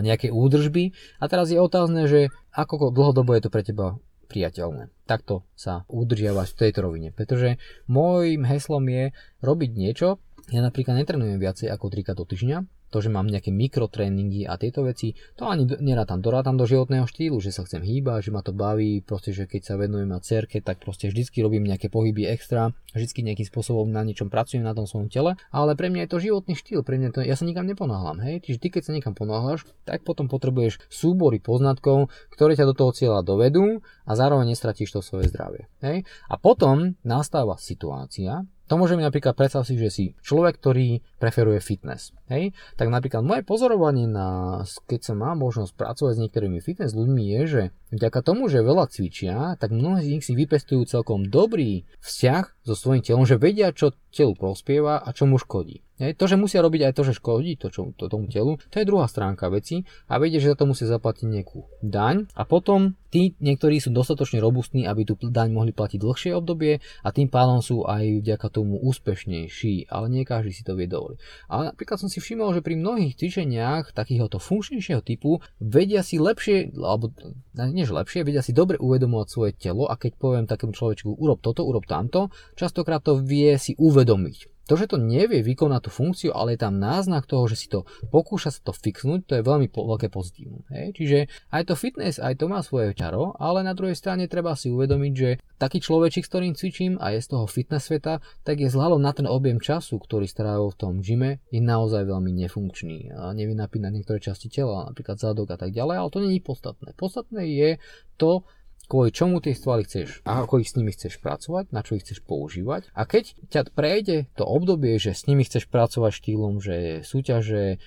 nejaké 0.05 0.29
údržby. 0.29 0.93
A 1.21 1.25
teraz 1.33 1.49
je 1.49 1.57
otázne, 1.57 2.05
že 2.05 2.29
ako 2.53 2.93
dlhodobo 2.93 3.33
je 3.33 3.43
to 3.49 3.51
pre 3.51 3.65
teba 3.65 3.97
priateľné. 4.29 4.93
Takto 5.09 5.45
sa 5.57 5.89
udržiavať 5.89 6.49
v 6.53 6.59
tejto 6.59 6.81
rovine. 6.85 7.09
Pretože 7.15 7.57
môjim 7.89 8.45
heslom 8.45 8.85
je 8.89 9.05
robiť 9.41 9.71
niečo, 9.73 10.21
ja 10.51 10.61
napríklad 10.61 11.01
netrenujem 11.01 11.41
viacej 11.41 11.69
ako 11.73 11.93
3 11.93 12.05
krát 12.05 12.19
do 12.19 12.27
týždňa, 12.29 12.65
to, 12.95 13.03
že 13.03 13.11
mám 13.11 13.27
nejaké 13.27 13.51
mikrotréningy 13.51 14.47
a 14.47 14.55
tieto 14.55 14.87
veci, 14.87 15.19
to 15.35 15.51
ani 15.51 15.67
nerátam, 15.83 16.23
to 16.23 16.31
rátam 16.31 16.55
do 16.55 16.63
životného 16.63 17.11
štýlu, 17.11 17.43
že 17.43 17.51
sa 17.51 17.67
chcem 17.67 17.83
hýbať, 17.83 18.31
že 18.31 18.31
ma 18.31 18.39
to 18.39 18.55
baví, 18.55 19.03
proste, 19.03 19.35
že 19.35 19.51
keď 19.51 19.63
sa 19.67 19.75
venujem 19.75 20.07
na 20.07 20.23
cerke, 20.23 20.63
tak 20.63 20.79
proste 20.79 21.11
vždycky 21.11 21.43
robím 21.43 21.67
nejaké 21.67 21.91
pohyby 21.91 22.31
extra, 22.31 22.71
vždycky 22.95 23.27
nejakým 23.27 23.51
spôsobom 23.51 23.91
na 23.91 24.07
niečom 24.07 24.31
pracujem 24.31 24.63
na 24.63 24.79
tom 24.79 24.87
svojom 24.87 25.11
tele, 25.11 25.35
ale 25.51 25.75
pre 25.75 25.91
mňa 25.91 26.07
je 26.07 26.11
to 26.15 26.23
životný 26.23 26.55
štýl, 26.55 26.87
pre 26.87 27.03
mňa 27.03 27.11
to, 27.11 27.27
ja 27.27 27.35
sa 27.35 27.43
nikam 27.43 27.67
neponáhľam, 27.67 28.23
hej, 28.23 28.47
čiže 28.47 28.63
ty 28.63 28.69
keď 28.71 28.83
sa 28.87 28.93
nikam 28.95 29.19
ponáhľaš, 29.19 29.67
tak 29.83 30.07
potom 30.07 30.31
potrebuješ 30.31 30.79
súbory 30.87 31.43
poznatkov, 31.43 32.15
ktoré 32.31 32.55
ťa 32.55 32.71
do 32.71 32.79
toho 32.79 32.95
cieľa 32.95 33.27
dovedú 33.27 33.83
a 34.07 34.13
zároveň 34.15 34.55
nestratíš 34.55 34.95
to 34.95 35.01
svoje 35.03 35.35
zdravie, 35.35 35.67
hej. 35.83 36.07
A 36.31 36.39
potom 36.39 36.95
nastáva 37.03 37.59
situácia, 37.59 38.47
to 38.65 38.81
môžeme 38.81 39.05
napríklad 39.05 39.37
predstaviť 39.37 39.67
si, 39.69 39.75
že 39.77 39.91
si 39.93 40.05
človek, 40.25 40.57
ktorý 40.57 41.05
preferuje 41.21 41.61
fitness. 41.61 42.17
Hej? 42.33 42.57
Tak 42.81 42.89
napríklad 42.89 43.21
moje 43.21 43.45
pozorovanie 43.45 44.09
na, 44.09 44.63
keď 44.89 45.13
sa 45.13 45.15
má 45.17 45.37
možnosť 45.37 45.77
pracovať 45.77 46.13
s 46.17 46.23
niektorými 46.25 46.59
fitness 46.65 46.97
ľuďmi 46.97 47.23
je, 47.29 47.41
že 47.45 47.63
vďaka 47.93 48.21
tomu, 48.25 48.49
že 48.49 48.65
veľa 48.65 48.89
cvičia, 48.89 49.61
tak 49.61 49.71
mnohí 49.71 50.01
z 50.05 50.11
nich 50.17 50.25
si 50.25 50.33
vypestujú 50.33 50.89
celkom 50.89 51.29
dobrý 51.29 51.85
vzťah 52.01 52.65
so 52.65 52.75
svojím 52.75 53.05
telom, 53.05 53.29
že 53.29 53.37
vedia, 53.37 53.71
čo 53.77 53.93
telu 54.09 54.33
prospieva 54.33 55.03
a 55.05 55.09
čo 55.13 55.29
mu 55.29 55.37
škodí. 55.37 55.85
Hej, 55.95 56.19
to, 56.19 56.27
že 56.27 56.35
musia 56.35 56.59
robiť 56.59 56.91
aj 56.91 56.93
to, 56.99 57.03
že 57.07 57.15
škodí 57.23 57.55
to, 57.55 57.71
čo, 57.71 57.95
to 57.95 58.11
tomu 58.11 58.27
telu, 58.27 58.59
to 58.67 58.83
je 58.83 58.89
druhá 58.89 59.07
stránka 59.07 59.47
veci 59.47 59.87
a 60.11 60.19
vedie, 60.19 60.43
že 60.43 60.51
za 60.51 60.59
to 60.59 60.67
musia 60.67 60.91
zaplatiť 60.91 61.23
nejakú 61.23 61.71
daň 61.87 62.27
a 62.35 62.43
potom 62.43 62.99
tí 63.15 63.39
niektorí 63.39 63.79
sú 63.79 63.95
dostatočne 63.95 64.43
robustní, 64.43 64.91
aby 64.91 65.07
tú 65.07 65.15
daň 65.15 65.55
mohli 65.55 65.71
platiť 65.71 66.03
dlhšie 66.03 66.35
obdobie 66.35 66.83
a 66.83 67.09
tým 67.15 67.31
pádom 67.31 67.63
sú 67.63 67.87
aj 67.87 68.27
vďaka 68.27 68.47
tomu 68.51 68.83
úspešnejší, 68.83 69.87
ale 69.87 70.11
nie 70.11 70.27
každý 70.27 70.51
si 70.51 70.67
to 70.67 70.75
vie 70.75 70.91
dovoliť. 70.91 71.47
Ale 71.47 71.71
napríklad 71.71 72.03
som 72.03 72.11
si 72.11 72.19
všimol, 72.19 72.59
že 72.59 72.67
pri 72.67 72.75
mnohých 72.75 73.15
cvičeniach 73.15 73.95
takéhoto 73.95 74.43
funkčnejšieho 74.43 74.99
typu 74.99 75.47
vedia 75.63 76.03
si 76.03 76.19
lepšie, 76.19 76.75
alebo 76.75 77.15
nie 77.55 77.87
že 77.87 77.95
lepšie, 77.95 78.27
vedia 78.27 78.43
si 78.43 78.51
dobre 78.51 78.83
uvedomovať 78.83 79.29
svoje 79.31 79.53
telo 79.55 79.87
a 79.87 79.95
keď 79.95 80.19
poviem 80.19 80.51
takému 80.51 80.75
človečku 80.75 81.23
urob 81.23 81.39
toto, 81.39 81.63
urob 81.63 81.87
tamto, 81.87 82.35
častokrát 82.59 82.99
to 82.99 83.23
vie 83.23 83.55
si 83.63 83.79
uvedomiť. 83.79 84.54
To, 84.65 84.81
že 84.81 84.89
to 84.89 84.97
nevie 84.97 85.45
vykonať 85.45 85.81
tú 85.85 85.91
funkciu, 85.93 86.31
ale 86.33 86.57
je 86.57 86.65
tam 86.65 86.81
náznak 86.81 87.29
toho, 87.29 87.45
že 87.45 87.57
si 87.61 87.69
to 87.69 87.85
pokúša 88.09 88.55
sa 88.55 88.61
to 88.65 88.73
fixnúť, 88.73 89.29
to 89.29 89.33
je 89.37 89.43
veľmi 89.45 89.69
po, 89.69 89.85
veľké 89.85 90.09
pozitívum. 90.09 90.65
Hej? 90.73 90.97
Čiže 90.97 91.19
aj 91.53 91.63
to 91.69 91.75
fitness, 91.77 92.17
aj 92.17 92.41
to 92.41 92.49
má 92.49 92.65
svoje 92.65 92.97
čaro, 92.97 93.37
ale 93.37 93.61
na 93.61 93.77
druhej 93.77 93.97
strane 93.97 94.25
treba 94.25 94.57
si 94.57 94.73
uvedomiť, 94.73 95.13
že 95.13 95.31
taký 95.61 95.85
človečik, 95.85 96.25
s 96.25 96.31
ktorým 96.33 96.55
cvičím 96.57 96.97
a 96.97 97.13
je 97.13 97.21
z 97.21 97.29
toho 97.37 97.45
fitness 97.45 97.93
sveta, 97.93 98.25
tak 98.41 98.61
je 98.61 98.73
vzhľadom 98.73 99.01
na 99.01 99.13
ten 99.13 99.29
objem 99.29 99.61
času, 99.61 100.01
ktorý 100.01 100.25
strávil 100.25 100.73
v 100.73 100.79
tom 100.81 100.95
gyme, 101.05 101.45
je 101.53 101.61
naozaj 101.61 102.09
veľmi 102.09 102.33
nefunkčný. 102.45 103.13
A 103.13 103.37
nevie 103.37 103.53
napínať 103.53 103.93
niektoré 103.93 104.19
časti 104.21 104.49
tela, 104.49 104.89
napríklad 104.89 105.21
zadok 105.21 105.53
a 105.53 105.61
tak 105.61 105.77
ďalej, 105.77 105.97
ale 106.01 106.09
to 106.13 106.19
je 106.25 106.41
podstatné. 106.41 106.97
Podstatné 106.97 107.43
je 107.45 107.71
to, 108.17 108.49
kvôli 108.87 109.11
čomu 109.11 109.41
tie 109.41 109.57
stvaly 109.57 109.89
chceš 109.89 110.21
a 110.29 110.45
ako 110.45 110.61
ich 110.61 110.71
s 110.71 110.77
nimi 110.77 110.93
chceš 110.93 111.19
pracovať, 111.21 111.73
na 111.73 111.81
čo 111.81 111.97
ich 111.97 112.05
chceš 112.05 112.21
používať. 112.25 112.93
A 112.93 113.09
keď 113.09 113.33
ťa 113.49 113.61
prejde 113.73 114.29
to 114.37 114.45
obdobie, 114.45 115.01
že 115.01 115.17
s 115.17 115.25
nimi 115.25 115.43
chceš 115.43 115.67
pracovať 115.69 116.13
štýlom, 116.15 116.61
že 116.61 117.01
súťaže, 117.03 117.83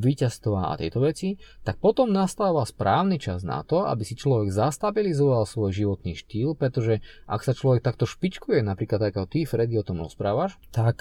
víťazstva 0.00 0.74
a 0.74 0.78
tieto 0.78 1.00
veci, 1.00 1.38
tak 1.62 1.78
potom 1.78 2.10
nastáva 2.10 2.66
správny 2.66 3.22
čas 3.22 3.46
na 3.46 3.62
to, 3.62 3.86
aby 3.86 4.02
si 4.02 4.18
človek 4.18 4.50
zastabilizoval 4.50 5.46
svoj 5.46 5.70
životný 5.70 6.18
štýl, 6.18 6.58
pretože 6.58 7.00
ak 7.30 7.46
sa 7.46 7.54
človek 7.54 7.80
takto 7.80 8.04
špičkuje, 8.04 8.60
napríklad 8.66 9.00
ako 9.10 9.30
ty, 9.30 9.46
Freddy, 9.46 9.78
o 9.78 9.86
tom 9.86 10.02
rozprávaš, 10.02 10.58
tak 10.74 11.00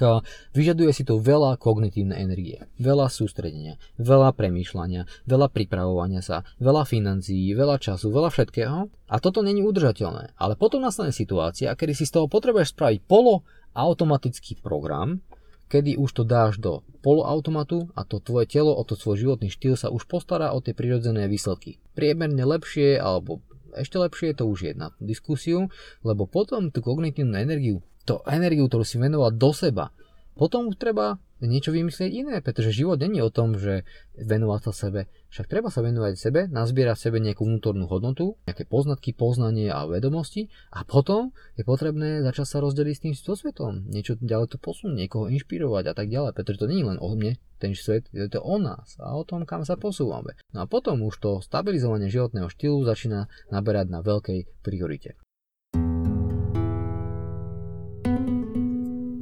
vyžaduje 0.53 0.91
si 0.93 1.03
to 1.03 1.17
veľa 1.17 1.57
kognitívnej 1.57 2.21
energie, 2.21 2.69
veľa 2.77 3.09
sústredenia, 3.09 3.81
veľa 3.97 4.31
premýšľania, 4.37 5.09
veľa 5.25 5.47
pripravovania 5.49 6.21
sa, 6.21 6.47
veľa 6.61 6.85
financií, 6.85 7.51
veľa 7.57 7.81
času, 7.81 8.13
veľa 8.13 8.29
všetkého 8.29 8.87
a 9.09 9.15
toto 9.17 9.38
není 9.41 9.63
udržateľné. 9.63 10.35
Ale 10.37 10.53
potom 10.59 10.83
nastane 10.83 11.15
situácia, 11.15 11.73
kedy 11.73 11.93
si 11.95 12.05
z 12.07 12.15
toho 12.19 12.27
potrebuješ 12.27 12.75
spraviť 12.75 12.99
poloautomatický 13.07 14.59
program, 14.61 15.23
kedy 15.69 15.95
už 16.01 16.09
to 16.11 16.23
dáš 16.25 16.57
do 16.57 16.81
poloautomatu 17.05 17.93
a 17.93 18.03
to 18.03 18.17
tvoje 18.19 18.49
telo, 18.49 18.73
o 18.73 18.83
to 18.83 18.97
svoj 18.97 19.21
životný 19.21 19.53
štýl 19.53 19.77
sa 19.77 19.93
už 19.93 20.09
postará 20.09 20.51
o 20.51 20.59
tie 20.59 20.73
prirodzené 20.73 21.29
výsledky. 21.29 21.77
Priemerne 21.93 22.41
lepšie 22.41 22.97
alebo 22.97 23.45
ešte 23.77 24.01
lepšie, 24.01 24.33
to 24.33 24.49
už 24.49 24.59
je 24.65 24.73
na 24.73 24.89
diskusiu, 24.97 25.69
lebo 26.01 26.25
potom 26.25 26.73
tú 26.73 26.81
kognitívnu 26.81 27.37
energiu, 27.37 27.85
to 28.09 28.25
energiu, 28.25 28.65
ktorú 28.65 28.81
si 28.81 28.97
venoval 28.97 29.29
do 29.29 29.53
seba, 29.53 29.93
potom 30.33 30.73
treba 30.73 31.21
niečo 31.43 31.75
vymyslieť 31.75 32.11
iné, 32.11 32.35
pretože 32.39 32.71
život 32.71 32.99
není 32.99 33.19
o 33.19 33.31
tom, 33.31 33.59
že 33.59 33.83
venovať 34.15 34.61
sa 34.71 34.87
sebe. 34.87 35.11
Však 35.29 35.45
treba 35.45 35.69
sa 35.69 35.85
venovať 35.85 36.13
sebe, 36.17 36.41
nazbierať 36.49 36.97
sebe 37.05 37.21
nejakú 37.21 37.45
vnútornú 37.45 37.85
hodnotu, 37.85 38.41
nejaké 38.49 38.65
poznatky, 38.65 39.13
poznanie 39.13 39.69
a 39.69 39.85
vedomosti 39.85 40.49
a 40.73 40.81
potom 40.81 41.29
je 41.53 41.61
potrebné 41.61 42.25
začať 42.25 42.47
sa 42.49 42.57
rozdeliť 42.65 42.95
s 42.97 43.03
tým 43.05 43.13
svetom, 43.13 43.85
niečo 43.93 44.17
ďalej 44.17 44.57
to 44.57 44.57
posunúť, 44.57 44.97
niekoho 44.97 45.29
inšpirovať 45.29 45.85
a 45.85 45.93
tak 45.93 46.09
ďalej, 46.09 46.33
pretože 46.33 46.65
to 46.65 46.65
nie 46.65 46.81
je 46.81 46.89
len 46.89 46.97
o 46.97 47.13
mne, 47.13 47.37
ten 47.61 47.77
svet, 47.77 48.09
je 48.09 48.25
to 48.25 48.41
o 48.41 48.57
nás 48.57 48.97
a 48.97 49.13
o 49.13 49.21
tom, 49.21 49.45
kam 49.45 49.61
sa 49.61 49.77
posúvame. 49.77 50.33
No 50.49 50.65
a 50.65 50.65
potom 50.65 51.05
už 51.05 51.21
to 51.21 51.31
stabilizovanie 51.45 52.09
životného 52.09 52.49
štýlu 52.49 52.81
začína 52.89 53.29
naberať 53.53 53.93
na 53.93 54.01
veľkej 54.01 54.65
priorite. 54.65 55.13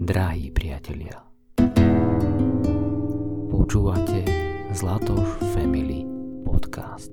Drahí 0.07 0.55
priatelia, 0.55 1.19
počúvate 3.51 4.46
Zlatoš 4.77 5.41
Family 5.57 6.05
Podcast. 6.45 7.09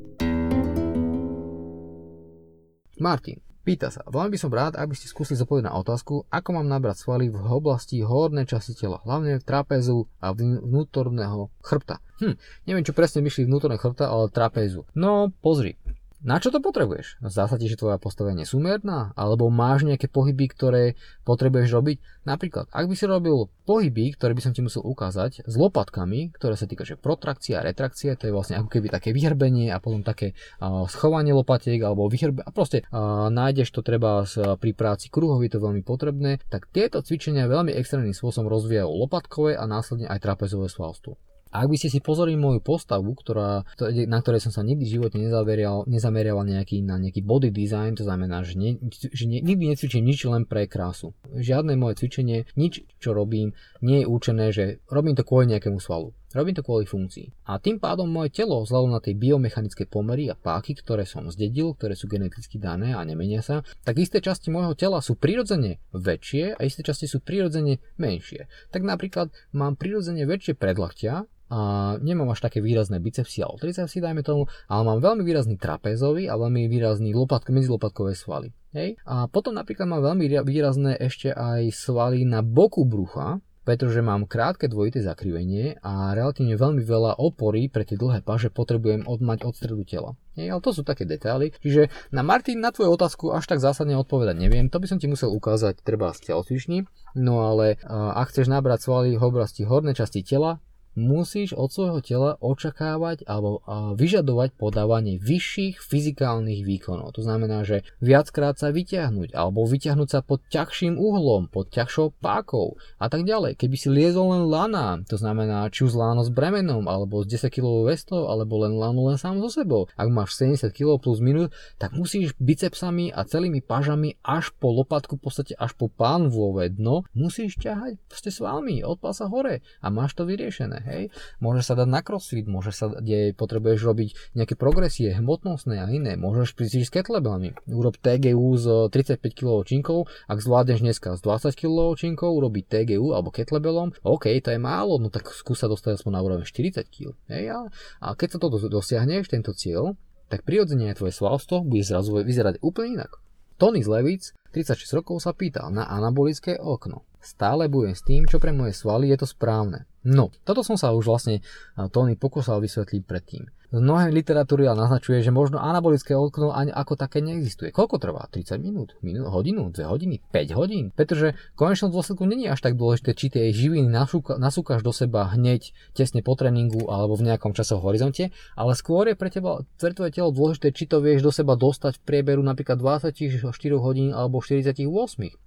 Martin, 3.00 3.40
pýta 3.64 3.88
sa, 3.88 4.04
veľmi 4.04 4.36
by 4.36 4.38
som 4.38 4.52
rád, 4.52 4.76
aby 4.76 4.92
ste 4.92 5.08
skúsili 5.08 5.40
zodpovedať 5.40 5.72
na 5.72 5.80
otázku, 5.80 6.28
ako 6.28 6.48
mám 6.60 6.68
nabrať 6.68 7.08
svaly 7.08 7.32
v 7.32 7.40
oblasti 7.40 8.04
hornej 8.04 8.44
časti 8.44 8.76
tela, 8.76 9.00
hlavne 9.08 9.40
v 9.40 9.46
trapezu 9.48 10.04
a 10.20 10.36
vnútorného 10.36 11.48
chrbta. 11.64 12.04
Hm, 12.20 12.36
neviem, 12.68 12.84
čo 12.84 12.92
presne 12.92 13.24
myšli 13.24 13.48
vnútorného 13.48 13.80
chrbta, 13.80 14.12
ale 14.12 14.28
trapezu. 14.28 14.84
No, 14.92 15.32
pozri, 15.32 15.80
na 16.24 16.40
čo 16.40 16.48
to 16.48 16.64
potrebuješ? 16.64 17.20
Zdá 17.20 17.44
sa 17.44 17.60
ti, 17.60 17.68
že 17.68 17.76
tvoja 17.76 18.00
postava 18.00 18.32
je 18.32 18.40
nesúmerná? 18.40 19.12
Alebo 19.12 19.52
máš 19.52 19.84
nejaké 19.84 20.08
pohyby, 20.08 20.48
ktoré 20.48 20.96
potrebuješ 21.28 21.68
robiť? 21.68 21.96
Napríklad, 22.24 22.72
ak 22.72 22.88
by 22.88 22.94
si 22.96 23.04
robil 23.04 23.52
pohyby, 23.68 24.16
ktoré 24.16 24.32
by 24.32 24.40
som 24.40 24.56
ti 24.56 24.64
musel 24.64 24.80
ukázať 24.80 25.44
s 25.44 25.54
lopatkami, 25.60 26.32
ktoré 26.32 26.56
sa 26.56 26.64
týka 26.64 26.88
že 26.88 26.96
protrakcia 26.96 27.60
a 27.60 27.66
retrakcie, 27.68 28.16
to 28.16 28.28
je 28.28 28.32
vlastne 28.32 28.56
ako 28.56 28.72
keby 28.72 28.88
také 28.88 29.12
vyhrbenie 29.12 29.68
a 29.68 29.76
potom 29.84 30.00
také 30.00 30.32
uh, 30.64 30.88
schovanie 30.88 31.36
lopatiek 31.36 31.76
alebo 31.84 32.08
vyhrbe 32.08 32.40
a 32.40 32.48
proste 32.48 32.88
uh, 32.88 33.28
nájdeš 33.28 33.76
to 33.76 33.84
treba 33.84 34.24
pri 34.56 34.72
práci 34.72 35.12
kruhov, 35.12 35.44
je 35.44 35.52
to 35.52 35.60
veľmi 35.60 35.84
potrebné, 35.84 36.40
tak 36.48 36.72
tieto 36.72 37.04
cvičenia 37.04 37.44
veľmi 37.44 37.76
extrémnym 37.76 38.16
spôsobom 38.16 38.48
rozvíjajú 38.48 38.88
lopatkové 38.88 39.60
a 39.60 39.68
následne 39.68 40.08
aj 40.08 40.24
trapezové 40.24 40.72
svalstvo. 40.72 41.20
Ak 41.54 41.70
by 41.70 41.78
ste 41.78 41.86
si 41.86 42.02
pozorili 42.02 42.34
moju 42.34 42.58
postavu, 42.58 43.14
ktorá, 43.14 43.62
na 44.10 44.18
ktorej 44.18 44.42
som 44.42 44.50
sa 44.50 44.66
nikdy 44.66 44.82
v 44.82 44.94
živote 44.98 45.22
nezamerial, 45.22 45.86
nezamerial 45.86 46.42
nejaký, 46.42 46.82
na 46.82 46.98
nejaký 46.98 47.22
body 47.22 47.54
design, 47.54 47.94
to 47.94 48.02
znamená, 48.02 48.42
že, 48.42 48.58
ne, 48.58 48.74
že 48.90 49.30
ne, 49.30 49.38
nikdy 49.38 49.70
necvičím 49.70 50.02
nič 50.02 50.26
len 50.26 50.50
pre 50.50 50.66
krásu. 50.66 51.14
Žiadne 51.30 51.78
moje 51.78 52.02
cvičenie, 52.02 52.50
nič 52.58 52.82
čo 52.98 53.14
robím, 53.14 53.54
nie 53.86 54.02
je 54.02 54.10
určené, 54.10 54.50
že 54.50 54.82
robím 54.90 55.14
to 55.14 55.22
kvôli 55.22 55.54
nejakému 55.54 55.78
svalu. 55.78 56.10
Robím 56.34 56.58
to 56.58 56.66
kvôli 56.66 56.82
funkcii. 56.82 57.46
A 57.46 57.62
tým 57.62 57.78
pádom 57.78 58.10
moje 58.10 58.34
telo, 58.34 58.66
vzhľadom 58.66 58.90
na 58.90 58.98
tie 58.98 59.14
biomechanické 59.14 59.86
pomery 59.86 60.26
a 60.26 60.34
páky, 60.34 60.74
ktoré 60.74 61.06
som 61.06 61.30
zdedil, 61.30 61.78
ktoré 61.78 61.94
sú 61.94 62.10
geneticky 62.10 62.58
dané 62.58 62.90
a 62.90 63.06
nemenia 63.06 63.38
sa, 63.38 63.62
tak 63.86 64.02
isté 64.02 64.18
časti 64.18 64.50
môjho 64.50 64.74
tela 64.74 64.98
sú 64.98 65.14
prirodzene 65.14 65.78
väčšie 65.94 66.58
a 66.58 66.60
isté 66.66 66.82
časti 66.82 67.06
sú 67.06 67.22
prirodzene 67.22 67.78
menšie. 68.02 68.50
Tak 68.74 68.82
napríklad 68.82 69.30
mám 69.54 69.78
prirodzene 69.78 70.26
väčšie 70.26 70.58
predlaktia, 70.58 71.30
a 71.52 71.94
nemám 72.00 72.32
až 72.32 72.44
také 72.44 72.64
výrazné 72.64 73.00
bicepsy 73.00 73.44
alebo 73.44 73.60
tricepsy, 73.60 74.00
dajme 74.00 74.24
tomu, 74.24 74.48
ale 74.68 74.82
mám 74.84 75.00
veľmi 75.04 75.22
výrazný 75.26 75.60
trapezový 75.60 76.28
a 76.28 76.40
veľmi 76.40 76.68
výrazný 76.68 77.12
lopatko, 77.12 77.52
medzilopatkové 77.52 78.16
svaly. 78.16 78.52
Hej? 78.72 78.96
A 79.04 79.28
potom 79.28 79.54
napríklad 79.54 79.84
mám 79.84 80.02
veľmi 80.02 80.24
výrazné 80.42 80.96
ešte 80.98 81.30
aj 81.30 81.68
svaly 81.70 82.24
na 82.24 82.40
boku 82.40 82.88
brucha, 82.88 83.38
pretože 83.64 84.04
mám 84.04 84.28
krátke 84.28 84.68
dvojité 84.68 85.00
zakrivenie 85.00 85.80
a 85.80 86.12
relatívne 86.12 86.52
veľmi 86.52 86.84
veľa 86.84 87.16
opory 87.16 87.72
pre 87.72 87.88
tie 87.88 87.96
dlhé 87.96 88.20
paže 88.20 88.52
potrebujem 88.52 89.08
odmať 89.08 89.40
od 89.40 89.56
stredu 89.56 89.88
tela. 89.88 90.20
Hej, 90.36 90.52
ale 90.52 90.60
to 90.60 90.76
sú 90.76 90.84
také 90.84 91.08
detaily. 91.08 91.48
Čiže 91.64 91.88
na 92.12 92.20
Martin, 92.20 92.60
na 92.60 92.76
tvoju 92.76 92.92
otázku 92.92 93.32
až 93.32 93.48
tak 93.48 93.64
zásadne 93.64 93.96
odpovedať 93.96 94.36
neviem. 94.36 94.68
To 94.68 94.76
by 94.76 94.84
som 94.84 95.00
ti 95.00 95.08
musel 95.08 95.32
ukázať 95.32 95.80
treba 95.80 96.12
z 96.12 96.28
telocvični. 96.28 96.84
No 97.16 97.48
ale 97.48 97.80
ak 97.88 98.36
chceš 98.36 98.52
nabrať 98.52 98.84
svaly 98.84 99.16
v 99.16 99.24
oblasti 99.24 99.64
hornej 99.64 99.96
časti 99.96 100.20
tela, 100.20 100.60
musíš 100.94 101.54
od 101.54 101.70
svojho 101.70 102.00
tela 102.00 102.30
očakávať 102.38 103.26
alebo 103.26 103.62
vyžadovať 103.94 104.54
podávanie 104.58 105.18
vyšších 105.18 105.82
fyzikálnych 105.82 106.62
výkonov. 106.66 107.14
To 107.18 107.22
znamená, 107.22 107.66
že 107.66 107.82
viackrát 107.98 108.58
sa 108.58 108.70
vyťahnuť 108.70 109.34
alebo 109.34 109.66
vyťahnuť 109.66 110.08
sa 110.08 110.20
pod 110.22 110.42
ťažším 110.48 110.96
uhlom, 110.96 111.50
pod 111.50 111.70
ťažšou 111.74 112.18
pákou 112.22 112.78
a 112.98 113.06
tak 113.10 113.26
ďalej. 113.26 113.58
Keby 113.58 113.76
si 113.76 113.88
liezol 113.90 114.30
len 114.30 114.46
lana, 114.46 115.02
to 115.04 115.18
znamená 115.18 115.66
či 115.68 115.84
už 115.84 115.98
láno 115.98 116.22
s 116.22 116.30
bremenom 116.30 116.86
alebo 116.86 117.22
s 117.22 117.28
10 117.28 117.50
kg 117.50 117.86
vestou 117.90 118.30
alebo 118.30 118.62
len 118.62 118.78
lano 118.78 119.10
len 119.10 119.18
sám 119.18 119.42
so 119.42 119.50
sebou. 119.50 119.90
Ak 119.98 120.08
máš 120.08 120.38
70 120.38 120.70
kg 120.70 120.96
plus 121.02 121.18
minus, 121.18 121.50
tak 121.76 121.92
musíš 121.92 122.38
bicepsami 122.38 123.10
a 123.10 123.26
celými 123.26 123.60
pažami 123.60 124.16
až 124.22 124.54
po 124.56 124.70
lopatku, 124.70 125.18
v 125.18 125.22
podstate 125.26 125.52
až 125.58 125.74
po 125.74 125.90
pánvové 125.90 126.70
dno, 126.70 127.02
musíš 127.16 127.58
ťahať 127.58 127.98
proste 128.06 128.30
s 128.30 128.38
vami 128.38 128.84
od 128.86 129.00
pása 129.02 129.26
hore 129.26 129.64
a 129.82 129.86
máš 129.90 130.14
to 130.14 130.28
vyriešené 130.28 130.83
hej. 130.86 131.02
Môže 131.40 131.64
sa 131.64 131.74
dať 131.74 131.88
na 131.88 132.00
crossfit, 132.04 132.46
môže 132.46 132.70
sa, 132.70 132.92
kde 132.92 133.32
potrebuješ 133.34 133.80
robiť 133.84 134.08
nejaké 134.36 134.54
progresie, 134.54 135.16
hmotnostné 135.16 135.80
a 135.80 135.86
iné. 135.88 136.14
Môžeš 136.14 136.54
prísť 136.54 136.86
s 136.86 136.94
kettlebellami. 136.94 137.56
Urob 137.68 137.96
TGU 137.98 138.48
s 138.56 138.66
35 138.92 139.20
kg 139.32 139.64
činkov, 139.64 140.06
ak 140.28 140.38
zvládneš 140.38 140.80
dneska 140.84 141.16
s 141.16 141.20
20 141.24 141.56
kg 141.56 141.96
činkov 141.96 142.36
urobiť 142.36 142.64
TGU 142.68 143.16
alebo 143.16 143.32
kettlebellom, 143.32 143.96
OK, 144.04 144.28
to 144.44 144.52
je 144.52 144.60
málo, 144.60 145.00
no 145.00 145.08
tak 145.08 145.32
skúsa 145.32 145.66
dostať 145.66 146.00
aspoň 146.00 146.12
na 146.12 146.20
úroveň 146.20 146.44
40 146.46 146.84
kg. 146.88 147.16
Hej, 147.32 147.44
a, 147.50 147.58
a 148.04 148.06
keď 148.12 148.36
sa 148.36 148.38
toto 148.38 148.60
dosiahneš, 148.60 149.32
tento 149.32 149.56
cieľ, 149.56 149.96
tak 150.28 150.42
prirodzene 150.42 150.92
tvoje 150.96 151.12
svalstvo 151.14 151.62
bude 151.62 151.84
zrazu 151.84 152.16
vyzerať 152.20 152.60
úplne 152.64 153.02
inak. 153.02 153.20
Tony 153.54 153.86
Zlevic, 153.86 154.34
36 154.50 154.98
rokov, 154.98 155.22
sa 155.22 155.30
pýtal 155.30 155.70
na 155.70 155.86
anabolické 155.86 156.58
okno. 156.58 157.06
Stále 157.22 157.70
budem 157.70 157.94
s 157.94 158.02
tým, 158.02 158.26
čo 158.26 158.42
pre 158.42 158.50
moje 158.50 158.74
svaly 158.74 159.14
je 159.14 159.22
to 159.22 159.30
správne. 159.30 159.86
No, 160.04 160.28
toto 160.44 160.60
som 160.60 160.76
sa 160.76 160.92
už 160.92 161.08
vlastne 161.08 161.40
Tony 161.88 162.12
pokusal 162.14 162.60
vysvetliť 162.60 163.02
predtým. 163.08 163.44
Mnohé 163.74 164.14
literatúry 164.14 164.70
naznačuje, 164.70 165.18
že 165.18 165.34
možno 165.34 165.58
anabolické 165.58 166.14
okno 166.14 166.54
ani 166.54 166.70
ako 166.70 166.94
také 166.94 167.18
neexistuje. 167.18 167.74
Koľko 167.74 167.98
trvá? 167.98 168.30
30 168.30 168.62
minút? 168.62 168.94
minút 169.02 169.26
hodinu? 169.34 169.74
2 169.74 169.82
hodiny? 169.82 170.22
5 170.30 170.54
hodín? 170.54 170.94
Pretože 170.94 171.34
v 171.34 171.56
konečnom 171.58 171.90
dôsledku 171.90 172.22
není 172.22 172.46
až 172.46 172.62
tak 172.62 172.78
dôležité, 172.78 173.18
či 173.18 173.34
tie 173.34 173.50
živiny 173.50 173.90
nasúka, 173.90 174.38
nasúkaš 174.38 174.86
do 174.86 174.94
seba 174.94 175.26
hneď 175.34 175.74
tesne 175.90 176.22
po 176.22 176.38
tréningu 176.38 176.86
alebo 176.86 177.18
v 177.18 177.26
nejakom 177.26 177.50
časovom 177.50 177.90
horizonte, 177.90 178.30
ale 178.54 178.78
skôr 178.78 179.10
je 179.10 179.18
pre 179.18 179.26
teba, 179.26 179.66
pre 179.74 179.90
telo 179.90 180.30
dôležité, 180.30 180.70
či 180.70 180.86
to 180.86 181.02
vieš 181.02 181.26
do 181.26 181.34
seba 181.34 181.58
dostať 181.58 181.98
v 181.98 182.02
prieberu 182.06 182.46
napríklad 182.46 182.78
24 182.78 183.50
hodín 183.82 184.14
alebo 184.14 184.38
48. 184.38 184.86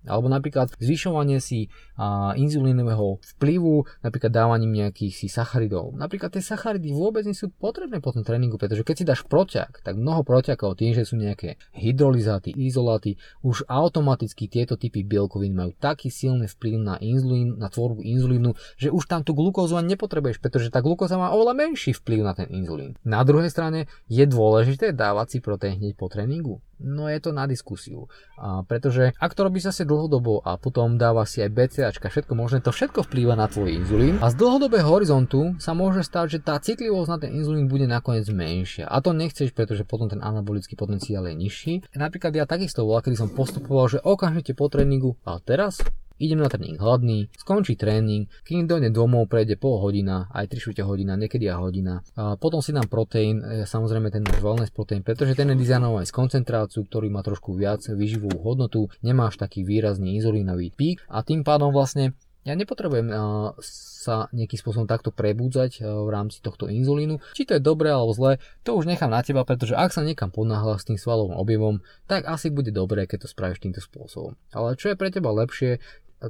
Alebo 0.04 0.28
napríklad 0.28 0.76
zvyšovanie 0.76 1.40
si 1.40 1.72
a, 1.96 2.36
inzulínového 2.36 3.24
vplyvu, 3.40 3.88
napríklad 4.04 4.36
dávaním 4.36 4.84
nejakých 4.84 5.16
si 5.16 5.28
sacharidov. 5.32 5.96
Napríklad 5.96 6.36
tie 6.36 6.44
sacharidy 6.44 6.92
vôbec 6.92 7.24
nie 7.24 7.32
sú 7.32 7.48
potrebné 7.56 8.04
potom 8.04 8.17
tréningu, 8.24 8.56
pretože 8.62 8.86
keď 8.86 8.96
si 8.96 9.06
dáš 9.06 9.22
proťak, 9.26 9.82
tak 9.82 9.98
mnoho 9.98 10.22
proťakov 10.22 10.78
tým, 10.78 10.94
že 10.94 11.06
sú 11.06 11.18
nejaké 11.18 11.58
hydrolizáty, 11.74 12.54
izoláty, 12.54 13.18
už 13.42 13.66
automaticky 13.66 14.46
tieto 14.46 14.78
typy 14.78 15.02
bielkovín 15.02 15.58
majú 15.58 15.74
taký 15.78 16.14
silný 16.14 16.46
vplyv 16.46 16.76
na 16.78 16.96
inzulín, 17.02 17.58
na 17.58 17.68
tvorbu 17.68 18.06
inzulínu, 18.06 18.54
že 18.78 18.94
už 18.94 19.10
tam 19.10 19.26
tú 19.26 19.34
glukózu 19.34 19.78
ani 19.78 19.98
nepotrebuješ, 19.98 20.38
pretože 20.38 20.70
tá 20.70 20.80
glukóza 20.86 21.18
má 21.18 21.34
oveľa 21.34 21.58
menší 21.58 21.98
vplyv 21.98 22.20
na 22.22 22.34
ten 22.38 22.48
inzulín. 22.54 22.96
Na 23.02 23.26
druhej 23.26 23.50
strane 23.50 23.90
je 24.06 24.24
dôležité 24.24 24.94
dávať 24.94 25.28
si 25.28 25.38
proteín 25.42 25.82
hneď 25.82 25.98
po 25.98 26.08
tréningu. 26.12 26.62
No 26.78 27.10
je 27.10 27.18
to 27.18 27.34
na 27.34 27.50
diskusiu. 27.50 28.06
A 28.38 28.62
pretože 28.62 29.14
ak 29.18 29.34
to 29.34 29.46
robíš 29.46 29.74
zase 29.74 29.90
dlhodobo 29.90 30.46
a 30.46 30.62
potom 30.62 30.96
dáva 31.02 31.26
si 31.26 31.42
aj 31.42 31.50
BCAčka, 31.50 32.08
všetko 32.14 32.34
možné, 32.38 32.62
to 32.62 32.70
všetko 32.70 33.10
vplýva 33.10 33.34
na 33.34 33.50
tvoj 33.50 33.82
inzulín 33.82 34.16
a 34.22 34.30
z 34.30 34.38
dlhodobého 34.38 34.86
horizontu 34.86 35.58
sa 35.58 35.74
môže 35.74 36.06
stať, 36.06 36.38
že 36.38 36.40
tá 36.46 36.56
citlivosť 36.62 37.10
na 37.10 37.18
ten 37.18 37.32
inzulín 37.34 37.66
bude 37.66 37.90
nakoniec 37.90 38.30
menšia. 38.30 38.86
A 38.86 39.02
to 39.02 39.12
nechceš, 39.14 39.52
pretože 39.58 39.86
potom 39.90 40.08
ten 40.08 40.22
anabolický 40.22 40.78
potenciál 40.78 41.26
je 41.30 41.36
nižší. 41.36 41.74
Napríklad 41.98 42.34
ja 42.38 42.46
takisto 42.46 42.86
bola, 42.86 43.02
kedy 43.02 43.18
som 43.18 43.30
postupoval, 43.34 43.90
že 43.90 44.04
okamžite 44.04 44.54
po 44.54 44.70
tréningu, 44.70 45.18
a 45.26 45.42
teraz 45.42 45.82
idem 46.18 46.42
na 46.42 46.50
tréning 46.50 46.78
hladný, 46.78 47.30
skončí 47.38 47.78
tréning, 47.78 48.30
kým 48.44 48.66
dojde 48.66 48.94
domov, 48.94 49.30
prejde 49.30 49.58
pol 49.58 49.82
hodina, 49.82 50.30
aj 50.34 50.54
3 50.54 50.62
čtvrte 50.62 50.84
hodina, 50.86 51.18
niekedy 51.18 51.50
aj 51.50 51.58
hodina. 51.58 51.94
A 52.18 52.36
potom 52.38 52.62
si 52.62 52.74
dám 52.74 52.90
proteín, 52.90 53.42
e, 53.42 53.66
samozrejme 53.66 54.10
ten 54.10 54.26
náš 54.26 54.42
wellness 54.42 54.74
proteín, 54.74 55.06
pretože 55.06 55.38
ten 55.38 55.50
je 55.54 55.58
dizajnovaný 55.58 56.06
z 56.10 56.14
koncentráciu, 56.14 56.86
ktorý 56.86 57.10
má 57.14 57.22
trošku 57.22 57.54
viac 57.54 57.86
výživovú 57.86 58.42
hodnotu, 58.42 58.90
nemáš 59.06 59.38
taký 59.38 59.62
výrazný 59.62 60.18
inzulínový 60.18 60.74
pík 60.74 61.06
a 61.08 61.22
tým 61.22 61.46
pádom 61.46 61.70
vlastne 61.70 62.18
ja 62.48 62.56
nepotrebujem 62.56 63.12
uh, 63.12 63.52
sa 63.60 64.32
nejakým 64.32 64.56
spôsobom 64.56 64.88
takto 64.88 65.12
prebúdzať 65.12 65.84
uh, 65.84 66.08
v 66.08 66.10
rámci 66.16 66.40
tohto 66.40 66.72
inzulínu. 66.72 67.20
Či 67.36 67.44
to 67.44 67.60
je 67.60 67.62
dobré 67.62 67.92
alebo 67.92 68.16
zlé, 68.16 68.40
to 68.64 68.72
už 68.80 68.88
nechám 68.88 69.12
na 69.12 69.20
teba, 69.20 69.44
pretože 69.44 69.76
ak 69.76 69.92
sa 69.92 70.00
niekam 70.00 70.32
podnáhľa 70.32 70.80
s 70.80 70.88
tým 70.88 70.96
svalovým 70.96 71.36
objemom, 71.36 71.84
tak 72.08 72.24
asi 72.24 72.48
bude 72.48 72.72
dobré, 72.72 73.04
keď 73.04 73.28
to 73.28 73.32
spravíš 73.36 73.60
týmto 73.60 73.84
spôsobom. 73.84 74.40
Ale 74.56 74.80
čo 74.80 74.96
je 74.96 74.96
pre 74.96 75.12
teba 75.12 75.36
lepšie, 75.36 75.84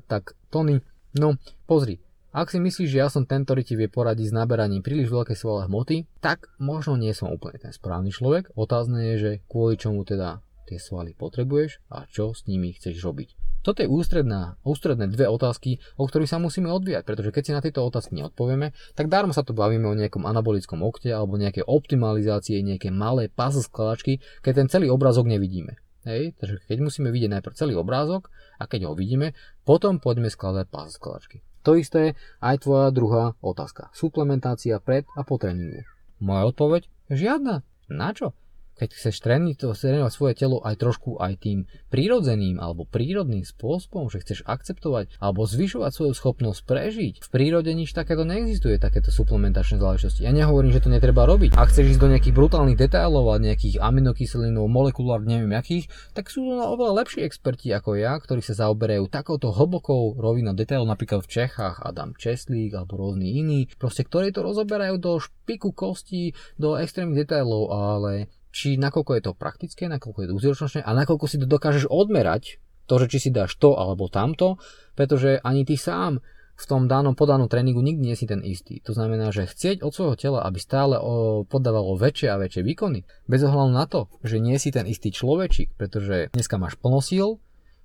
tak 0.07 0.35
Tony, 0.51 0.79
no 1.15 1.39
pozri, 1.65 1.99
ak 2.37 2.53
si 2.53 2.61
myslíš, 2.61 2.89
že 2.93 3.01
ja 3.01 3.09
som 3.09 3.25
ten, 3.25 3.47
ktorý 3.47 3.65
ti 3.65 3.73
vie 3.73 3.89
poradiť 3.89 4.29
s 4.29 4.37
naberaním 4.37 4.85
príliš 4.85 5.09
veľkej 5.09 5.33
svalé 5.33 5.65
hmoty, 5.65 6.05
tak 6.21 6.51
možno 6.61 6.93
nie 6.93 7.09
som 7.15 7.33
úplne 7.33 7.57
ten 7.57 7.73
správny 7.73 8.13
človek. 8.13 8.53
Otázne 8.53 9.09
je, 9.09 9.15
že 9.17 9.31
kvôli 9.49 9.79
čomu 9.79 10.05
teda 10.05 10.45
tie 10.69 10.77
svaly 10.77 11.15
potrebuješ 11.15 11.81
a 11.89 12.05
čo 12.11 12.35
s 12.35 12.45
nimi 12.45 12.75
chceš 12.75 12.99
robiť. 13.01 13.33
Toto 13.65 13.83
je 13.83 13.89
ústredná, 13.89 14.55
ústredné 14.63 15.11
dve 15.11 15.27
otázky, 15.27 15.81
o 15.99 16.07
ktorých 16.07 16.29
sa 16.29 16.39
musíme 16.39 16.71
odvíjať, 16.71 17.03
pretože 17.03 17.33
keď 17.33 17.43
si 17.43 17.55
na 17.55 17.63
tieto 17.63 17.83
otázky 17.83 18.15
neodpovieme, 18.15 18.71
tak 18.95 19.11
darmo 19.11 19.35
sa 19.35 19.43
tu 19.43 19.51
bavíme 19.51 19.87
o 19.89 19.97
nejakom 19.97 20.23
anabolickom 20.23 20.85
okte 20.85 21.11
alebo 21.11 21.35
nejakej 21.35 21.67
optimalizácie, 21.67 22.63
nejaké 22.63 22.93
malé 22.93 23.27
puzzle 23.27 23.65
skladačky, 23.65 24.23
keď 24.45 24.53
ten 24.63 24.67
celý 24.69 24.87
obrazok 24.87 25.27
nevidíme. 25.27 25.79
Hej, 26.07 26.39
takže 26.39 26.63
keď 26.63 26.77
musíme 26.79 27.11
vidieť 27.11 27.31
najprv 27.33 27.59
celý 27.59 27.75
obrázok 27.75 28.31
a 28.57 28.63
keď 28.65 28.89
ho 28.89 28.93
vidíme, 28.93 29.37
potom 29.63 30.01
poďme 30.01 30.29
skladať 30.29 30.65
pás 30.69 30.97
skladačky. 30.97 31.45
To 31.65 31.75
isté 31.75 32.15
aj 32.39 32.63
tvoja 32.63 32.89
druhá 32.95 33.35
otázka. 33.43 33.91
Suplementácia 33.91 34.79
pred 34.79 35.03
a 35.17 35.27
po 35.27 35.35
tréningu. 35.35 35.83
Moja 36.17 36.49
odpoveď? 36.49 36.87
Žiadna. 37.11 37.61
Na 37.91 38.09
čo? 38.15 38.31
Keď 38.77 38.89
chceš 38.93 39.15
trénovať, 39.25 39.57
trénovať 39.73 40.13
svoje 40.13 40.33
telo 40.37 40.61
aj 40.61 40.77
trošku 40.77 41.17
aj 41.17 41.41
tým 41.41 41.65
prírodzeným 41.89 42.61
alebo 42.61 42.85
prírodným 42.85 43.43
spôsobom, 43.43 44.07
že 44.13 44.21
chceš 44.21 44.45
akceptovať 44.45 45.17
alebo 45.17 45.49
zvyšovať 45.49 45.91
svoju 45.91 46.13
schopnosť 46.13 46.61
prežiť, 46.63 47.13
v 47.25 47.29
prírode 47.33 47.73
nič 47.73 47.91
takéto 47.91 48.23
neexistuje, 48.23 48.77
takéto 48.77 49.09
suplementačné 49.09 49.81
záležitosti. 49.81 50.23
Ja 50.23 50.31
nehovorím, 50.31 50.71
že 50.71 50.85
to 50.85 50.93
netreba 50.93 51.25
robiť. 51.25 51.57
Ak 51.57 51.73
chceš 51.73 51.97
ísť 51.97 52.01
do 52.05 52.11
nejakých 52.13 52.37
brutálnych 52.37 52.77
detailov 52.77 53.33
a 53.33 53.41
nejakých 53.41 53.81
aminokyselinov, 53.81 54.69
molekulár, 54.69 55.25
neviem 55.25 55.57
akých, 55.57 55.89
tak 56.13 56.29
sú 56.29 56.45
to 56.45 56.61
oveľa 56.61 57.03
lepší 57.03 57.25
experti 57.25 57.73
ako 57.73 57.97
ja, 57.97 58.13
ktorí 58.15 58.45
sa 58.45 58.53
zaoberajú 58.67 59.09
takouto 59.09 59.49
hlbokou 59.49 60.15
rovinou 60.21 60.53
detailov, 60.53 60.85
napríklad 60.85 61.25
v 61.25 61.31
Čechách 61.31 61.81
Adam 61.81 62.13
Česlík 62.13 62.77
alebo 62.77 63.01
rôzni 63.01 63.41
iní, 63.41 63.65
proste 63.81 64.05
ktorí 64.05 64.29
to 64.29 64.45
rozoberajú 64.45 65.01
do 65.01 65.17
špiku 65.17 65.73
kostí, 65.73 66.37
do 66.59 66.77
extrémnych 66.77 67.25
detailov, 67.25 67.73
ale 67.73 68.29
či 68.57 68.81
nakoľko 68.81 69.11
je 69.13 69.21
to 69.21 69.37
praktické, 69.37 69.85
nakoľko 69.85 70.25
je 70.25 70.27
to 70.27 70.33
užitočné 70.33 70.81
a 70.81 70.91
nakoľko 70.97 71.25
si 71.29 71.37
to 71.37 71.45
dokážeš 71.45 71.85
odmerať, 71.85 72.57
to, 72.89 72.97
že 72.97 73.05
či 73.13 73.17
si 73.21 73.29
dáš 73.29 73.53
to 73.61 73.77
alebo 73.77 74.09
tamto, 74.09 74.57
pretože 74.97 75.37
ani 75.45 75.61
ty 75.61 75.77
sám 75.77 76.17
v 76.57 76.65
tom 76.65 76.89
danom 76.89 77.13
podanom 77.13 77.45
tréningu 77.45 77.85
nikdy 77.85 78.01
nie 78.01 78.17
si 78.17 78.25
ten 78.25 78.41
istý. 78.41 78.81
To 78.89 78.97
znamená, 78.97 79.29
že 79.29 79.45
chcieť 79.45 79.85
od 79.85 79.93
svojho 79.93 80.17
tela, 80.17 80.41
aby 80.41 80.57
stále 80.57 80.97
podávalo 81.45 81.93
väčšie 82.01 82.33
a 82.33 82.41
väčšie 82.41 82.65
výkony, 82.65 83.05
bez 83.29 83.45
ohľadu 83.45 83.71
na 83.77 83.85
to, 83.85 84.09
že 84.25 84.41
nie 84.41 84.57
si 84.57 84.73
ten 84.73 84.89
istý 84.89 85.13
človečik, 85.13 85.77
pretože 85.77 86.33
dneska 86.33 86.57
máš 86.57 86.73
plno 86.81 86.97
síl, 86.97 87.37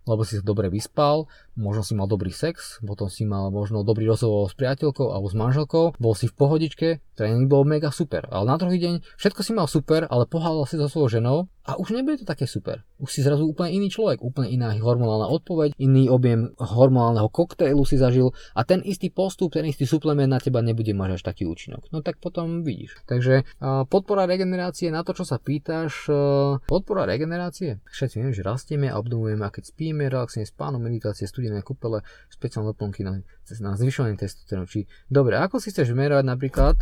lebo 0.08 0.24
si 0.24 0.40
sa 0.40 0.42
dobre 0.42 0.72
vyspal, 0.72 1.28
možno 1.54 1.84
si 1.84 1.92
mal 1.92 2.08
dobrý 2.08 2.32
sex, 2.32 2.80
potom 2.80 3.12
si 3.12 3.28
mal 3.28 3.52
možno 3.52 3.84
dobrý 3.84 4.08
rozhovor 4.08 4.48
s 4.48 4.56
priateľkou 4.56 5.12
alebo 5.12 5.28
s 5.28 5.36
manželkou, 5.36 5.84
bol 6.00 6.14
si 6.16 6.26
v 6.28 6.34
pohodičke, 6.34 6.88
tréning 7.14 7.46
bol 7.48 7.68
mega 7.68 7.92
super. 7.92 8.24
Ale 8.32 8.48
na 8.48 8.56
druhý 8.56 8.80
deň 8.80 8.94
všetko 9.20 9.40
si 9.44 9.52
mal 9.52 9.68
super, 9.68 10.08
ale 10.08 10.24
pohádal 10.24 10.64
si 10.64 10.80
so 10.80 10.88
svojou 10.88 11.20
ženou 11.20 11.38
a 11.62 11.78
už 11.78 11.94
nebude 11.94 12.18
to 12.18 12.26
také 12.26 12.50
super. 12.50 12.82
Už 12.98 13.06
si 13.14 13.22
zrazu 13.22 13.46
úplne 13.46 13.70
iný 13.70 13.86
človek, 13.86 14.18
úplne 14.18 14.50
iná 14.50 14.74
hormonálna 14.74 15.30
odpoveď, 15.30 15.78
iný 15.78 16.10
objem 16.10 16.50
hormonálneho 16.58 17.30
koktejlu 17.30 17.86
si 17.86 18.00
zažil 18.00 18.34
a 18.56 18.66
ten 18.66 18.82
istý 18.82 19.14
postup, 19.14 19.54
ten 19.54 19.68
istý 19.70 19.86
suplement 19.86 20.26
na 20.26 20.42
teba 20.42 20.58
nebude 20.58 20.90
mať 20.90 21.20
až 21.20 21.22
taký 21.22 21.46
účinok. 21.46 21.86
No 21.94 22.02
tak 22.02 22.18
potom 22.18 22.66
vidíš. 22.66 22.98
Takže 23.06 23.46
podpora 23.86 24.26
regenerácie, 24.26 24.90
na 24.90 25.06
to 25.06 25.14
čo 25.14 25.22
sa 25.22 25.38
pýtaš, 25.38 26.10
podpora 26.66 27.06
regenerácie. 27.06 27.78
Všetci 27.86 28.14
vieme, 28.18 28.34
že 28.34 28.42
rastieme 28.42 28.90
a 28.90 28.98
obnovujeme 28.98 29.46
a 29.46 29.54
keď 29.54 29.70
spíme, 29.70 30.10
relaxne 30.10 30.42
spáno, 30.42 30.82
meditácie, 30.82 31.30
studené 31.42 31.66
kúpele, 31.66 32.06
špeciálne 32.30 32.70
doplnky 32.70 33.02
na, 33.02 33.26
na 33.58 33.74
zvyšovanie 33.74 34.14
testosterónu. 34.14 34.70
Či, 34.70 34.86
dobre, 35.10 35.34
ako 35.42 35.58
si 35.58 35.74
chceš 35.74 35.90
merať 35.90 36.22
napríklad 36.22 36.78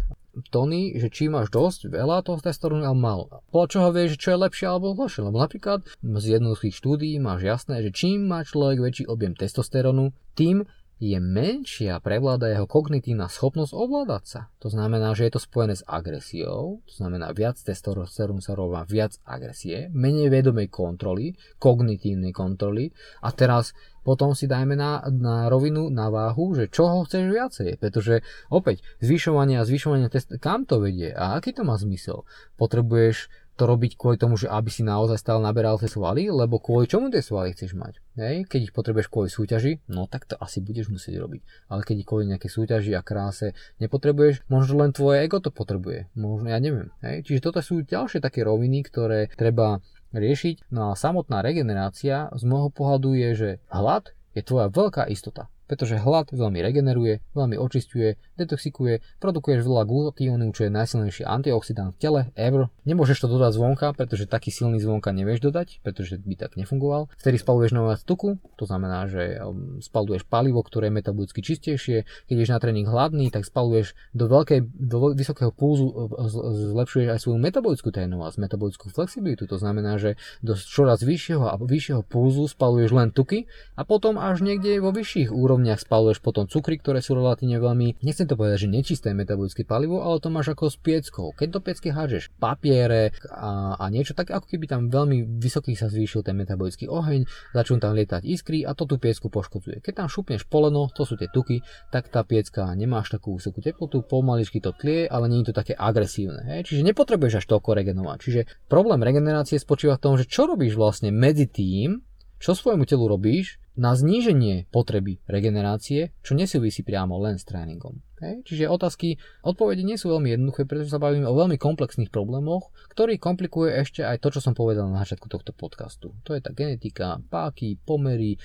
Tony, 0.53 0.95
že 0.95 1.11
či 1.11 1.27
máš 1.27 1.51
dosť 1.51 1.91
veľa 1.91 2.23
toho 2.23 2.39
testosterónu 2.39 2.85
alebo 2.85 3.01
málo. 3.01 3.25
Podľa 3.51 3.69
čoho 3.73 3.89
vieš, 3.91 4.21
čo 4.21 4.37
je 4.37 4.43
lepšie 4.47 4.67
alebo 4.69 4.95
horšie. 4.95 5.27
Lebo 5.27 5.43
napríklad 5.43 5.83
z 6.05 6.27
jednoduchých 6.39 6.77
štúdií 6.77 7.17
máš 7.19 7.41
jasné, 7.43 7.83
že 7.83 7.91
čím 7.91 8.31
má 8.31 8.47
človek 8.47 8.79
väčší 8.79 9.05
objem 9.11 9.35
testosterónu, 9.35 10.15
tým 10.39 10.69
je 11.01 11.17
menšia 11.17 11.97
prevláda 12.05 12.53
jeho 12.53 12.69
kognitívna 12.69 13.33
schopnosť 13.33 13.73
ovládať 13.73 14.25
sa. 14.29 14.41
To 14.61 14.69
znamená, 14.69 15.17
že 15.17 15.25
je 15.27 15.33
to 15.33 15.41
spojené 15.41 15.73
s 15.73 15.83
agresiou, 15.89 16.85
to 16.85 16.93
znamená 16.93 17.33
viac 17.33 17.57
testosterónu 17.57 18.45
sa 18.45 18.53
rovná 18.53 18.85
viac 18.85 19.17
agresie, 19.25 19.89
menej 19.97 20.29
vedomej 20.29 20.69
kontroly, 20.69 21.41
kognitívnej 21.57 22.37
kontroly 22.37 22.93
a 23.25 23.33
teraz 23.33 23.73
potom 24.05 24.33
si 24.33 24.49
dajme 24.49 24.77
na, 24.77 25.05
na 25.13 25.49
rovinu, 25.49 25.93
na 25.93 26.09
váhu, 26.09 26.57
že 26.57 26.73
čoho 26.73 27.05
chceš 27.05 27.25
viacej, 27.33 27.71
pretože 27.77 28.25
opäť 28.49 28.85
zvyšovanie 29.05 29.61
a 29.61 29.69
zvyšovanie 29.69 30.09
test, 30.09 30.33
kam 30.41 30.65
to 30.65 30.81
vedie 30.81 31.13
a 31.13 31.37
aký 31.37 31.53
to 31.53 31.65
má 31.65 31.77
zmysel. 31.77 32.25
Potrebuješ 32.57 33.29
to 33.61 33.69
robiť 33.69 34.01
kvôli 34.01 34.17
tomu, 34.17 34.41
že 34.41 34.49
aby 34.49 34.73
si 34.73 34.81
naozaj 34.81 35.21
stále 35.21 35.45
naberal 35.45 35.77
tie 35.77 35.93
svaly, 35.93 36.33
lebo 36.33 36.57
kvôli 36.57 36.89
čomu 36.89 37.13
tie 37.13 37.21
svaly 37.21 37.53
chceš 37.53 37.77
mať. 37.77 38.01
Hej? 38.17 38.49
Keď 38.49 38.61
ich 38.65 38.73
potrebuješ 38.73 39.13
kvôli 39.13 39.29
súťaži, 39.29 39.85
no 39.93 40.09
tak 40.09 40.25
to 40.25 40.41
asi 40.41 40.65
budeš 40.65 40.89
musieť 40.89 41.21
robiť. 41.21 41.69
Ale 41.69 41.85
keď 41.85 41.97
ich 42.01 42.09
kvôli 42.09 42.25
nejaké 42.33 42.49
súťaži 42.49 42.97
a 42.97 43.05
kráse 43.05 43.53
nepotrebuješ, 43.77 44.49
možno 44.49 44.81
len 44.81 44.97
tvoje 44.97 45.21
ego 45.21 45.45
to 45.45 45.53
potrebuje. 45.53 46.09
Možno, 46.17 46.49
ja 46.49 46.57
neviem. 46.57 46.89
Hej? 47.05 47.29
Čiže 47.29 47.45
toto 47.45 47.61
sú 47.61 47.85
ďalšie 47.85 48.25
také 48.25 48.41
roviny, 48.41 48.81
ktoré 48.81 49.29
treba 49.37 49.85
riešiť. 50.17 50.73
No 50.73 50.91
a 50.91 50.97
samotná 50.97 51.45
regenerácia 51.45 52.33
z 52.33 52.43
môjho 52.49 52.73
pohľadu 52.73 53.13
je, 53.13 53.31
že 53.37 53.51
hlad 53.69 54.09
je 54.33 54.41
tvoja 54.41 54.73
veľká 54.73 55.05
istota 55.13 55.53
pretože 55.71 56.03
hlad 56.03 56.35
veľmi 56.35 56.59
regeneruje, 56.59 57.23
veľmi 57.31 57.55
očistuje, 57.55 58.19
detoxikuje, 58.35 59.23
produkuješ 59.23 59.63
veľa 59.63 59.87
glutínu, 59.87 60.51
čo 60.51 60.67
je 60.67 60.75
najsilnejší 60.75 61.23
antioxidant 61.23 61.95
v 61.95 61.99
tele 62.03 62.21
ever. 62.35 62.75
Nemôžeš 62.91 63.23
to 63.23 63.31
dodať 63.31 63.55
zvonka, 63.55 63.95
pretože 63.95 64.27
taký 64.27 64.51
silný 64.51 64.83
zvonka 64.83 65.15
nevieš 65.15 65.47
dodať, 65.47 65.79
pretože 65.87 66.19
by 66.19 66.35
tak 66.35 66.59
nefungoval. 66.59 67.07
Vtedy 67.23 67.39
spaluješ 67.39 67.71
nové 67.71 67.95
tuku, 68.03 68.43
to 68.59 68.67
znamená, 68.67 69.07
že 69.07 69.39
um, 69.39 69.79
spaluješ 69.79 70.27
palivo, 70.27 70.59
ktoré 70.67 70.91
je 70.91 70.99
metabolicky 70.99 71.39
čistejšie. 71.39 72.03
Keď 72.27 72.35
ješ 72.35 72.51
na 72.51 72.59
tréning 72.59 72.91
hladný, 72.91 73.31
tak 73.31 73.47
spaluješ 73.47 73.95
do, 74.11 74.27
veľkej, 74.27 74.67
do 74.75 75.15
vysokého 75.15 75.55
pulzu, 75.55 75.87
uh, 75.87 76.27
zlepšuješ 76.75 77.15
aj 77.15 77.21
svoju 77.23 77.39
metabolickú 77.39 77.95
trénovosť, 77.95 78.43
metabolickú 78.43 78.91
flexibilitu. 78.91 79.47
To 79.47 79.55
znamená, 79.55 80.03
že 80.03 80.19
do 80.43 80.59
čoraz 80.59 81.07
vyššieho 81.07 81.47
a 81.47 81.55
vyššieho 81.55 82.03
pulzu 82.03 82.51
spaluješ 82.51 82.91
len 82.91 83.15
tuky 83.15 83.47
a 83.79 83.87
potom 83.87 84.19
až 84.19 84.43
niekde 84.43 84.83
vo 84.83 84.91
vyšších 84.91 85.31
úrovniach 85.31 85.60
úrovniach 85.61 85.85
spaluješ 85.85 86.25
potom 86.25 86.49
cukry, 86.49 86.81
ktoré 86.81 87.05
sú 87.05 87.13
relatívne 87.13 87.61
veľmi, 87.61 88.01
nechcem 88.01 88.25
to 88.25 88.33
povedať, 88.33 88.65
že 88.65 88.73
nečisté 88.73 89.13
metabolické 89.13 89.69
palivo, 89.69 90.01
ale 90.01 90.17
to 90.17 90.33
máš 90.33 90.57
ako 90.57 90.73
s 90.73 90.81
pieckou. 90.81 91.37
Keď 91.37 91.49
do 91.53 91.61
piecky 91.61 91.93
hážeš 91.93 92.33
papiere 92.41 93.13
a, 93.29 93.77
a 93.77 93.85
niečo, 93.93 94.17
tak 94.17 94.33
ako 94.33 94.49
keby 94.49 94.65
tam 94.65 94.89
veľmi 94.89 95.37
vysoký 95.37 95.77
sa 95.77 95.93
zvýšil 95.93 96.25
ten 96.25 96.33
metabolický 96.41 96.89
oheň, 96.89 97.29
začnú 97.53 97.77
tam 97.77 97.93
lietať 97.93 98.25
iskry 98.25 98.65
a 98.65 98.73
to 98.73 98.89
tú 98.89 98.97
piecku 98.97 99.29
poškodzuje. 99.29 99.85
Keď 99.85 99.93
tam 100.01 100.09
šupneš 100.09 100.49
poleno, 100.49 100.89
to 100.89 101.05
sú 101.05 101.21
tie 101.21 101.29
tuky, 101.29 101.61
tak 101.93 102.09
tá 102.09 102.25
piecka 102.25 102.73
nemáš 102.73 103.13
takú 103.13 103.37
vysokú 103.37 103.61
teplotu, 103.61 104.01
pomaličky 104.01 104.65
to 104.65 104.73
tlie, 104.73 105.05
ale 105.05 105.29
nie 105.29 105.45
je 105.45 105.53
to 105.53 105.61
také 105.61 105.77
agresívne. 105.77 106.41
Hej? 106.49 106.73
Čiže 106.73 106.89
nepotrebuješ 106.89 107.45
až 107.45 107.47
toľko 107.53 107.77
regenovať. 107.77 108.19
Čiže 108.25 108.41
problém 108.73 109.05
regenerácie 109.05 109.61
spočíva 109.61 110.01
v 110.01 110.05
tom, 110.09 110.15
že 110.17 110.25
čo 110.25 110.49
robíš 110.49 110.73
vlastne 110.81 111.13
medzi 111.13 111.45
tým, 111.45 112.01
čo 112.41 112.57
svojmu 112.57 112.89
telu 112.89 113.05
robíš 113.05 113.61
na 113.81 113.97
zníženie 113.97 114.69
potreby 114.69 115.25
regenerácie, 115.25 116.13
čo 116.21 116.37
nesúvisí 116.37 116.85
priamo 116.85 117.17
len 117.17 117.41
s 117.41 117.49
tréningom. 117.49 118.05
Hej? 118.21 118.45
Čiže 118.45 118.69
otázky, 118.69 119.17
odpovede 119.41 119.81
nie 119.81 119.97
sú 119.97 120.13
veľmi 120.13 120.37
jednoduché, 120.37 120.69
pretože 120.69 120.93
sa 120.93 121.01
bavíme 121.01 121.25
o 121.25 121.33
veľmi 121.33 121.57
komplexných 121.57 122.13
problémoch, 122.13 122.69
ktorý 122.93 123.17
komplikuje 123.17 123.73
ešte 123.81 124.05
aj 124.05 124.21
to, 124.21 124.37
čo 124.37 124.45
som 124.45 124.53
povedal 124.53 124.85
na 124.93 125.01
začiatku 125.01 125.33
tohto 125.33 125.57
podcastu. 125.57 126.13
To 126.29 126.37
je 126.37 126.45
tá 126.45 126.53
genetika, 126.53 127.25
páky, 127.33 127.81
pomery, 127.81 128.37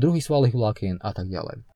druhý 0.00 0.24
svalových 0.24 0.56
vlákien 0.56 0.96
a 1.04 1.12
tak 1.12 1.28
ďalej. 1.28 1.68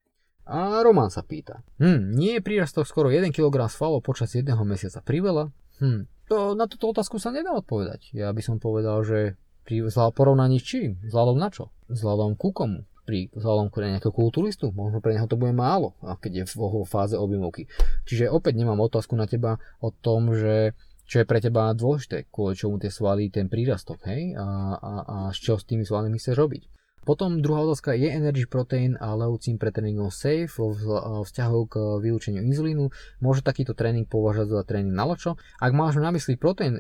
A 0.48 0.80
Roman 0.80 1.12
sa 1.12 1.20
pýta, 1.20 1.60
hm, 1.78 2.16
nie 2.16 2.40
je 2.40 2.42
prírastok 2.42 2.88
skoro 2.88 3.12
1 3.12 3.28
kg 3.30 3.68
svalov 3.68 4.00
počas 4.00 4.32
jedného 4.32 4.64
mesiaca 4.64 5.04
priveľa? 5.04 5.52
Hm, 5.84 6.08
to, 6.32 6.56
na 6.56 6.64
túto 6.64 6.88
otázku 6.90 7.20
sa 7.20 7.28
nedá 7.28 7.52
odpovedať. 7.52 8.08
Ja 8.16 8.32
by 8.32 8.40
som 8.40 8.56
povedal, 8.56 9.04
že 9.04 9.36
pri 9.62 9.86
porovnaní 10.16 10.58
s 10.58 10.66
čím? 10.66 10.98
Vzhľadom 11.06 11.38
na 11.38 11.52
čo? 11.52 11.70
Vzhľadom 11.86 12.34
ku 12.34 12.50
komu? 12.50 12.82
Vzhľadom 13.08 13.68
ku 13.74 13.82
nejakého 13.82 14.14
kulturistu? 14.14 14.70
Možno 14.70 15.02
pre 15.02 15.18
neho 15.18 15.26
to 15.26 15.34
bude 15.34 15.52
málo, 15.52 15.98
keď 16.02 16.32
je 16.32 16.44
v 16.54 16.86
fáze 16.86 17.18
objemovky. 17.18 17.66
Čiže 18.06 18.30
opäť 18.30 18.58
nemám 18.62 18.78
otázku 18.78 19.18
na 19.18 19.26
teba 19.26 19.58
o 19.82 19.90
tom, 19.90 20.30
že 20.32 20.76
čo 21.02 21.20
je 21.20 21.28
pre 21.28 21.42
teba 21.42 21.74
dôležité, 21.74 22.30
kvôli 22.30 22.54
čomu 22.56 22.78
tie 22.78 22.88
svaly, 22.88 23.28
ten 23.28 23.50
prírastok, 23.50 24.06
hej? 24.06 24.38
A, 24.38 24.46
a, 24.78 24.92
a 25.02 25.16
čo 25.34 25.58
s 25.58 25.66
tými 25.66 25.82
svalmi 25.82 26.14
chceš 26.16 26.38
robiť. 26.38 26.62
Potom 27.02 27.42
druhá 27.42 27.66
otázka 27.66 27.98
je 27.98 28.06
energy 28.06 28.46
protein 28.46 28.94
a 29.02 29.18
leucín 29.18 29.58
pre 29.58 29.74
tréningov 29.74 30.14
safe 30.14 30.54
vo 30.54 30.70
vzťahu 31.26 31.60
k 31.66 31.74
vylúčeniu 31.98 32.46
inzulínu. 32.46 32.94
Môže 33.18 33.42
takýto 33.42 33.74
tréning 33.74 34.06
považovať 34.06 34.48
za 34.54 34.62
tréning 34.62 34.94
na 34.94 35.02
ločo. 35.02 35.34
Ak 35.58 35.74
máš 35.74 35.98
na 35.98 36.14
mysli 36.14 36.38
protein 36.38 36.78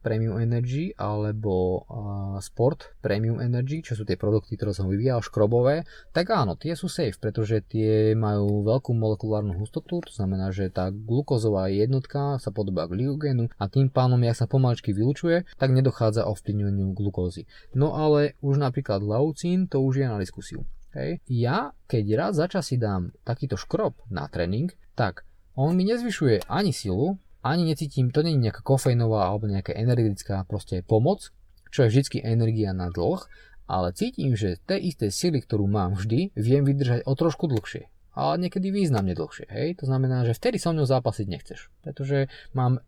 Premium 0.00 0.40
Energy 0.40 0.96
alebo 0.96 1.84
uh, 1.84 2.36
Sport 2.40 2.98
Premium 3.04 3.38
Energy, 3.38 3.84
čo 3.84 3.94
sú 3.94 4.08
tie 4.08 4.16
produkty, 4.16 4.56
ktoré 4.56 4.72
som 4.72 4.88
vyvíjal, 4.88 5.20
škrobové, 5.20 5.84
tak 6.10 6.32
áno, 6.32 6.56
tie 6.56 6.72
sú 6.72 6.88
safe, 6.88 7.20
pretože 7.20 7.60
tie 7.64 8.16
majú 8.16 8.64
veľkú 8.64 8.90
molekulárnu 8.96 9.56
hustotu, 9.60 10.00
to 10.00 10.12
znamená, 10.12 10.50
že 10.50 10.72
tá 10.72 10.88
glukózová 10.88 11.68
jednotka 11.68 12.40
sa 12.40 12.50
podobá 12.50 12.88
glykogénu 12.88 13.52
a 13.60 13.64
tým 13.68 13.92
pánom, 13.92 14.20
jak 14.24 14.36
sa 14.36 14.50
pomaličky 14.50 14.96
vylučuje, 14.96 15.44
tak 15.60 15.70
nedochádza 15.70 16.26
ovplyvňovaniu 16.26 16.96
glukózy. 16.96 17.44
No 17.76 17.94
ale 17.94 18.40
už 18.40 18.58
napríklad 18.58 19.04
laucín, 19.04 19.68
to 19.68 19.84
už 19.84 20.02
je 20.02 20.06
na 20.08 20.16
diskusiu. 20.16 20.64
Hej. 20.90 21.22
Ja, 21.30 21.70
keď 21.86 22.04
raz 22.18 22.32
za 22.34 22.50
čas 22.50 22.66
si 22.66 22.76
dám 22.80 23.14
takýto 23.22 23.54
škrob 23.54 23.94
na 24.10 24.26
tréning, 24.26 24.74
tak 24.98 25.22
on 25.54 25.78
mi 25.78 25.86
nezvyšuje 25.86 26.50
ani 26.50 26.74
silu, 26.74 27.14
ani 27.40 27.64
necítim, 27.64 28.12
to 28.12 28.20
nie 28.20 28.36
je 28.36 28.44
nejaká 28.48 28.60
kofeínová 28.60 29.28
alebo 29.28 29.48
nejaká 29.48 29.72
energetická 29.72 30.44
proste 30.44 30.84
pomoc, 30.84 31.32
čo 31.72 31.86
je 31.86 31.92
vždy 31.92 32.26
energia 32.26 32.76
na 32.76 32.92
dlh, 32.92 33.22
ale 33.70 33.94
cítim, 33.94 34.34
že 34.34 34.58
té 34.66 34.76
isté 34.82 35.14
sily, 35.14 35.46
ktorú 35.46 35.70
mám 35.70 35.94
vždy, 35.94 36.34
viem 36.34 36.66
vydržať 36.66 37.06
o 37.06 37.12
trošku 37.14 37.46
dlhšie 37.46 37.86
a 38.10 38.34
niekedy 38.34 38.74
významne 38.74 39.14
dlhšie. 39.14 39.46
Hej? 39.48 39.68
To 39.80 39.84
znamená, 39.86 40.26
že 40.26 40.34
vtedy 40.34 40.58
so 40.58 40.74
mnou 40.74 40.82
zápasiť 40.82 41.26
nechceš, 41.30 41.70
pretože 41.80 42.26
mám 42.52 42.82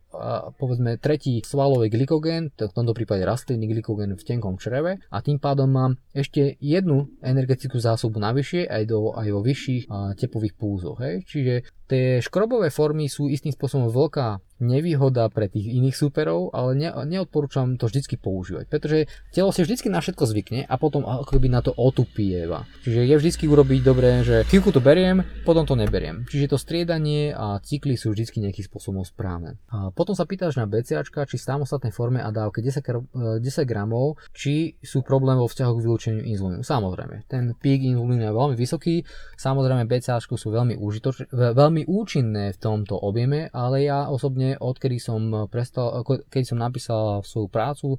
povedzme 0.59 0.99
tretí 1.01 1.41
svalový 1.41 1.89
glykogén, 1.89 2.53
v 2.53 2.75
tomto 2.75 2.93
prípade 2.93 3.25
rastlinný 3.25 3.71
glykogén 3.71 4.13
v 4.13 4.27
tenkom 4.27 4.59
čreve 4.61 5.01
a 5.09 5.19
tým 5.25 5.39
pádom 5.41 5.71
mám 5.71 5.93
ešte 6.13 6.61
jednu 6.61 7.09
energetickú 7.23 7.81
zásobu 7.81 8.21
navyššie 8.21 8.69
aj, 8.69 8.83
do, 8.91 9.15
aj 9.15 9.29
vo 9.33 9.41
vyšších 9.41 9.83
tepových 10.19 10.55
púzoch. 10.59 10.99
Hej? 11.01 11.25
Čiže 11.25 11.55
tie 11.93 12.25
škrobové 12.25 12.73
formy 12.73 13.13
sú 13.13 13.29
istým 13.29 13.53
spôsobom 13.53 13.93
veľká 13.93 14.41
nevýhoda 14.63 15.27
pre 15.29 15.51
tých 15.51 15.67
iných 15.67 15.99
superov, 15.99 16.55
ale 16.55 16.79
ne, 16.79 16.89
neodporúčam 17.05 17.75
to 17.77 17.91
vždycky 17.91 18.15
používať, 18.17 18.71
pretože 18.71 19.11
telo 19.35 19.51
si 19.51 19.67
vždycky 19.67 19.91
na 19.91 19.99
všetko 19.99 20.25
zvykne 20.25 20.61
a 20.65 20.75
potom 20.79 21.03
akoby 21.03 21.51
na 21.51 21.61
to 21.61 21.75
otupieva. 21.75 22.65
Čiže 22.87 23.01
je 23.03 23.15
vždycky 23.19 23.45
urobiť 23.51 23.81
dobré, 23.83 24.23
že 24.23 24.47
chvíľku 24.47 24.71
to 24.71 24.79
beriem, 24.79 25.27
potom 25.43 25.67
to 25.67 25.75
neberiem. 25.75 26.25
Čiže 26.31 26.55
to 26.55 26.59
striedanie 26.63 27.35
a 27.35 27.59
cykly 27.59 27.99
sú 27.99 28.15
vždycky 28.15 28.39
nejakým 28.39 28.65
spôsobom 28.65 29.03
správne. 29.03 29.59
A 29.69 29.91
potom 29.91 30.15
sa 30.15 30.23
pýtaš 30.23 30.57
na 30.57 30.71
BCAčka, 30.71 31.27
či 31.27 31.37
v 31.37 31.45
samostatnej 31.45 31.91
forme 31.91 32.23
a 32.23 32.31
dávke 32.31 32.63
10, 32.63 33.43
10 33.43 33.43
gramov, 33.67 34.23
či 34.31 34.79
sú 34.79 35.03
problémy 35.03 35.43
vo 35.43 35.51
vzťahu 35.51 35.73
k 35.75 35.83
vylúčeniu 35.83 36.23
inzulínu. 36.23 36.63
Samozrejme, 36.63 37.27
ten 37.27 37.53
pík 37.59 37.83
inzulínu 37.91 38.23
je 38.23 38.33
veľmi 38.33 38.57
vysoký, 38.57 39.03
samozrejme 39.35 39.91
BCAčko 39.91 40.39
sú 40.39 40.55
veľmi, 40.55 40.79
užitoč- 40.79 41.33
veľmi 41.33 41.89
účinné 41.91 42.55
v 42.55 42.59
tomto 42.63 42.95
objeme, 42.95 43.51
ale 43.51 43.89
ja 43.89 44.07
osobne 44.07 44.52
odkedy 44.59 44.99
som 45.01 45.49
prestal, 45.49 46.05
keď 46.29 46.43
som 46.45 46.59
napísal 46.59 47.23
svoju 47.25 47.49
prácu 47.49 47.97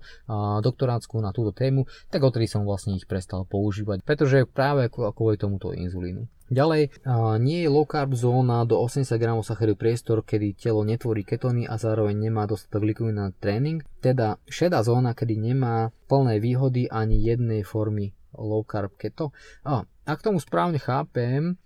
doktorátsku 0.61 1.17
na 1.21 1.31
túto 1.31 1.55
tému, 1.55 1.85
tak 2.13 2.25
odkedy 2.25 2.45
som 2.49 2.67
vlastne 2.67 2.97
ich 2.97 3.07
prestal 3.07 3.47
používať, 3.47 4.01
pretože 4.03 4.49
práve 4.49 4.89
kvôli 4.91 5.39
tomuto 5.39 5.71
inzulínu. 5.71 6.27
Ďalej, 6.53 6.91
nie 7.41 7.65
je 7.65 7.69
low 7.71 7.87
carb 7.87 8.13
zóna 8.13 8.61
do 8.67 8.77
80 8.77 9.09
g 9.17 9.23
sacharidu 9.41 9.73
priestor, 9.79 10.21
kedy 10.21 10.53
telo 10.53 10.85
netvorí 10.85 11.25
ketóny 11.25 11.65
a 11.65 11.81
zároveň 11.81 12.29
nemá 12.29 12.45
dostatok 12.45 12.83
glykómy 12.83 13.15
na 13.15 13.33
tréning, 13.33 13.81
teda 14.03 14.37
šedá 14.45 14.85
zóna, 14.85 15.17
kedy 15.17 15.39
nemá 15.39 15.89
plné 16.05 16.37
výhody 16.37 16.85
ani 16.91 17.17
jednej 17.17 17.65
formy 17.65 18.13
low 18.37 18.61
carb 18.67 18.93
keto. 18.99 19.33
A, 19.65 19.87
ak 20.05 20.19
tomu 20.21 20.37
správne 20.37 20.77
chápem, 20.77 21.57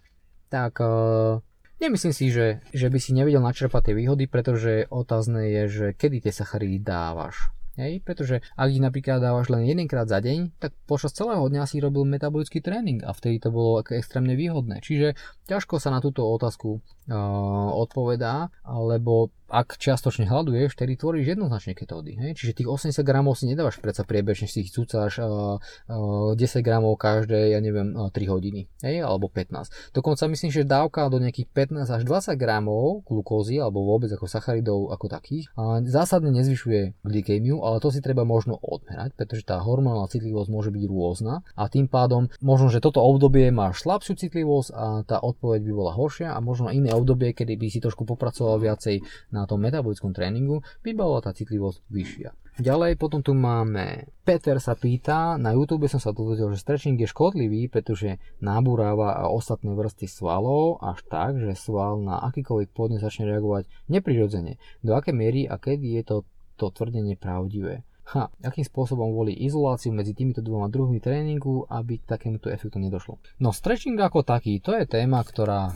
tak 0.48 0.80
uh, 0.80 1.44
nemyslím 1.82 2.14
si, 2.14 2.30
že, 2.30 2.62
že 2.74 2.88
by 2.90 3.00
si 3.02 3.12
nevedel 3.14 3.42
načerpať 3.42 3.92
tie 3.92 3.96
výhody, 3.96 4.26
pretože 4.30 4.90
otázne 4.90 5.50
je, 5.50 5.64
že 5.68 5.88
kedy 5.94 6.28
tie 6.28 6.34
sacharidy 6.34 6.82
dávaš. 6.82 7.54
Hej, 7.78 8.02
pretože 8.02 8.42
ak 8.58 8.74
ich 8.74 8.82
napríklad 8.82 9.22
dávaš 9.22 9.54
len 9.54 9.62
jedenkrát 9.62 10.10
za 10.10 10.18
deň, 10.18 10.58
tak 10.58 10.74
počas 10.90 11.14
celého 11.14 11.46
dňa 11.46 11.70
si 11.70 11.78
robil 11.78 12.10
metabolický 12.10 12.58
tréning 12.58 13.06
a 13.06 13.14
vtedy 13.14 13.38
to 13.38 13.54
bolo 13.54 13.86
extrémne 13.94 14.34
výhodné. 14.34 14.82
Čiže 14.82 15.14
ťažko 15.46 15.78
sa 15.78 15.94
na 15.94 16.02
túto 16.02 16.26
otázku 16.26 16.82
uh, 16.82 17.70
odpovedá, 17.78 18.50
lebo 18.66 19.30
ak 19.48 19.80
čiastočne 19.80 20.28
hľaduješ, 20.28 20.76
vtedy 20.76 21.00
tvoríš 21.00 21.36
jednoznačne 21.36 21.74
ketódy. 21.74 22.20
Hej? 22.20 22.32
Čiže 22.40 22.64
tých 22.64 22.70
80 22.70 23.02
gramov 23.08 23.40
si 23.40 23.48
nedávaš 23.48 23.80
predsa 23.80 24.04
priebežne, 24.04 24.52
si 24.52 24.68
ich 24.68 24.72
cúcáš 24.76 25.24
uh, 25.24 25.58
uh, 25.88 26.36
10 26.36 26.64
gramov 26.64 27.00
každé, 27.00 27.56
ja 27.56 27.60
neviem, 27.64 27.96
uh, 27.96 28.12
3 28.12 28.28
hodiny, 28.28 28.68
hej? 28.84 28.96
alebo 29.04 29.32
15. 29.32 29.96
Dokonca 29.96 30.28
myslím, 30.28 30.52
že 30.52 30.68
dávka 30.68 31.08
do 31.08 31.24
nejakých 31.24 31.48
15 31.72 31.88
až 31.88 32.02
20 32.04 32.36
gramov 32.36 33.08
glukózy, 33.08 33.60
alebo 33.60 33.88
vôbec 33.88 34.12
ako 34.12 34.28
sacharidov 34.28 34.92
ako 34.92 35.06
takých, 35.08 35.48
uh, 35.56 35.80
zásadne 35.88 36.30
nezvyšuje 36.36 37.08
glykémiu, 37.08 37.64
ale 37.64 37.80
to 37.80 37.90
si 37.90 38.04
treba 38.04 38.28
možno 38.28 38.60
odmerať, 38.60 39.16
pretože 39.16 39.48
tá 39.48 39.64
hormonálna 39.64 40.12
citlivosť 40.12 40.50
môže 40.52 40.70
byť 40.76 40.84
rôzna 40.92 41.42
a 41.56 41.72
tým 41.72 41.88
pádom 41.88 42.28
možno, 42.44 42.68
že 42.68 42.84
toto 42.84 43.00
obdobie 43.00 43.50
máš 43.50 43.88
slabšiu 43.88 44.20
citlivosť 44.20 44.70
a 44.76 44.86
tá 45.08 45.18
odpoveď 45.24 45.64
by 45.64 45.72
bola 45.72 45.92
horšia 45.96 46.36
a 46.36 46.40
možno 46.44 46.70
iné 46.70 46.92
obdobie, 46.92 47.32
kedy 47.32 47.56
by 47.56 47.68
si 47.72 47.80
trošku 47.80 48.04
popracoval 48.04 48.60
viacej 48.60 49.02
na 49.38 49.46
tom 49.46 49.62
metabolickom 49.62 50.10
tréningu, 50.18 50.66
by 50.82 50.92
bola 50.98 51.22
tá 51.22 51.30
citlivosť 51.30 51.86
vyššia. 51.94 52.30
Ďalej 52.58 52.98
potom 52.98 53.22
tu 53.22 53.38
máme 53.38 54.10
Peter 54.26 54.58
sa 54.58 54.74
pýta, 54.74 55.38
na 55.38 55.54
YouTube 55.54 55.86
som 55.86 56.02
sa 56.02 56.10
dozvedel, 56.10 56.50
že 56.58 56.66
stretching 56.66 56.98
je 56.98 57.06
škodlivý, 57.06 57.70
pretože 57.70 58.18
náburáva 58.42 59.14
a 59.14 59.30
ostatné 59.30 59.78
vrsty 59.78 60.10
svalov 60.10 60.82
až 60.82 61.06
tak, 61.06 61.38
že 61.38 61.54
sval 61.54 62.02
na 62.02 62.18
akýkoľvek 62.26 62.74
podnet 62.74 63.06
začne 63.06 63.30
reagovať 63.30 63.70
neprirodzene. 63.94 64.58
Do 64.82 64.98
aké 64.98 65.14
miery 65.14 65.46
a 65.46 65.62
kedy 65.62 66.02
je 66.02 66.04
to, 66.04 66.18
to 66.58 66.74
tvrdenie 66.74 67.14
pravdivé? 67.14 67.86
Ha, 68.08 68.32
akým 68.40 68.64
spôsobom 68.64 69.12
volí 69.12 69.36
izoláciu 69.36 69.92
medzi 69.92 70.16
týmito 70.16 70.40
dvoma 70.40 70.72
druhmi 70.72 71.04
tréningu, 71.04 71.68
aby 71.68 72.00
k 72.00 72.08
takémuto 72.08 72.48
efektu 72.48 72.80
nedošlo. 72.80 73.20
No 73.44 73.52
stretching 73.52 74.00
ako 74.00 74.24
taký, 74.24 74.64
to 74.64 74.72
je 74.80 74.88
téma, 74.88 75.20
ktorá, 75.28 75.76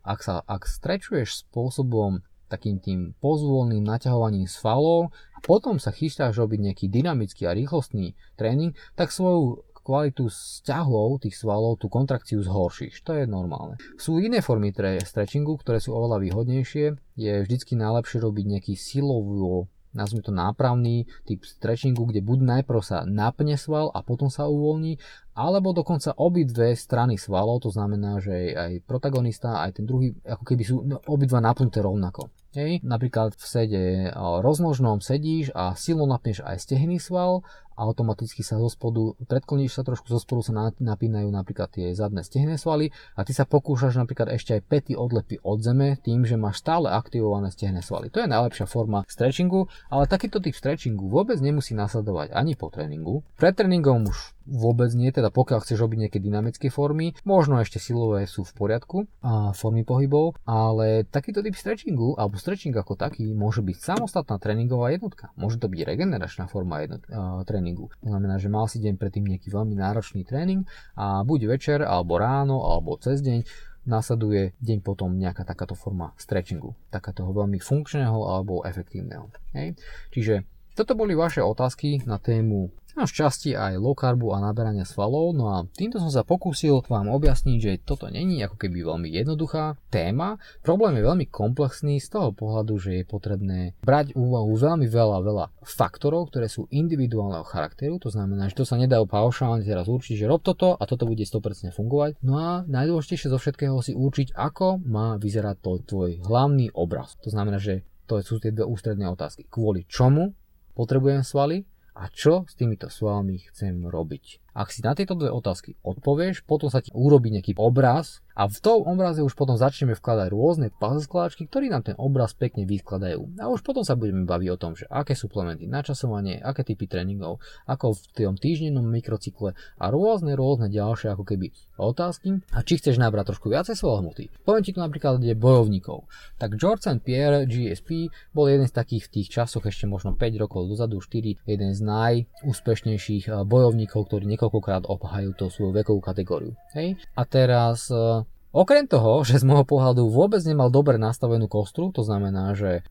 ak 0.00 0.18
sa 0.24 0.40
ak 0.48 0.64
strečuješ 0.64 1.44
spôsobom 1.44 2.24
takým 2.48 2.80
tým 2.80 3.12
pozvolným 3.20 3.84
naťahovaním 3.84 4.48
svalov 4.48 5.14
a 5.36 5.38
potom 5.44 5.76
sa 5.76 5.92
chystáš 5.92 6.40
robiť 6.40 6.72
nejaký 6.72 6.86
dynamický 6.88 7.46
a 7.46 7.54
rýchlostný 7.54 8.16
tréning, 8.34 8.74
tak 8.96 9.12
svoju 9.12 9.68
kvalitu 9.88 10.28
vzťahov 10.28 11.24
tých 11.24 11.40
svalov, 11.40 11.80
tú 11.80 11.88
kontrakciu 11.88 12.44
zhoršíš. 12.44 13.00
To 13.08 13.16
je 13.16 13.24
normálne. 13.24 13.80
Sú 13.96 14.20
iné 14.20 14.44
formy 14.44 14.68
stretchingu, 15.00 15.56
ktoré 15.56 15.80
sú 15.80 15.96
oveľa 15.96 16.20
výhodnejšie. 16.20 17.16
Je 17.16 17.32
vždycky 17.40 17.72
najlepšie 17.72 18.20
robiť 18.20 18.44
nejaký 18.52 18.74
silovo 18.76 19.72
nazvime 19.92 20.24
to 20.24 20.32
nápravný 20.34 21.08
typ 21.24 21.44
stretchingu, 21.44 22.08
kde 22.08 22.20
buď 22.24 22.38
najprv 22.44 22.80
sa 22.80 23.04
napne 23.04 23.56
sval 23.56 23.92
a 23.92 24.04
potom 24.04 24.28
sa 24.28 24.48
uvoľní, 24.48 24.98
alebo 25.38 25.70
dokonca 25.70 26.16
obidve 26.18 26.74
strany 26.74 27.14
svalov, 27.14 27.62
to 27.62 27.70
znamená, 27.70 28.18
že 28.18 28.52
aj 28.52 28.82
protagonista, 28.84 29.62
aj 29.62 29.78
ten 29.78 29.84
druhý, 29.86 30.12
ako 30.26 30.44
keby 30.44 30.62
sú 30.66 30.82
no, 30.82 30.98
obidva 31.06 31.38
napnuté 31.38 31.78
rovnako. 31.78 32.32
Hej. 32.58 32.82
Napríklad 32.82 33.38
v 33.38 33.44
sede 33.46 33.82
roznožnom 34.18 34.98
sedíš 34.98 35.54
a 35.54 35.78
silno 35.78 36.10
napneš 36.10 36.42
aj 36.42 36.58
stehný 36.58 36.98
sval 36.98 37.46
automaticky 37.78 38.42
sa 38.42 38.58
zo 38.58 38.66
spodu, 38.66 39.14
predkloníš 39.30 39.78
sa 39.78 39.86
trošku, 39.86 40.10
zo 40.10 40.18
spodu 40.18 40.42
sa 40.42 40.52
napínajú 40.82 41.30
napríklad 41.30 41.70
tie 41.70 41.94
zadné 41.94 42.26
stehné 42.26 42.58
svaly 42.58 42.90
a 43.14 43.22
ty 43.22 43.30
sa 43.30 43.46
pokúšaš 43.46 44.02
napríklad 44.02 44.34
ešte 44.34 44.58
aj 44.58 44.66
pety 44.66 44.92
odlepy 44.98 45.38
od 45.46 45.62
zeme 45.62 45.94
tým, 46.02 46.26
že 46.26 46.34
máš 46.34 46.58
stále 46.58 46.90
aktivované 46.90 47.54
stehné 47.54 47.78
svaly. 47.78 48.10
To 48.10 48.18
je 48.18 48.26
najlepšia 48.26 48.66
forma 48.66 49.06
stretchingu, 49.06 49.70
ale 49.94 50.10
takýto 50.10 50.42
typ 50.42 50.58
stretchingu 50.58 51.06
vôbec 51.06 51.38
nemusí 51.38 51.78
nasledovať 51.78 52.34
ani 52.34 52.58
po 52.58 52.66
tréningu. 52.74 53.22
Pred 53.38 53.54
tréningom 53.54 54.10
už 54.10 54.34
vôbec 54.48 54.88
nie, 54.96 55.12
teda 55.12 55.28
pokiaľ 55.28 55.60
chceš 55.62 55.84
robiť 55.84 55.98
nejaké 56.08 56.18
dynamické 56.18 56.72
formy, 56.72 57.12
možno 57.28 57.60
ešte 57.60 57.76
silové 57.76 58.24
sú 58.24 58.42
v 58.48 58.52
poriadku 58.56 59.04
a 59.20 59.52
formy 59.52 59.84
pohybov, 59.84 60.40
ale 60.48 61.04
takýto 61.04 61.44
typ 61.44 61.52
stretchingu 61.52 62.16
alebo 62.16 62.40
stretching 62.40 62.72
ako 62.72 62.96
taký 62.96 63.36
môže 63.36 63.60
byť 63.60 63.76
samostatná 63.76 64.40
tréningová 64.40 64.96
jednotka. 64.96 65.30
Môže 65.36 65.60
to 65.60 65.68
byť 65.68 65.80
regeneračná 65.84 66.48
forma 66.48 66.80
jednot, 66.80 67.04
uh, 67.12 67.44
tréningu. 67.44 67.92
To 68.00 68.08
znamená, 68.08 68.40
že 68.40 68.48
mal 68.48 68.64
si 68.66 68.80
deň 68.80 68.96
predtým 68.96 69.28
nejaký 69.28 69.52
veľmi 69.52 69.76
náročný 69.76 70.24
tréning 70.24 70.64
a 70.96 71.22
buď 71.22 71.40
večer 71.52 71.78
alebo 71.84 72.16
ráno 72.16 72.64
alebo 72.64 72.96
cez 72.96 73.20
deň 73.20 73.44
následuje 73.88 74.52
deň 74.60 74.84
potom 74.84 75.16
nejaká 75.16 75.48
takáto 75.48 75.72
forma 75.72 76.12
stretchingu, 76.20 76.76
takáto 76.92 77.24
veľmi 77.24 77.56
funkčného 77.56 78.16
alebo 78.28 78.60
efektívneho. 78.68 79.32
Hej. 79.56 79.80
Čiže 80.12 80.44
toto 80.76 80.94
boli 80.94 81.16
vaše 81.18 81.42
otázky 81.42 82.06
na 82.06 82.22
tému 82.22 82.70
a 82.98 83.06
v 83.06 83.14
časti 83.14 83.54
aj 83.54 83.78
low 83.78 83.94
carbu 83.94 84.34
a 84.34 84.42
naberania 84.42 84.82
svalov, 84.82 85.30
no 85.32 85.54
a 85.54 85.62
týmto 85.70 86.02
som 86.02 86.10
sa 86.10 86.26
pokúsil 86.26 86.82
vám 86.90 87.06
objasniť, 87.08 87.58
že 87.62 87.72
toto 87.86 88.10
není 88.10 88.42
ako 88.42 88.58
keby 88.58 88.82
veľmi 88.82 89.08
jednoduchá 89.08 89.78
téma. 89.88 90.42
Problém 90.66 90.98
je 90.98 91.06
veľmi 91.06 91.26
komplexný 91.30 92.02
z 92.02 92.08
toho 92.10 92.34
pohľadu, 92.34 92.74
že 92.82 92.90
je 93.00 93.04
potrebné 93.06 93.78
brať 93.86 94.18
úvahu 94.18 94.52
veľmi 94.58 94.90
veľa, 94.90 95.18
veľa 95.22 95.46
faktorov, 95.62 96.34
ktoré 96.34 96.50
sú 96.50 96.66
individuálneho 96.68 97.46
charakteru, 97.46 98.02
to 98.02 98.10
znamená, 98.10 98.50
že 98.50 98.58
to 98.58 98.66
sa 98.66 98.74
nedá 98.74 98.98
paušálne 98.98 99.62
teraz 99.62 99.86
určiť, 99.86 100.18
že 100.18 100.26
rob 100.26 100.42
toto 100.42 100.74
a 100.74 100.82
toto 100.84 101.06
bude 101.06 101.22
100% 101.22 101.70
fungovať. 101.70 102.18
No 102.26 102.34
a 102.36 102.50
najdôležitejšie 102.66 103.30
zo 103.30 103.38
všetkého 103.38 103.78
si 103.80 103.94
určiť, 103.94 104.34
ako 104.34 104.82
má 104.82 105.14
vyzerať 105.16 105.56
to 105.62 105.72
tvoj 105.86 106.10
hlavný 106.26 106.74
obraz. 106.74 107.14
To 107.22 107.30
znamená, 107.30 107.62
že 107.62 107.86
to 108.08 108.18
sú 108.24 108.40
tie 108.40 108.50
dve 108.50 108.64
ústredné 108.64 109.04
otázky. 109.06 109.44
Kvôli 109.46 109.84
čomu 109.84 110.32
potrebujem 110.72 111.20
svaly 111.20 111.68
a 111.98 112.06
čo 112.14 112.46
s 112.46 112.54
týmito 112.54 112.86
svalmi 112.86 113.42
chcem 113.50 113.82
robiť. 113.82 114.54
Ak 114.54 114.70
si 114.70 114.86
na 114.86 114.94
tieto 114.94 115.18
dve 115.18 115.34
otázky 115.34 115.74
odpovieš, 115.82 116.46
potom 116.46 116.70
sa 116.70 116.78
ti 116.78 116.94
urobí 116.94 117.34
nejaký 117.34 117.58
obraz, 117.58 118.22
A 118.38 118.46
v 118.46 118.54
tom 118.62 118.86
obraze 118.86 119.18
už 119.18 119.34
potom 119.34 119.58
začneme 119.58 119.98
vkladať 119.98 120.30
rôzne 120.30 120.70
puzzle 120.70 121.02
skláčky, 121.02 121.50
ktoré 121.50 121.74
nám 121.74 121.82
ten 121.82 121.98
obraz 121.98 122.38
pekne 122.38 122.62
vyskladajú. 122.70 123.34
A 123.42 123.50
už 123.50 123.66
potom 123.66 123.82
sa 123.82 123.98
budeme 123.98 124.22
baviť 124.22 124.48
o 124.54 124.60
tom, 124.62 124.78
že 124.78 124.86
aké 124.86 125.18
suplementy, 125.18 125.66
načasovanie, 125.66 126.38
aké 126.38 126.62
typy 126.62 126.86
tréningov, 126.86 127.42
ako 127.66 127.98
v 127.98 128.30
tom 128.30 128.38
týždennom 128.38 128.86
mikrocykle 128.86 129.58
a 129.58 129.84
rôzne, 129.90 130.38
rôzne 130.38 130.70
ďalšie 130.70 131.10
ako 131.10 131.26
keby 131.26 131.50
otázky. 131.80 132.42
A 132.50 132.66
či 132.66 132.82
chceš 132.82 132.98
nabrať 132.98 133.34
trošku 133.34 133.46
viacej 133.48 133.78
svojho. 133.78 134.10
Poviem 134.42 134.64
ti 134.64 134.74
tu 134.74 134.80
napríklad 134.82 135.22
ide 135.22 135.38
bojovníkov. 135.38 136.10
Tak 136.36 136.58
George 136.58 136.82
St. 136.82 137.02
Pierre 137.02 137.46
GSP 137.46 138.10
bol 138.34 138.50
jeden 138.50 138.66
z 138.66 138.74
takých 138.74 139.08
v 139.08 139.12
tých 139.20 139.28
časoch 139.30 139.64
ešte 139.66 139.86
možno 139.86 140.14
5 140.14 140.42
rokov 140.42 140.66
dozadu, 140.66 140.98
4, 140.98 141.46
jeden 141.46 141.70
z 141.72 141.80
najúspešnejších 141.82 143.30
eh, 143.30 143.46
bojovníkov, 143.46 144.10
ktorí 144.10 144.26
niekoľkokrát 144.26 144.90
obhajú 144.90 145.34
tú 145.38 145.46
svoju 145.48 145.72
vekovú 145.72 146.00
kategóriu. 146.02 146.52
Hej? 146.74 146.98
A 147.14 147.22
teraz 147.26 147.90
eh, 147.90 148.22
Okrem 148.58 148.90
toho, 148.90 149.22
že 149.22 149.38
z 149.38 149.46
môjho 149.46 149.62
pohľadu 149.62 150.10
vôbec 150.10 150.42
nemal 150.42 150.66
dobre 150.66 150.98
nastavenú 150.98 151.46
kostru, 151.46 151.94
to 151.94 152.02
znamená, 152.02 152.58
že 152.58 152.82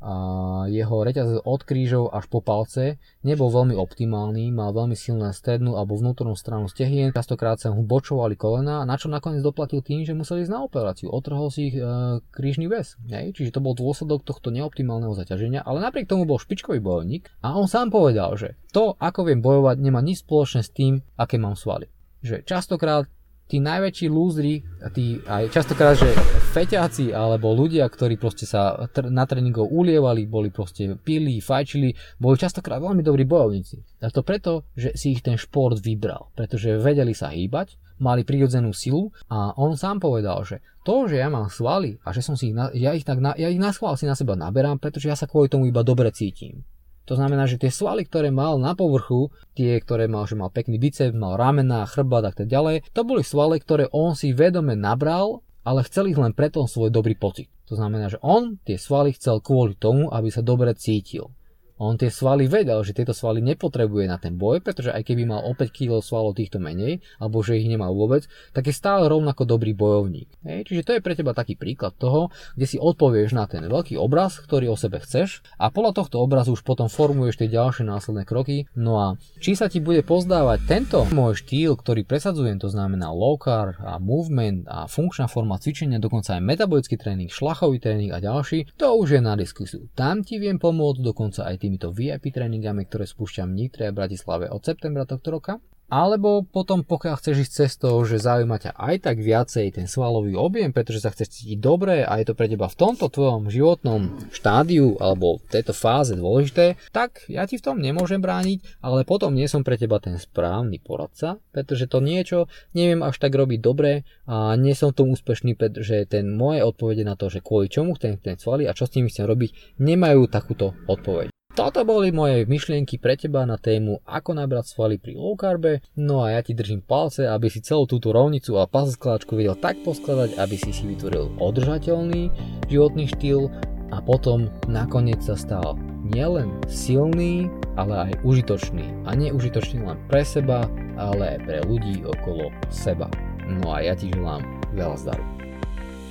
jeho 0.71 0.95
reťaz 1.03 1.43
od 1.43 1.61
krížov 1.67 2.07
až 2.15 2.23
po 2.31 2.39
palce 2.39 3.03
nebol 3.27 3.51
veľmi 3.51 3.75
optimálny, 3.75 4.47
mal 4.55 4.71
veľmi 4.71 4.95
silné 4.95 5.35
strednú 5.35 5.75
alebo 5.75 5.99
vnútornú 5.99 6.39
stranu 6.39 6.71
stehien, 6.71 7.11
častokrát 7.11 7.59
sa 7.59 7.75
mu 7.75 7.83
bočovali 7.83 8.39
kolena, 8.39 8.87
na 8.87 8.95
čo 8.95 9.11
nakoniec 9.11 9.43
doplatil 9.43 9.83
tým, 9.83 10.07
že 10.07 10.15
museli 10.15 10.47
ísť 10.47 10.55
na 10.55 10.63
operáciu, 10.63 11.11
otrhol 11.11 11.51
si 11.51 11.67
ich 11.67 11.75
e, 11.75 11.83
krížny 12.31 12.71
väz. 12.71 12.95
Čiže 13.35 13.51
to 13.51 13.59
bol 13.59 13.75
dôsledok 13.75 14.23
tohto 14.23 14.55
neoptimálneho 14.55 15.11
zaťaženia, 15.19 15.67
ale 15.67 15.83
napriek 15.83 16.07
tomu 16.07 16.23
bol 16.23 16.39
špičkový 16.39 16.79
bojovník 16.79 17.27
a 17.43 17.59
on 17.59 17.67
sám 17.67 17.91
povedal, 17.91 18.39
že 18.39 18.55
to, 18.71 18.95
ako 19.03 19.27
viem 19.27 19.43
bojovať, 19.43 19.83
nemá 19.83 19.99
nič 19.99 20.23
spoločné 20.23 20.63
s 20.63 20.71
tým, 20.71 21.03
aké 21.19 21.35
mám 21.35 21.59
svaly 21.59 21.91
že 22.17 22.41
častokrát 22.43 23.05
tí 23.47 23.63
najväčší 23.63 24.07
lúzri, 24.11 24.61
tí 24.91 25.23
aj 25.23 25.49
častokrát, 25.55 25.95
že 25.95 26.11
feťáci 26.51 27.15
alebo 27.15 27.55
ľudia, 27.55 27.87
ktorí 27.87 28.19
proste 28.19 28.43
sa 28.43 28.75
tr- 28.91 29.07
na 29.07 29.23
tréningov 29.23 29.71
ulievali, 29.71 30.27
boli 30.27 30.51
proste 30.51 30.99
pili, 30.99 31.39
fajčili, 31.39 32.19
boli 32.19 32.35
častokrát 32.35 32.83
veľmi 32.83 33.01
dobrí 33.01 33.23
bojovníci. 33.23 34.03
A 34.03 34.11
to 34.11 34.21
preto, 34.21 34.67
že 34.75 34.93
si 34.99 35.15
ich 35.15 35.23
ten 35.23 35.39
šport 35.39 35.79
vybral, 35.79 36.29
pretože 36.35 36.75
vedeli 36.77 37.15
sa 37.15 37.31
hýbať, 37.31 37.79
mali 37.97 38.21
prirodzenú 38.21 38.75
silu 38.75 39.09
a 39.31 39.57
on 39.57 39.73
sám 39.73 39.97
povedal, 39.97 40.45
že 40.45 40.61
to, 40.85 41.09
že 41.09 41.17
ja 41.19 41.27
mám 41.27 41.49
svaly 41.49 41.97
a 42.05 42.13
že 42.13 42.21
som 42.21 42.37
si 42.37 42.53
ich, 42.53 42.55
na, 42.55 42.69
ja 42.71 42.93
ich 42.93 43.03
tak 43.03 43.19
na, 43.19 43.33
ja 43.33 43.49
ich 43.49 43.59
na 43.59 43.73
schvál 43.73 43.97
si 43.97 44.05
na 44.05 44.13
seba 44.13 44.37
naberám, 44.37 44.77
pretože 44.77 45.09
ja 45.09 45.17
sa 45.17 45.25
kvôli 45.25 45.49
tomu 45.49 45.65
iba 45.67 45.81
dobre 45.81 46.13
cítim. 46.13 46.63
To 47.07 47.15
znamená, 47.15 47.47
že 47.47 47.55
tie 47.55 47.71
svaly, 47.71 48.03
ktoré 48.03 48.35
mal 48.35 48.59
na 48.59 48.75
povrchu, 48.75 49.31
tie, 49.55 49.79
ktoré 49.79 50.11
mal, 50.11 50.27
že 50.27 50.35
mal 50.35 50.51
pekný 50.51 50.75
bicep, 50.75 51.15
mal 51.15 51.39
ramena, 51.39 51.87
chrbát 51.87 52.27
a 52.27 52.35
tak 52.35 52.51
ďalej, 52.51 52.83
to 52.91 53.07
boli 53.07 53.23
svaly, 53.23 53.63
ktoré 53.63 53.87
on 53.95 54.11
si 54.11 54.35
vedome 54.35 54.75
nabral, 54.75 55.39
ale 55.63 55.87
chcel 55.87 56.11
ich 56.11 56.19
len 56.19 56.35
preto 56.35 56.67
svoj 56.67 56.91
dobrý 56.91 57.15
pocit. 57.15 57.47
To 57.71 57.75
znamená, 57.79 58.11
že 58.11 58.19
on 58.23 58.59
tie 58.63 58.75
svaly 58.75 59.15
chcel 59.15 59.39
kvôli 59.39 59.75
tomu, 59.75 60.11
aby 60.11 60.31
sa 60.31 60.43
dobre 60.43 60.71
cítil. 60.75 61.31
On 61.77 61.93
tie 61.93 62.09
svaly 62.09 62.49
vedel, 62.49 62.81
že 62.81 62.97
tieto 62.97 63.13
svaly 63.13 63.41
nepotrebuje 63.45 64.05
na 64.09 64.17
ten 64.17 64.33
boj, 64.33 64.65
pretože 64.65 64.89
aj 64.89 65.05
keby 65.05 65.29
mal 65.29 65.45
o 65.45 65.53
5 65.53 65.69
kg 65.69 66.01
svalov 66.01 66.33
týchto 66.33 66.57
menej, 66.57 67.05
alebo 67.21 67.45
že 67.45 67.61
ich 67.61 67.69
nemal 67.69 67.93
vôbec, 67.93 68.25
tak 68.53 68.65
je 68.65 68.73
stále 68.73 69.05
rovnako 69.05 69.45
dobrý 69.45 69.77
bojovník. 69.77 70.29
Hej? 70.41 70.65
Čiže 70.69 70.85
to 70.85 70.91
je 70.97 71.05
pre 71.05 71.13
teba 71.13 71.37
taký 71.37 71.53
príklad 71.53 71.93
toho, 71.95 72.33
kde 72.57 72.65
si 72.65 72.77
odpovieš 72.81 73.37
na 73.37 73.45
ten 73.45 73.65
veľký 73.69 73.93
obraz, 74.01 74.41
ktorý 74.41 74.73
o 74.73 74.77
sebe 74.77 74.97
chceš 75.01 75.45
a 75.61 75.69
podľa 75.69 76.01
tohto 76.01 76.17
obrazu 76.17 76.57
už 76.57 76.65
potom 76.65 76.89
formuješ 76.89 77.45
tie 77.45 77.49
ďalšie 77.53 77.85
následné 77.85 78.25
kroky. 78.25 78.65
No 78.73 78.97
a 78.97 79.07
či 79.37 79.53
sa 79.53 79.69
ti 79.69 79.77
bude 79.77 80.01
pozdávať 80.01 80.65
tento 80.65 81.05
môj 81.13 81.45
štýl, 81.45 81.77
ktorý 81.77 82.01
presadzujem, 82.09 82.57
to 82.57 82.73
znamená 82.73 83.13
low 83.13 83.37
carb 83.37 83.77
a 83.85 84.01
movement 84.01 84.65
a 84.65 84.89
funkčná 84.89 85.29
forma 85.29 85.61
cvičenia, 85.61 86.01
dokonca 86.01 86.37
aj 86.37 86.41
metabolický 86.41 86.97
tréning, 86.97 87.29
šlachový 87.29 87.77
tréning 87.77 88.09
a 88.09 88.17
ďalší, 88.17 88.73
to 88.73 88.87
už 88.97 89.17
je 89.17 89.21
na 89.21 89.37
diskusiu. 89.37 89.85
Tam 89.93 90.25
ti 90.25 90.41
viem 90.41 90.57
pomôcť 90.57 90.99
dokonca 91.05 91.45
aj 91.45 91.66
týmito 91.67 91.91
VIP 91.91 92.31
tréningami, 92.31 92.87
ktoré 92.87 93.03
spúšťam 93.03 93.51
v 93.51 93.67
Nitre 93.67 93.91
a 93.91 93.95
Bratislave 93.95 94.47
od 94.47 94.63
septembra 94.63 95.03
tohto 95.03 95.35
roka. 95.35 95.59
Alebo 95.87 96.43
potom, 96.43 96.83
pokiaľ 96.83 97.15
chceš 97.15 97.47
ísť 97.47 97.53
cestou, 97.63 97.95
že 98.03 98.19
zaujíma 98.19 98.59
ťa 98.59 98.75
aj 98.75 98.95
tak 99.07 99.23
viacej 99.23 99.71
ten 99.71 99.87
svalový 99.87 100.35
objem, 100.35 100.75
pretože 100.75 100.99
sa 100.99 101.15
chceš 101.15 101.39
cítiť 101.39 101.63
dobre 101.63 102.03
a 102.03 102.11
je 102.19 102.27
to 102.27 102.35
pre 102.35 102.51
teba 102.51 102.67
v 102.67 102.75
tomto 102.75 103.07
tvojom 103.07 103.47
životnom 103.47 104.11
štádiu 104.35 104.99
alebo 104.99 105.39
v 105.39 105.47
tejto 105.47 105.71
fáze 105.71 106.11
dôležité, 106.19 106.75
tak 106.91 107.23
ja 107.31 107.47
ti 107.47 107.55
v 107.55 107.63
tom 107.71 107.79
nemôžem 107.79 108.19
brániť, 108.19 108.83
ale 108.83 109.07
potom 109.07 109.31
nie 109.31 109.47
som 109.47 109.63
pre 109.63 109.79
teba 109.79 110.03
ten 110.03 110.19
správny 110.19 110.83
poradca, 110.83 111.39
pretože 111.55 111.87
to 111.87 112.03
niečo 112.03 112.51
neviem 112.75 112.99
až 112.99 113.15
tak 113.23 113.31
robiť 113.31 113.59
dobre 113.63 114.03
a 114.27 114.59
nie 114.59 114.75
som 114.75 114.91
v 114.91 114.97
tom 114.99 115.07
úspešný, 115.15 115.55
pretože 115.55 116.03
ten 116.11 116.35
moje 116.35 116.67
odpovede 116.67 117.07
na 117.07 117.15
to, 117.15 117.31
že 117.31 117.39
kvôli 117.39 117.71
čomu 117.71 117.95
chcem 117.95 118.19
ten 118.19 118.35
svaly 118.35 118.67
a 118.67 118.75
čo 118.75 118.91
s 118.91 118.91
tým 118.91 119.07
chcem 119.07 119.23
robiť, 119.23 119.79
nemajú 119.79 120.27
takúto 120.27 120.75
odpoveď. 120.91 121.36
Toto 121.57 121.81
boli 121.81 122.13
moje 122.13 122.45
myšlienky 122.45 123.01
pre 123.01 123.17
teba 123.17 123.41
na 123.41 123.57
tému 123.57 124.05
ako 124.05 124.37
nabrať 124.37 124.77
svaly 124.77 125.01
pri 125.01 125.17
low 125.17 125.33
carbe, 125.33 125.81
no 125.97 126.21
a 126.21 126.37
ja 126.37 126.45
ti 126.45 126.53
držím 126.53 126.85
palce, 126.85 127.25
aby 127.25 127.49
si 127.49 127.65
celú 127.65 127.89
túto 127.89 128.13
rovnicu 128.13 128.61
a 128.61 128.69
puzzle 128.69 128.93
skláčku 128.93 129.33
vedel 129.33 129.57
tak 129.57 129.81
poskladať, 129.81 130.37
aby 130.37 130.53
si 130.53 130.69
si 130.69 130.85
vytvoril 130.85 131.33
održateľný 131.41 132.29
životný 132.69 133.09
štýl 133.09 133.49
a 133.89 133.97
potom 134.05 134.53
nakoniec 134.69 135.17
sa 135.25 135.33
stal 135.33 135.73
nielen 136.05 136.53
silný, 136.69 137.49
ale 137.73 138.13
aj 138.13 138.21
užitočný. 138.21 139.09
A 139.09 139.17
nie 139.17 139.33
užitočný 139.33 139.81
len 139.81 139.97
pre 140.13 140.21
seba, 140.21 140.69
ale 140.93 141.41
aj 141.41 141.49
pre 141.49 141.57
ľudí 141.65 142.05
okolo 142.05 142.53
seba. 142.69 143.09
No 143.49 143.73
a 143.73 143.81
ja 143.81 143.97
ti 143.97 144.13
želám 144.13 144.45
veľa 144.77 145.09
zdaru. 145.09 145.25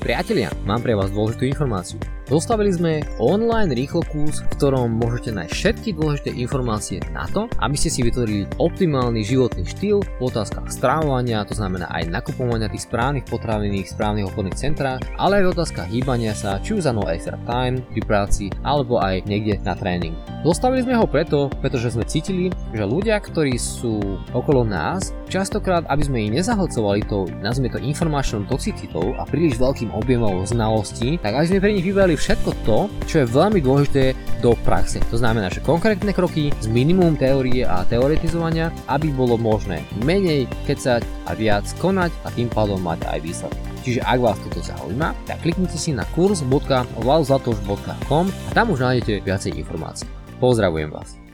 Priatelia, 0.02 0.50
mám 0.66 0.82
pre 0.82 0.98
vás 0.98 1.14
dôležitú 1.14 1.46
informáciu. 1.46 2.02
Zostavili 2.26 2.74
sme 2.74 3.06
online 3.22 3.70
rýchlo 3.70 4.02
kurz, 4.10 4.42
v 4.42 4.50
ktorom 4.58 4.98
môžete 4.98 5.30
nájsť 5.30 5.52
všetky 5.54 5.88
dôležité 5.94 6.34
informácie 6.34 6.98
na 7.14 7.22
to, 7.30 7.46
aby 7.62 7.78
ste 7.78 7.86
si 7.86 8.02
vytvorili 8.02 8.50
optimálny 8.58 9.22
životný 9.22 9.62
štýl 9.62 10.02
v 10.02 10.20
otázkach 10.26 10.66
stravovania, 10.66 11.46
to 11.46 11.54
znamená 11.54 11.86
aj 11.86 12.10
nakupovania 12.10 12.66
tých 12.66 12.90
správnych 12.90 13.30
potravín 13.30 13.78
v 13.78 13.86
správnych 13.86 14.26
obchodných 14.26 14.58
centrách, 14.58 15.06
ale 15.22 15.38
aj 15.38 15.44
v 15.46 15.52
otázkach 15.54 15.86
hýbania 15.86 16.34
sa, 16.34 16.58
či 16.58 16.74
už 16.74 16.90
za 16.90 16.90
no 16.90 17.06
extra 17.06 17.38
time 17.46 17.78
pri 17.94 18.02
práci, 18.02 18.50
alebo 18.66 18.98
aj 18.98 19.22
niekde 19.30 19.62
na 19.62 19.78
tréning. 19.78 20.18
Zostavili 20.42 20.82
sme 20.82 20.98
ho 20.98 21.06
preto, 21.06 21.46
pretože 21.62 21.94
sme 21.94 22.10
cítili, 22.10 22.50
že 22.74 22.82
ľudia, 22.82 23.22
ktorí 23.22 23.54
sú 23.54 24.02
okolo 24.34 24.66
nás, 24.66 25.14
častokrát, 25.30 25.86
aby 25.86 26.02
sme 26.02 26.26
ich 26.26 26.34
nezahlcovali 26.42 27.06
tou, 27.06 27.30
nazvime 27.38 27.70
to 27.70 27.78
informačnou 27.78 28.42
toxicitou 28.50 29.14
a 29.14 29.22
príliš 29.22 29.62
veľkým 29.62 29.94
objemom 29.94 30.42
znalostí, 30.42 31.22
tak 31.22 31.38
aby 31.38 31.46
sme 31.46 31.62
pre 31.62 31.70
nich 31.70 31.86
vybrali 31.86 32.15
všetko 32.16 32.50
to, 32.64 32.88
čo 33.04 33.22
je 33.22 33.26
veľmi 33.28 33.60
dôležité 33.60 34.16
do 34.40 34.56
praxe. 34.64 35.00
To 35.12 35.20
znamená, 35.20 35.52
že 35.52 35.64
konkrétne 35.64 36.12
kroky 36.12 36.52
s 36.56 36.66
minimum 36.68 37.16
teórie 37.16 37.64
a 37.64 37.84
teoretizovania, 37.88 38.72
aby 38.88 39.12
bolo 39.12 39.36
možné 39.36 39.84
menej 40.04 40.48
kecať 40.64 41.04
a 41.28 41.34
viac 41.36 41.68
konať 41.80 42.12
a 42.24 42.30
tým 42.32 42.48
pádom 42.48 42.80
mať 42.80 43.04
aj 43.08 43.20
výsledky. 43.20 43.76
Čiže 43.86 44.02
ak 44.02 44.18
vás 44.18 44.34
toto 44.42 44.58
zaujíma, 44.58 45.14
tak 45.30 45.46
kliknite 45.46 45.78
si 45.78 45.94
na 45.94 46.02
kurz.valzlatoš.com 46.16 48.24
a 48.26 48.50
tam 48.50 48.74
už 48.74 48.82
nájdete 48.82 49.22
viacej 49.22 49.54
informácií. 49.62 50.10
Pozdravujem 50.42 50.90
vás. 50.90 51.25